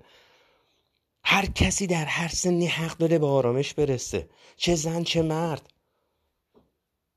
هر 1.25 1.45
کسی 1.45 1.87
در 1.87 2.05
هر 2.05 2.27
سنی 2.27 2.67
حق 2.67 2.97
داره 2.97 3.19
به 3.19 3.27
آرامش 3.27 3.73
برسه. 3.73 4.29
چه 4.57 4.75
زن 4.75 5.03
چه 5.03 5.21
مرد. 5.21 5.73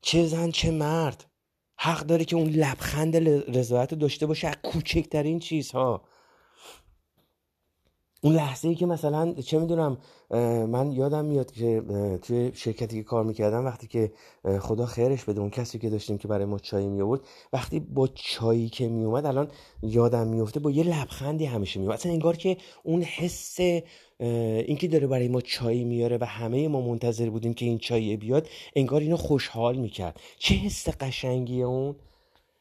چه 0.01 0.25
زن 0.25 0.51
چه 0.51 0.71
مرد. 0.71 1.25
حق 1.77 1.99
داره 1.99 2.25
که 2.25 2.35
اون 2.35 2.49
لبخند 2.49 3.15
رضایت 3.57 3.93
داشته 3.93 4.25
باشه. 4.25 4.47
از 4.47 4.55
کوچکترین 4.63 5.39
چیزها. 5.39 6.06
اون 8.21 8.35
لحظه 8.35 8.67
ای 8.67 8.75
که 8.75 8.85
مثلا 8.85 9.33
چه 9.33 9.59
می‌دونم 9.59 9.97
من 10.69 10.91
یادم 10.91 11.25
میاد 11.25 11.51
که 11.51 11.83
توی 12.21 12.51
شرکتی 12.53 12.97
که 12.97 13.03
کار 13.03 13.23
می‌کردم 13.23 13.65
وقتی 13.65 13.87
که 13.87 14.11
خدا 14.59 14.85
خیرش 14.85 15.23
بده 15.23 15.39
اون 15.39 15.49
کسی 15.49 15.79
که 15.79 15.89
داشتیم 15.89 16.17
که 16.17 16.27
برای 16.27 16.45
ما 16.45 16.59
چای 16.59 16.87
می 16.87 17.01
آورد 17.01 17.21
وقتی 17.53 17.79
با 17.79 18.07
چایی 18.07 18.69
که 18.69 18.87
می 18.87 19.03
اومد 19.03 19.25
الان 19.25 19.47
یادم 19.81 20.27
میفته 20.27 20.59
با 20.59 20.71
یه 20.71 20.83
لبخندی 20.83 21.45
همیشه 21.45 21.79
میومد 21.79 21.93
اصلا 21.93 22.11
انگار 22.11 22.37
که 22.37 22.57
اون 22.83 23.01
حس 23.01 23.59
اینکه 24.19 24.87
داره 24.87 25.07
برای 25.07 25.27
ما 25.27 25.41
چای 25.41 25.83
میاره 25.83 26.17
و 26.21 26.23
همه 26.23 26.67
ما 26.67 26.81
منتظر 26.81 27.29
بودیم 27.29 27.53
که 27.53 27.65
این 27.65 27.77
چای 27.77 28.17
بیاد 28.17 28.47
انگار 28.75 29.01
اینو 29.01 29.17
خوشحال 29.17 29.75
می‌کرد. 29.75 30.19
چه 30.39 30.55
حس 30.55 30.89
قشنگیه 30.89 31.65
اون؟ 31.65 31.95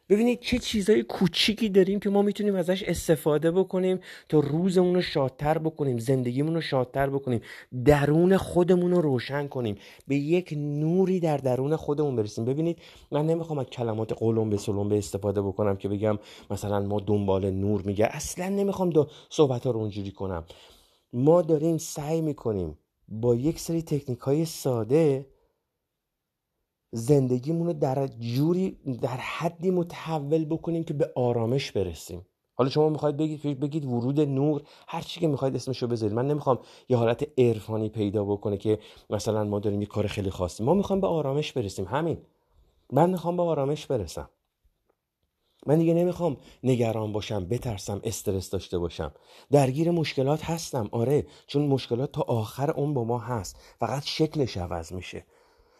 ببینید 0.09 0.41
چه 0.41 0.59
چیزای 0.59 1.03
کوچیکی 1.03 1.69
داریم 1.69 2.01
که 2.01 2.11
ما 2.11 2.23
می‌تونیم 2.23 2.55
ازش 2.55 2.83
استفاده 2.83 3.51
بکنیم 3.51 4.01
تا 4.29 4.41
روزمون 4.41 4.95
رو 4.95 5.03
شادتر 5.03 5.59
بکنیم 5.59 5.99
زندگیمون 5.99 6.55
رو 6.55 6.61
شادتر 6.61 7.11
بکنیم 7.11 7.41
درون 7.85 8.37
خودمون 8.37 8.91
رو 8.91 9.01
روشن 9.01 9.47
کنیم. 9.49 9.77
به 10.09 10.17
یک 10.17 10.55
نوری 10.57 11.21
در 11.21 11.37
درون 11.37 11.77
خودمون 11.77 12.17
برسیم. 12.17 12.45
ببینید 12.45 12.79
من 13.13 13.27
نمی‌خوام 13.27 13.59
از 13.59 13.67
کلمات 13.67 14.13
قولم 14.13 14.51
به 14.51 14.57
سلم 14.57 14.89
به 14.89 14.99
استفاده 14.99 15.43
بکنم 15.43 15.77
که 15.77 15.89
بگم 15.89 16.19
مثلا 16.51 16.81
ما 16.81 17.01
دنبال 17.01 17.51
نور 17.51 17.83
میگه. 17.83 18.07
اصلا 18.07 18.49
نمی‌خوام 18.49 18.91
دو 18.91 19.07
صحبت 19.31 19.67
ها 19.67 19.71
رو 19.71 19.81
اونجوری 19.81 20.11
کنم. 20.11 20.45
ما 21.13 21.43
داریم 21.43 21.79
سعی 21.79 22.21
می‌کنیم 22.21 22.79
با 23.09 23.35
یک 23.35 23.61
سری 23.61 23.83
تکنیک 23.83 24.19
های 24.19 24.45
ساده 24.45 25.27
زندگیمون 26.97 27.67
رو 27.67 27.73
در 27.73 28.07
جوری 28.07 28.79
در 29.03 29.17
حدی 29.17 29.71
متحول 29.71 30.45
بکنیم 30.45 30.85
که 30.85 30.95
به 30.95 31.13
آرامش 31.17 31.73
برسیم. 31.73 32.27
حالا 32.55 32.71
شما 32.71 32.89
می‌خواید 32.89 33.17
بگید 33.17 33.61
بگید 33.61 33.85
ورود 33.85 34.21
نور 34.21 34.63
هر 34.89 35.01
چی 35.01 35.21
که 35.21 35.29
می‌خواید 35.29 35.57
اسمش 35.57 35.83
رو 35.83 35.89
بذارید. 35.89 36.17
من 36.17 36.27
نمی‌خوام 36.27 36.59
یه 36.89 36.97
حالت 36.97 37.27
عرفانی 37.39 37.89
پیدا 37.89 38.25
بکنه 38.25 38.57
که 38.57 38.79
مثلا 39.11 39.45
ما 39.45 39.59
داریم 39.59 39.81
یه 39.81 39.87
کار 39.87 40.07
خیلی 40.07 40.31
خاصی. 40.31 40.65
ما 40.65 40.75
می‌خوام 40.75 41.01
به 41.01 41.07
آرامش 41.07 41.53
برسیم. 41.53 41.85
همین. 41.85 42.19
من 42.93 43.11
می‌خوام 43.11 43.37
به 43.37 43.43
آرامش 43.43 43.87
برسم. 43.87 44.31
من 45.67 45.79
دیگه 45.79 45.95
نمی‌خوام 45.95 46.37
نگران 46.63 47.13
باشم 47.13 47.45
بترسم 47.45 48.01
استرس 48.05 48.51
داشته 48.51 48.79
باشم. 48.79 49.13
درگیر 49.51 49.91
مشکلات 49.91 50.45
هستم. 50.45 50.89
آره. 50.93 51.27
چون 51.47 51.67
مشکلات 51.67 52.13
تا 52.13 52.23
آخر 52.23 52.71
اون 52.71 52.95
با 52.95 53.05
ما 53.05 53.19
هست. 53.19 53.57
فقط 53.81 54.03
شکلش 54.05 54.57
عوض 54.57 54.93
میشه. 54.93 55.25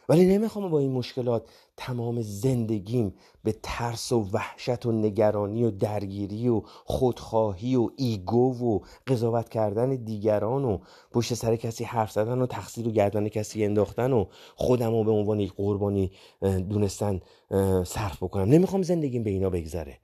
ولی 0.09 0.25
نمی‌خوام 0.25 0.69
با 0.69 0.79
این 0.79 0.91
مشکلات 0.91 1.49
تمام 1.77 2.21
زندگیم 2.21 3.15
به 3.43 3.55
ترس 3.63 4.11
و 4.11 4.29
وحشت 4.33 4.85
و 4.85 4.91
نگرانی 4.91 5.63
و 5.63 5.71
درگیری 5.71 6.49
و 6.49 6.61
خودخواهی 6.65 7.75
و 7.75 7.89
ایگو 7.97 8.65
و 8.65 8.79
قضاوت 9.07 9.49
کردن 9.49 9.95
دیگران 9.95 10.65
و 10.65 10.77
پشت 11.11 11.33
سر 11.33 11.55
کسی 11.55 11.83
حرف 11.83 12.11
زدن 12.11 12.41
و 12.41 12.45
تقصیر 12.45 12.87
و 12.87 12.91
گردن 12.91 13.29
کسی 13.29 13.65
انداختن 13.65 14.13
و 14.13 14.25
خودم 14.55 14.91
رو 14.91 15.03
به 15.03 15.11
عنوان 15.11 15.39
یک 15.39 15.53
قربانی 15.53 16.11
دونستن 16.69 17.21
صرف 17.85 18.23
بکنم. 18.23 18.49
نمی‌خوام 18.49 18.81
زندگیم 18.81 19.23
به 19.23 19.29
اینا 19.29 19.49
بگذره. 19.49 19.97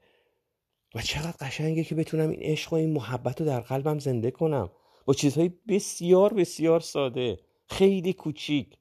و 0.94 1.00
چقدر 1.00 1.34
قشنگه 1.40 1.84
که 1.84 1.94
بتونم 1.94 2.30
این 2.30 2.40
عشق 2.42 2.72
و 2.72 2.76
این 2.76 2.92
محبت 2.92 3.40
رو 3.40 3.46
در 3.46 3.60
قلبم 3.60 3.98
زنده 3.98 4.30
کنم. 4.30 4.70
با 5.04 5.14
چیزهای 5.14 5.50
بسیار 5.68 6.34
بسیار 6.34 6.80
ساده. 6.80 7.38
خیلی 7.66 8.12
کوچیک. 8.12 8.76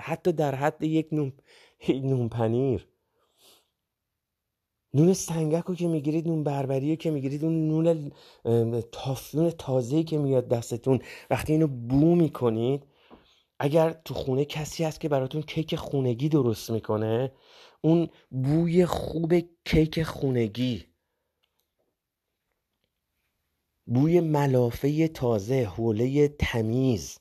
حتی 0.00 0.32
در 0.32 0.54
حد 0.54 0.82
یک 0.82 1.08
نون, 1.12 1.32
نون 1.88 2.28
پنیر. 2.28 2.88
نون 4.94 5.12
سنگک 5.12 5.64
رو 5.64 5.74
که 5.74 5.88
می‌گیرید 5.88 6.28
نون 6.28 6.44
بربری 6.44 6.96
که 6.96 7.10
می‌گیرید 7.10 7.44
اون 7.44 7.68
نون 7.68 8.12
تازه 9.58 10.02
که 10.02 10.18
میاد 10.18 10.48
دستتون 10.48 11.00
وقتی 11.30 11.52
اینو 11.52 11.66
بو 11.66 12.14
می‌کنید 12.14 12.86
اگر 13.58 13.90
تو 13.90 14.14
خونه 14.14 14.44
کسی 14.44 14.84
هست 14.84 15.00
که 15.00 15.08
براتون 15.08 15.42
کیک 15.42 15.76
خونگی 15.76 16.28
درست 16.28 16.70
می‌کنه 16.70 17.32
اون 17.80 18.08
بوی 18.30 18.86
خوب 18.86 19.34
کیک 19.64 20.02
خونگی 20.02 20.84
بوی 23.86 24.20
ملافه 24.20 25.08
تازه 25.08 25.64
حوله 25.64 26.28
تمیز 26.28 27.18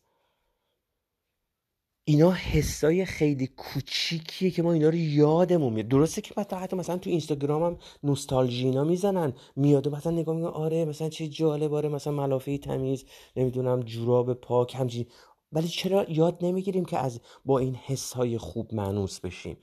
اینا 2.09 2.31
حسای 2.31 3.05
خیلی 3.05 3.47
کوچیکیه 3.47 4.51
که 4.51 4.63
ما 4.63 4.73
اینا 4.73 4.89
رو 4.89 4.95
یادمون 4.95 5.73
میاد. 5.73 5.87
درسته 5.87 6.21
که 6.21 6.33
مثلا 6.37 6.59
حتی 6.59 6.75
مثلا 6.75 6.97
تو 6.97 7.09
اینستاگرام 7.09 7.63
هم 7.63 7.77
نوستالژینا 8.03 8.83
می‌زنن 8.83 9.33
میاد 9.55 9.87
و 9.87 9.89
مثلا 9.89 10.11
نگاه 10.11 10.35
می‌کنن 10.35 10.51
آره 10.51 10.85
مثلا 10.85 11.09
چه 11.09 11.27
جالب 11.27 11.73
آره 11.73 11.89
مثلا 11.89 12.13
ملافه 12.13 12.57
تمیز 12.57 13.05
نمی‌دونم 13.35 13.79
جوراب 13.79 14.33
پاک 14.33 14.75
همچین. 14.75 15.05
ولی 15.51 15.67
چرا 15.67 16.05
یاد 16.09 16.37
نمی‌گیریم 16.41 16.85
که 16.85 16.97
از 16.97 17.21
با 17.45 17.59
این 17.59 17.75
حسهای 17.75 18.37
خوب 18.37 18.73
معنوس 18.73 19.19
بشیم؟ 19.19 19.57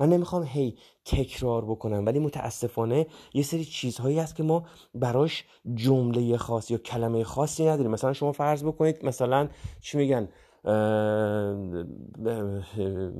من 0.00 0.08
نمی‌خوام 0.08 0.42
هی 0.42 0.76
تکرار 1.04 1.64
بکنم 1.64 2.06
ولی 2.06 2.18
متاسفانه 2.18 3.06
یه 3.34 3.42
سری 3.42 3.64
چیزهایی 3.64 4.18
هست 4.18 4.36
که 4.36 4.42
ما 4.42 4.66
براش 4.94 5.44
جمله 5.74 6.36
خاص 6.36 6.70
یا 6.70 6.78
کلمه 6.78 7.24
خاصی 7.24 7.66
نداریم. 7.66 7.90
مثلا 7.90 8.12
شما 8.12 8.32
فرض 8.32 8.64
بکنید 8.64 9.04
مثلا 9.04 9.48
چی 9.80 9.98
میگن؟ 9.98 10.28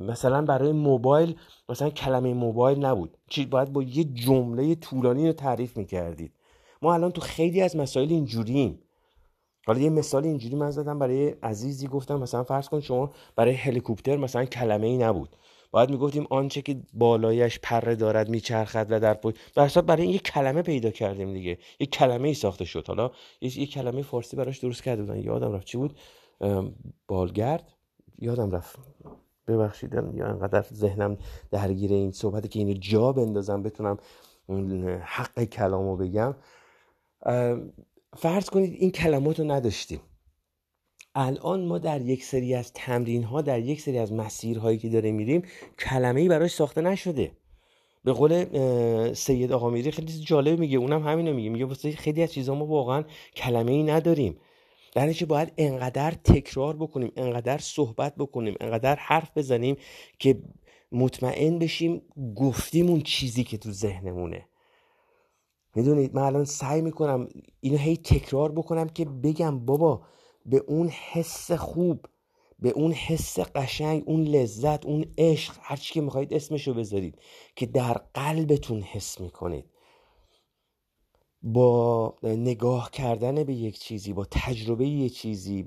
مثلا 0.08 0.42
برای 0.42 0.72
موبایل 0.72 1.36
مثلا 1.68 1.90
کلمه 1.90 2.34
موبایل 2.34 2.84
نبود. 2.84 3.16
چی؟ 3.28 3.46
باید 3.46 3.72
با 3.72 3.82
یه 3.82 4.04
جمله 4.04 4.74
طولانی 4.74 5.26
رو 5.26 5.32
تعریف 5.32 5.76
می‌کردید. 5.76 6.32
ما 6.82 6.94
الان 6.94 7.10
تو 7.10 7.20
خیلی 7.20 7.60
از 7.62 7.76
مسائل 7.76 8.10
اینجوریم. 8.10 8.78
حالا 9.66 9.80
یه 9.80 9.90
مثال 9.90 10.24
اینجوری 10.24 10.56
من 10.56 10.70
زدم 10.70 10.98
برای 10.98 11.28
عزیزی 11.28 11.86
گفتم 11.86 12.16
مثلا 12.18 12.44
فرض 12.44 12.68
کن 12.68 12.80
شما 12.80 13.10
برای 13.36 13.54
هلیکوپتر 13.54 14.16
مثلا 14.16 14.44
کلمه 14.44 14.86
ای 14.86 14.98
نبود. 14.98 15.36
باید 15.70 15.90
می‌گفتیم 15.90 16.26
آنچه 16.30 16.62
که 16.62 16.76
بالایش 16.94 17.58
پره 17.62 17.94
دارد 17.94 18.28
میچرخد 18.28 18.86
و 18.90 19.00
در 19.00 19.14
پشت 19.14 19.36
در 19.54 19.82
برای 19.82 20.02
این 20.02 20.12
یه 20.12 20.18
کلمه 20.18 20.62
پیدا 20.62 20.90
کردیم 20.90 21.32
دیگه. 21.32 21.58
یه 21.80 21.86
کلمه 21.86 22.28
ای 22.28 22.34
ساخته 22.34 22.64
شد. 22.64 22.88
حالا 22.88 23.10
یه, 23.40 23.66
کلمه 23.66 24.02
فارسی 24.02 24.36
براش 24.36 24.58
درست 24.58 24.82
کرده 24.82 25.02
بودن. 25.02 25.18
یادم 25.18 25.52
رفت 25.52 25.66
چی 25.66 25.78
بود؟ 25.78 25.98
بالگرد. 27.08 27.72
یادم 28.18 28.50
رفت. 28.50 28.78
ببخشید 29.46 29.94
یا 30.14 30.26
انقدر 30.26 30.64
ذهنم 30.72 31.18
درگیر 31.50 31.92
این 31.92 32.12
صحبتی 32.12 32.48
که 32.48 32.58
اینو 32.58 32.74
جا 32.80 33.12
بندازم 33.12 33.62
بتونم 33.62 33.96
حق 35.00 35.44
کلامو 35.44 35.96
بگم. 35.96 36.34
فرض 38.16 38.50
کنید 38.50 38.72
این 38.72 38.90
کلمات 38.90 39.40
رو 39.40 39.50
نداشتیم. 39.50 40.00
الان 41.14 41.64
ما 41.64 41.78
در 41.78 42.00
یک 42.00 42.24
سری 42.24 42.54
از 42.54 42.72
تمرین 42.72 43.24
ها 43.24 43.42
در 43.42 43.60
یک 43.60 43.80
سری 43.80 43.98
از 43.98 44.12
مسیرهایی 44.12 44.78
که 44.78 44.88
داره 44.88 45.12
میریم 45.12 45.42
کلمه 45.78 46.20
ای 46.20 46.28
براش 46.28 46.54
ساخته 46.54 46.80
نشده. 46.80 47.32
به 48.04 48.12
قول 48.12 48.44
سید 49.14 49.52
آقا 49.52 49.70
میری 49.70 49.90
خیلی 49.90 50.12
جالب 50.12 50.58
میگه. 50.58 50.78
اونم 50.78 51.08
همینو 51.08 51.34
میگه. 51.34 51.48
میگه 51.50 51.64
واسه 51.64 51.92
خیلی 51.92 52.22
از 52.22 52.32
چیزا 52.32 52.54
ما 52.54 52.66
واقعا 52.66 53.04
کلمه 53.36 53.72
ای 53.72 53.82
نداریم. 53.82 54.36
در 54.94 55.12
باید 55.28 55.52
انقدر 55.58 56.10
تکرار 56.10 56.76
بکنیم 56.76 57.12
انقدر 57.16 57.58
صحبت 57.58 58.14
بکنیم 58.16 58.54
انقدر 58.60 58.96
حرف 58.96 59.38
بزنیم 59.38 59.76
که 60.18 60.42
مطمئن 60.92 61.58
بشیم 61.58 62.02
گفتیم 62.36 62.88
اون 62.88 63.00
چیزی 63.00 63.44
که 63.44 63.58
تو 63.58 63.72
ذهنمونه. 63.72 64.48
می‌دونید 65.74 66.14
من 66.14 66.22
الان 66.22 66.44
سعی 66.44 66.82
می‌کنم 66.82 67.28
اینو 67.60 67.76
هی 67.76 67.96
تکرار 67.96 68.52
بکنم 68.52 68.88
که 68.88 69.04
بگم 69.04 69.58
بابا 69.58 70.02
به 70.46 70.56
اون 70.56 70.88
حس 70.88 71.52
خوب 71.52 72.06
به 72.58 72.70
اون 72.70 72.92
حس 72.92 73.38
قشنگ 73.38 74.02
اون 74.06 74.22
لذت 74.22 74.86
اون 74.86 75.04
عشق 75.18 75.56
هرچی 75.60 75.94
که 75.94 76.00
می‌خواهید 76.00 76.34
اسمشو 76.34 76.74
بذارید 76.74 77.18
که 77.56 77.66
در 77.66 77.92
قلبتون 78.14 78.82
حس 78.82 79.20
می‌کنید. 79.20 79.64
با 81.42 82.14
نگاه 82.22 82.90
کردن 82.90 83.44
به 83.44 83.54
یک 83.54 83.78
چیزی 83.78 84.12
با 84.12 84.26
تجربه 84.30 84.86
یک 84.88 85.14
چیزی 85.14 85.66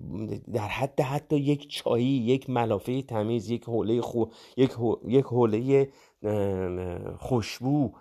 در 0.54 0.68
حد 0.68 1.02
حتی 1.02 1.38
یک 1.38 1.70
چایی 1.70 2.06
یک 2.06 2.50
ملافه 2.50 3.02
تمیز 3.02 3.50
یک 3.50 3.64
حوله 3.64 4.02
خو... 4.02 4.26
یک, 4.58 4.72
یک 5.08 5.26
حوله 5.26 5.90
خوشبو 7.20 7.92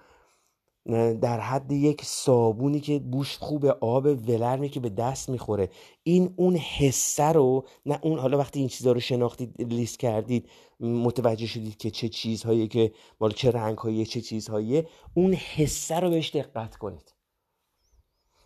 در 1.21 1.41
حد 1.41 1.73
یک 1.73 2.05
صابونی 2.05 2.81
که 2.81 2.99
بوش 2.99 3.37
خوب 3.37 3.65
آب 3.67 4.07
ولرمی 4.07 4.69
که 4.69 4.81
به 4.81 4.89
دست 4.89 5.29
می‌خوره. 5.29 5.71
این 6.03 6.35
اون 6.37 6.57
حسه 6.57 7.25
رو 7.25 7.65
نه 7.87 7.99
اون 8.03 8.19
حالا 8.19 8.39
وقتی 8.39 8.59
این 8.59 8.69
چیزها 8.69 8.93
رو 8.93 9.01
شناختید 9.01 9.63
لیست 9.63 9.99
کردید 9.99 10.49
متوجه 10.81 11.47
شدید 11.47 11.77
که 11.77 11.91
چه 11.91 12.09
چیزهایی 12.09 12.69
که 12.69 12.93
مال 13.21 13.31
چه 13.31 13.51
رنگ 13.51 14.05
چه 14.05 14.21
چیزهایی 14.21 14.83
اون 15.15 15.35
حسه 15.35 16.01
رو 16.01 16.11
بهش 16.11 16.31
دقت 16.31 16.77
کنید. 16.77 17.20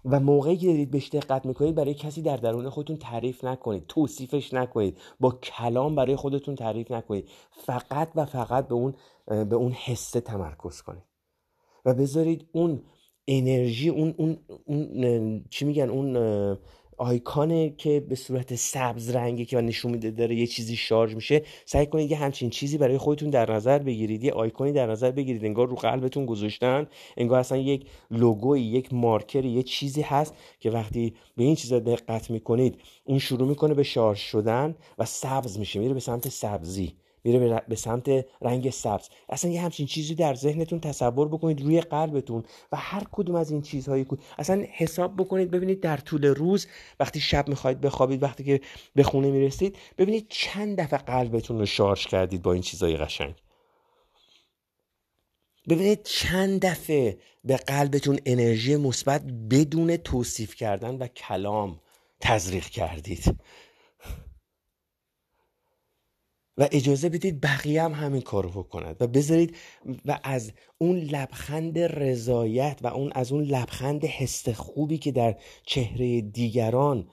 و 0.05 0.21
موقعی 0.21 0.57
که 0.57 0.67
دارید 0.67 0.91
بهش 0.91 1.09
دقت 1.09 1.47
می‌کنید 1.47 1.75
برای 1.75 1.95
کسی 1.95 2.23
در 2.23 2.37
درون 2.37 2.71
خودتون 2.71 2.97
تعریف 2.97 3.45
نکنید 3.45 3.87
توصیفش 3.89 4.55
نکنید 4.55 4.99
با 5.21 5.31
کلام 5.31 5.95
برای 5.95 6.17
خودتون 6.17 6.55
تعریف 6.55 6.91
نکنید 6.91 7.29
فقط 7.51 8.09
و 8.15 8.25
فقط 8.25 8.69
به 8.69 8.75
اون 8.75 8.95
به 9.27 9.57
اون 9.57 9.73
حسه 9.73 10.21
تمرکز 10.21 10.83
کنید. 10.83 11.05
و 11.85 11.95
بذارید 11.95 12.49
اون 12.53 12.83
انرژی 13.29 13.89
اون, 13.89 14.15
اون, 14.17 14.39
اون 14.65 15.45
چی 15.51 15.65
میگن 15.65 15.91
اون 15.91 16.17
آیکانه 16.97 17.71
که 17.71 18.01
به 18.01 18.15
صورت 18.15 18.55
سبز 18.55 19.11
رنگی 19.11 19.45
که 19.45 19.61
نشون 19.61 19.93
میده 19.93 20.11
داره 20.11 20.35
یه 20.35 20.47
چیزی 20.47 20.77
شارژ 20.77 21.15
میشه 21.15 21.43
سعی 21.67 21.87
کنید 21.87 22.11
یه 22.11 22.17
همچین 22.17 22.51
چیزی 22.51 22.79
برای 22.79 22.99
خودتون 22.99 23.31
در 23.31 23.53
نظر 23.55 23.79
بگیرید 23.79 24.25
یه 24.25 24.33
آیکونی 24.33 24.73
در 24.73 24.87
نظر 24.87 25.11
بگیرید 25.11 25.45
انگار 25.45 25.69
رو 25.69 25.77
قلبتون 25.77 26.27
گذاشتن 26.27 26.87
انگار 27.17 27.39
اصلا 27.39 27.59
یک 27.59 27.87
لوگوی 28.11 28.61
یک 28.61 28.95
مارکری 28.95 29.49
یه 29.51 29.63
چیزی 29.63 30.03
هست 30.03 30.35
که 30.61 30.71
وقتی 30.71 31.15
به 31.37 31.45
این 31.45 31.55
چیزا 31.55 31.79
دقت 31.79 32.31
می‌کنید 32.31 32.81
اون 33.05 33.19
شروع 33.19 33.49
می‌کنه 33.49 33.75
به 33.75 33.83
شارژ 33.83 34.19
شدن 34.19 34.75
و 34.99 35.05
سبز 35.05 35.59
میشه 35.59 35.79
میره 35.81 35.95
به 35.95 36.01
سمت 36.01 36.29
سبزی. 36.29 37.04
میره 37.25 37.63
به 37.69 37.77
سمت 37.77 38.27
رنگ 38.43 38.71
سبز. 38.71 39.09
اصلا 39.29 39.51
یه 39.51 39.63
همچین 39.63 39.87
چیزی 39.87 40.15
در 40.15 40.35
ذهنتون 40.35 40.81
تصور 40.81 41.29
بکنید 41.29 41.61
روی 41.61 41.81
قلبتون 41.81 42.45
و 42.73 42.77
هر 42.77 43.03
کدوم 43.13 43.35
از 43.35 43.51
این 43.51 43.63
چیزهایی 43.63 44.07
اصلا 44.39 44.65
حساب 44.73 45.17
بکنید 45.17 45.51
ببینید 45.51 45.81
در 45.81 45.97
طول 45.97 46.25
روز 46.25 46.67
وقتی 47.01 47.21
شب 47.21 47.49
می‌خواید 47.49 47.81
بخوابید 47.81 48.23
وقتی 48.23 48.45
که 48.45 48.61
به 48.95 49.03
خونه 49.03 49.31
می‌رسید 49.31 49.77
ببینید 49.99 50.27
چند 50.29 50.81
دفعه 50.81 50.99
قلبتون 50.99 51.59
رو 51.59 51.67
شارژ 51.67 52.07
کردید 52.07 52.43
با 52.43 52.53
این 52.53 52.63
چیزهای 52.63 52.97
قشنگ. 52.97 53.35
ببینید 55.69 56.03
چند 56.03 56.61
دفعه 56.61 57.19
به 57.45 57.57
قلبتون 57.57 58.19
انرژی 58.27 58.77
مثبت 58.77 59.23
بدون 59.51 59.97
توصیف 59.97 60.55
کردن 60.55 60.95
و 60.95 61.07
کلام 61.07 61.81
تزریق 62.21 62.67
کردید. 62.67 63.41
و 66.59 66.69
اجازه 66.73 67.09
بدید 67.09 67.41
بقیه 67.41 67.83
هم 67.83 67.93
همین 67.93 68.21
کارو 68.21 68.49
بکنند. 68.49 68.97
و 69.01 69.07
بذارید 69.07 69.57
و 70.05 70.21
از 70.23 70.53
اون 70.79 70.97
لبخند 70.97 71.79
رضایت 71.79 72.79
و 72.83 72.87
اون 72.87 73.13
از 73.15 73.33
اون 73.33 73.45
لبخند 73.45 74.05
حس 74.05 74.49
خوبی 74.49 74.99
که 74.99 75.13
در 75.13 75.37
چهره 75.67 76.21
دیگران 76.21 77.09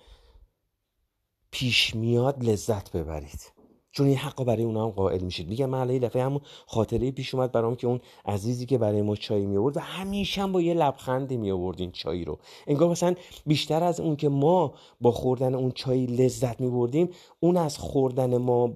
پیش 1.51 1.95
میاد 1.95 2.43
لذت 2.43 2.91
ببرید. 2.91 3.61
چون 3.91 4.07
این 4.07 4.17
حق 4.17 4.43
برای 4.43 4.63
اونا 4.63 4.83
هم 4.83 4.91
قائل 4.91 5.21
میشید. 5.23 5.49
میگم 5.49 5.69
من 5.69 5.89
یه 5.89 5.99
دفعه 5.99 6.23
همون 6.23 6.41
خاطره 6.67 7.11
پیش 7.11 7.35
اومد 7.35 7.51
برام 7.51 7.75
که 7.75 7.87
اون 7.87 7.99
عزیزی 8.25 8.65
که 8.65 8.77
برای 8.77 9.01
ما 9.01 9.15
چای 9.15 9.45
می 9.45 9.57
آورد 9.57 9.77
و 9.77 9.79
همیشه 9.79 10.41
هم 10.41 10.51
با 10.51 10.61
یه 10.61 10.73
لبخندی 10.73 11.37
می 11.37 11.51
آورد 11.51 11.79
این 11.81 11.91
چای 11.91 12.25
رو. 12.25 12.39
انگار 12.67 12.89
مثلا 12.89 13.15
بیشتر 13.45 13.83
از 13.83 13.99
اون 13.99 14.15
که 14.15 14.29
ما 14.29 14.73
با 15.01 15.11
خوردن 15.11 15.55
اون 15.55 15.71
چای 15.71 16.05
لذت 16.05 16.61
می 16.61 16.69
بردیم 16.69 17.09
اون 17.39 17.57
از 17.57 17.77
خوردن 17.77 18.37
ما 18.37 18.73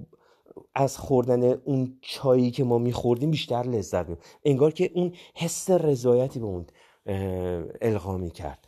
از 0.76 0.98
خوردن 0.98 1.44
اون 1.44 1.98
چایی 2.02 2.52
که 2.52 2.64
ما 2.64 2.78
میخوردیم 2.78 3.32
بیشتر 3.32 3.64
لذت 3.64 4.10
می‌بریم 4.10 4.18
انگار 4.44 4.72
که 4.72 4.92
اون 4.94 5.14
حس 5.36 5.70
رضایتی 5.70 6.40
به 6.40 6.46
اون 6.46 6.66
القا 7.82 8.18
می‌کرد. 8.18 8.60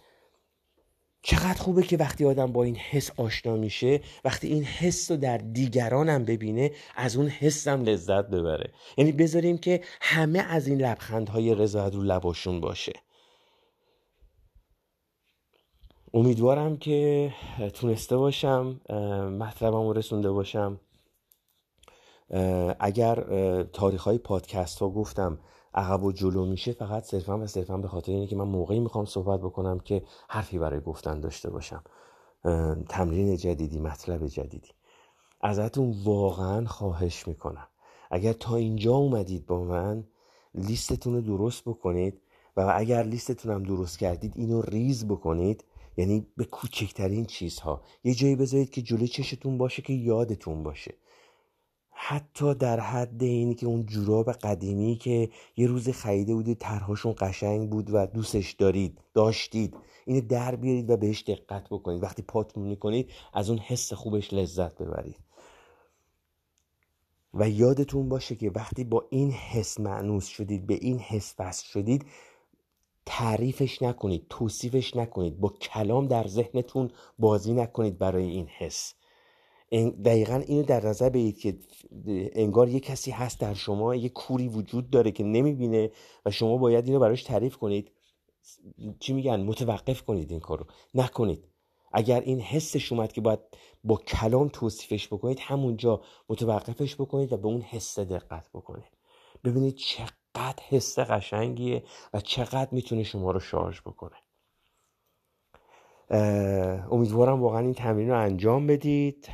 چقدر 1.22 1.62
خوبه 1.62 1.84
که 1.84 1.98
وقتی 1.98 2.26
آدم 2.26 2.52
با 2.52 2.64
این 2.64 2.76
حس 2.76 3.12
آشنا 3.18 3.56
میشه 3.56 4.02
وقتی 4.26 4.48
این 4.48 4.64
حس 4.64 5.12
رو 5.12 5.18
در 5.18 5.38
دیگرانم 5.38 6.26
ببینه 6.26 6.72
از 6.96 7.16
اون 7.16 7.28
حسم 7.28 7.84
لذت 7.84 8.28
ببره. 8.28 8.72
یعنی 8.98 9.12
بذاریم 9.12 9.58
که 9.58 9.82
همه 10.02 10.40
از 10.40 10.68
این 10.68 10.82
لبخندهای 10.82 11.56
رضایت 11.56 11.96
رو 11.96 12.02
لباشون 12.02 12.62
باشه. 12.62 12.94
امیدوارم 16.14 16.78
که 16.78 17.34
تونسته 17.74 18.18
باشم 18.18 18.82
مطلبم 19.40 19.90
رسونده 19.90 20.32
باشم. 20.32 20.80
اگر 22.80 23.16
تاریخ 23.64 24.04
های 24.04 24.18
پادکست 24.18 24.80
ها 24.80 24.90
گفتم 24.90 25.40
عقب 25.74 26.04
و 26.04 26.12
جلو 26.12 26.46
میشه 26.46 26.72
فقط 26.72 27.04
صرفا 27.04 27.38
و 27.40 27.48
صرفا 27.48 27.78
به 27.78 27.88
خاطر 27.88 28.12
اینه 28.12 28.28
که 28.28 28.36
من 28.36 28.48
موقعی 28.48 28.80
می‌خوام 28.80 29.06
صحبت 29.06 29.40
بکنم 29.40 29.80
که 29.80 30.04
حرفی 30.30 30.60
برای 30.60 30.80
گفتن 30.80 31.20
داشته 31.20 31.50
باشم. 31.50 31.84
تمرین 32.90 33.38
جدیدی 33.38 33.80
مطلب 33.80 34.28
جدیدی. 34.28 34.72
ازتون 35.42 35.96
واقعا 36.04 36.66
خواهش 36.66 37.28
می‌کنم. 37.28 37.68
اگر 38.12 38.34
تا 38.34 38.56
اینجا 38.56 38.94
اومدید 38.94 39.46
با 39.46 39.64
من 39.64 40.04
لیستتون 40.56 41.14
رو 41.14 41.22
درست 41.22 41.64
بکنید 41.66 42.22
و 42.58 42.74
اگر 42.76 43.04
لیستتون 43.04 43.52
هم 43.52 43.64
درست 43.64 44.00
کردید 44.00 44.34
اینو 44.36 44.62
ریز 44.62 45.08
بکنید. 45.08 45.64
یعنی 45.98 46.28
به 46.38 46.46
کوچکترین 46.46 47.26
چیزها. 47.26 47.82
یه 48.04 48.14
جایی 48.14 48.36
بذارید 48.36 48.70
که 48.70 48.82
جلوی 48.82 49.08
چشتون 49.08 49.58
باشه 49.58 49.82
که 49.82 49.94
یادتون 49.94 50.64
باشه. 50.64 50.94
حتی 52.00 52.54
در 52.56 52.80
حد 52.80 53.24
اینی 53.24 53.56
که 53.56 53.66
اون 53.66 53.86
جوراب 53.86 54.32
قدیمی 54.32 54.96
که 54.96 55.30
یه 55.58 55.68
روز 55.68 55.90
خریده 55.90 56.34
بودید 56.34 56.58
طرحشون 56.58 57.16
قشنگ 57.18 57.70
بود 57.70 57.90
و 57.94 58.08
دوستش 58.08 58.52
دارید 58.52 59.02
داشتید 59.14 59.78
اینو 60.06 60.22
در 60.22 60.56
بیارید 60.56 60.90
و 60.90 60.98
بهش 60.98 61.24
دقت 61.24 61.70
بکنید. 61.70 62.04
وقتی 62.04 62.22
پاتون 62.22 62.64
می‌کنید 62.64 63.12
از 63.34 63.50
اون 63.50 63.60
حس 63.60 63.94
خوبش 63.94 64.34
لذت 64.34 64.78
ببرید. 64.78 65.16
و 67.34 67.50
یادتون 67.50 68.10
باشه 68.10 68.36
که 68.36 68.52
وقتی 68.56 68.84
با 68.84 69.08
این 69.10 69.32
حس 69.32 69.80
معنوس 69.80 70.28
شدید 70.28 70.68
به 70.68 70.74
این 70.74 71.00
حس 71.00 71.36
وصل 71.40 71.66
شدید 71.66 72.06
تعریفش 73.06 73.82
نکنید 73.82 74.26
توصیفش 74.30 74.96
نکنید 74.96 75.40
با 75.40 75.50
کلام 75.50 76.08
در 76.08 76.28
ذهنتون 76.28 76.92
بازی 77.20 77.54
نکنید 77.54 77.98
برای 77.98 78.30
این 78.30 78.48
حس. 78.48 78.94
دقیقا 80.06 80.36
اینو 80.36 80.64
در 80.64 80.86
نظر 80.86 81.10
بگیرید 81.10 81.38
که 81.38 81.58
انگار 82.34 82.70
یه 82.70 82.80
کسی 82.80 83.12
هست 83.12 83.40
در 83.40 83.54
شما 83.54 83.96
یه 83.96 84.10
کوری 84.10 84.48
وجود 84.48 84.90
داره 84.90 85.12
که 85.12 85.24
نمی‌بینه 85.24 85.92
و 86.26 86.32
شما 86.32 86.58
باید 86.58 86.86
اینو 86.86 87.00
براش 87.00 87.24
تعریف 87.24 87.58
کنید. 87.58 87.92
چی 89.00 89.14
میگن؟ 89.14 89.40
متوقف 89.40 90.02
کنید 90.02 90.32
این 90.32 90.40
کارو. 90.40 90.66
نکنید. 90.94 91.48
اگر 91.94 92.20
این 92.20 92.40
حسش 92.40 92.92
اومد 92.92 93.12
که 93.12 93.22
باید 93.22 93.40
با 93.84 93.96
کلام 93.96 94.48
توصیفش 94.48 95.08
بکنید 95.08 95.40
همونجا 95.40 96.02
متوقفش 96.30 96.96
بکنید 96.96 97.34
و 97.34 97.38
به 97.38 97.48
اون 97.48 97.62
حس 97.62 98.00
دقت 98.00 98.50
بکنید. 98.54 98.98
ببینید 99.44 99.76
چقدر 99.76 100.64
حس 100.70 101.00
قشنگیه 101.00 101.84
و 102.14 102.22
چقدر 102.22 102.70
می‌تونه 102.72 103.04
شما 103.04 103.32
رو 103.32 103.40
شارژ 103.40 103.82
بکنه. 103.82 104.16
امیدوارم 106.92 107.42
واقعا 107.42 107.60
این 107.60 107.74
تمرین 107.74 108.10
رو 108.10 108.20
انجام 108.20 108.68
بدید. 108.68 109.28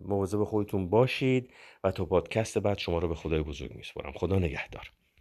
مواظب 0.00 0.44
خودتون 0.44 0.88
باشید 0.90 1.52
و 1.84 1.90
تا 1.92 2.04
پادکست 2.04 2.58
بعد 2.58 2.78
شما 2.78 2.98
رو 2.98 3.08
به 3.08 3.14
خدای 3.14 3.42
بزرگ 3.42 3.74
میسپارم. 3.74 4.12
خدا 4.12 4.38
نگهدار. 4.38 5.03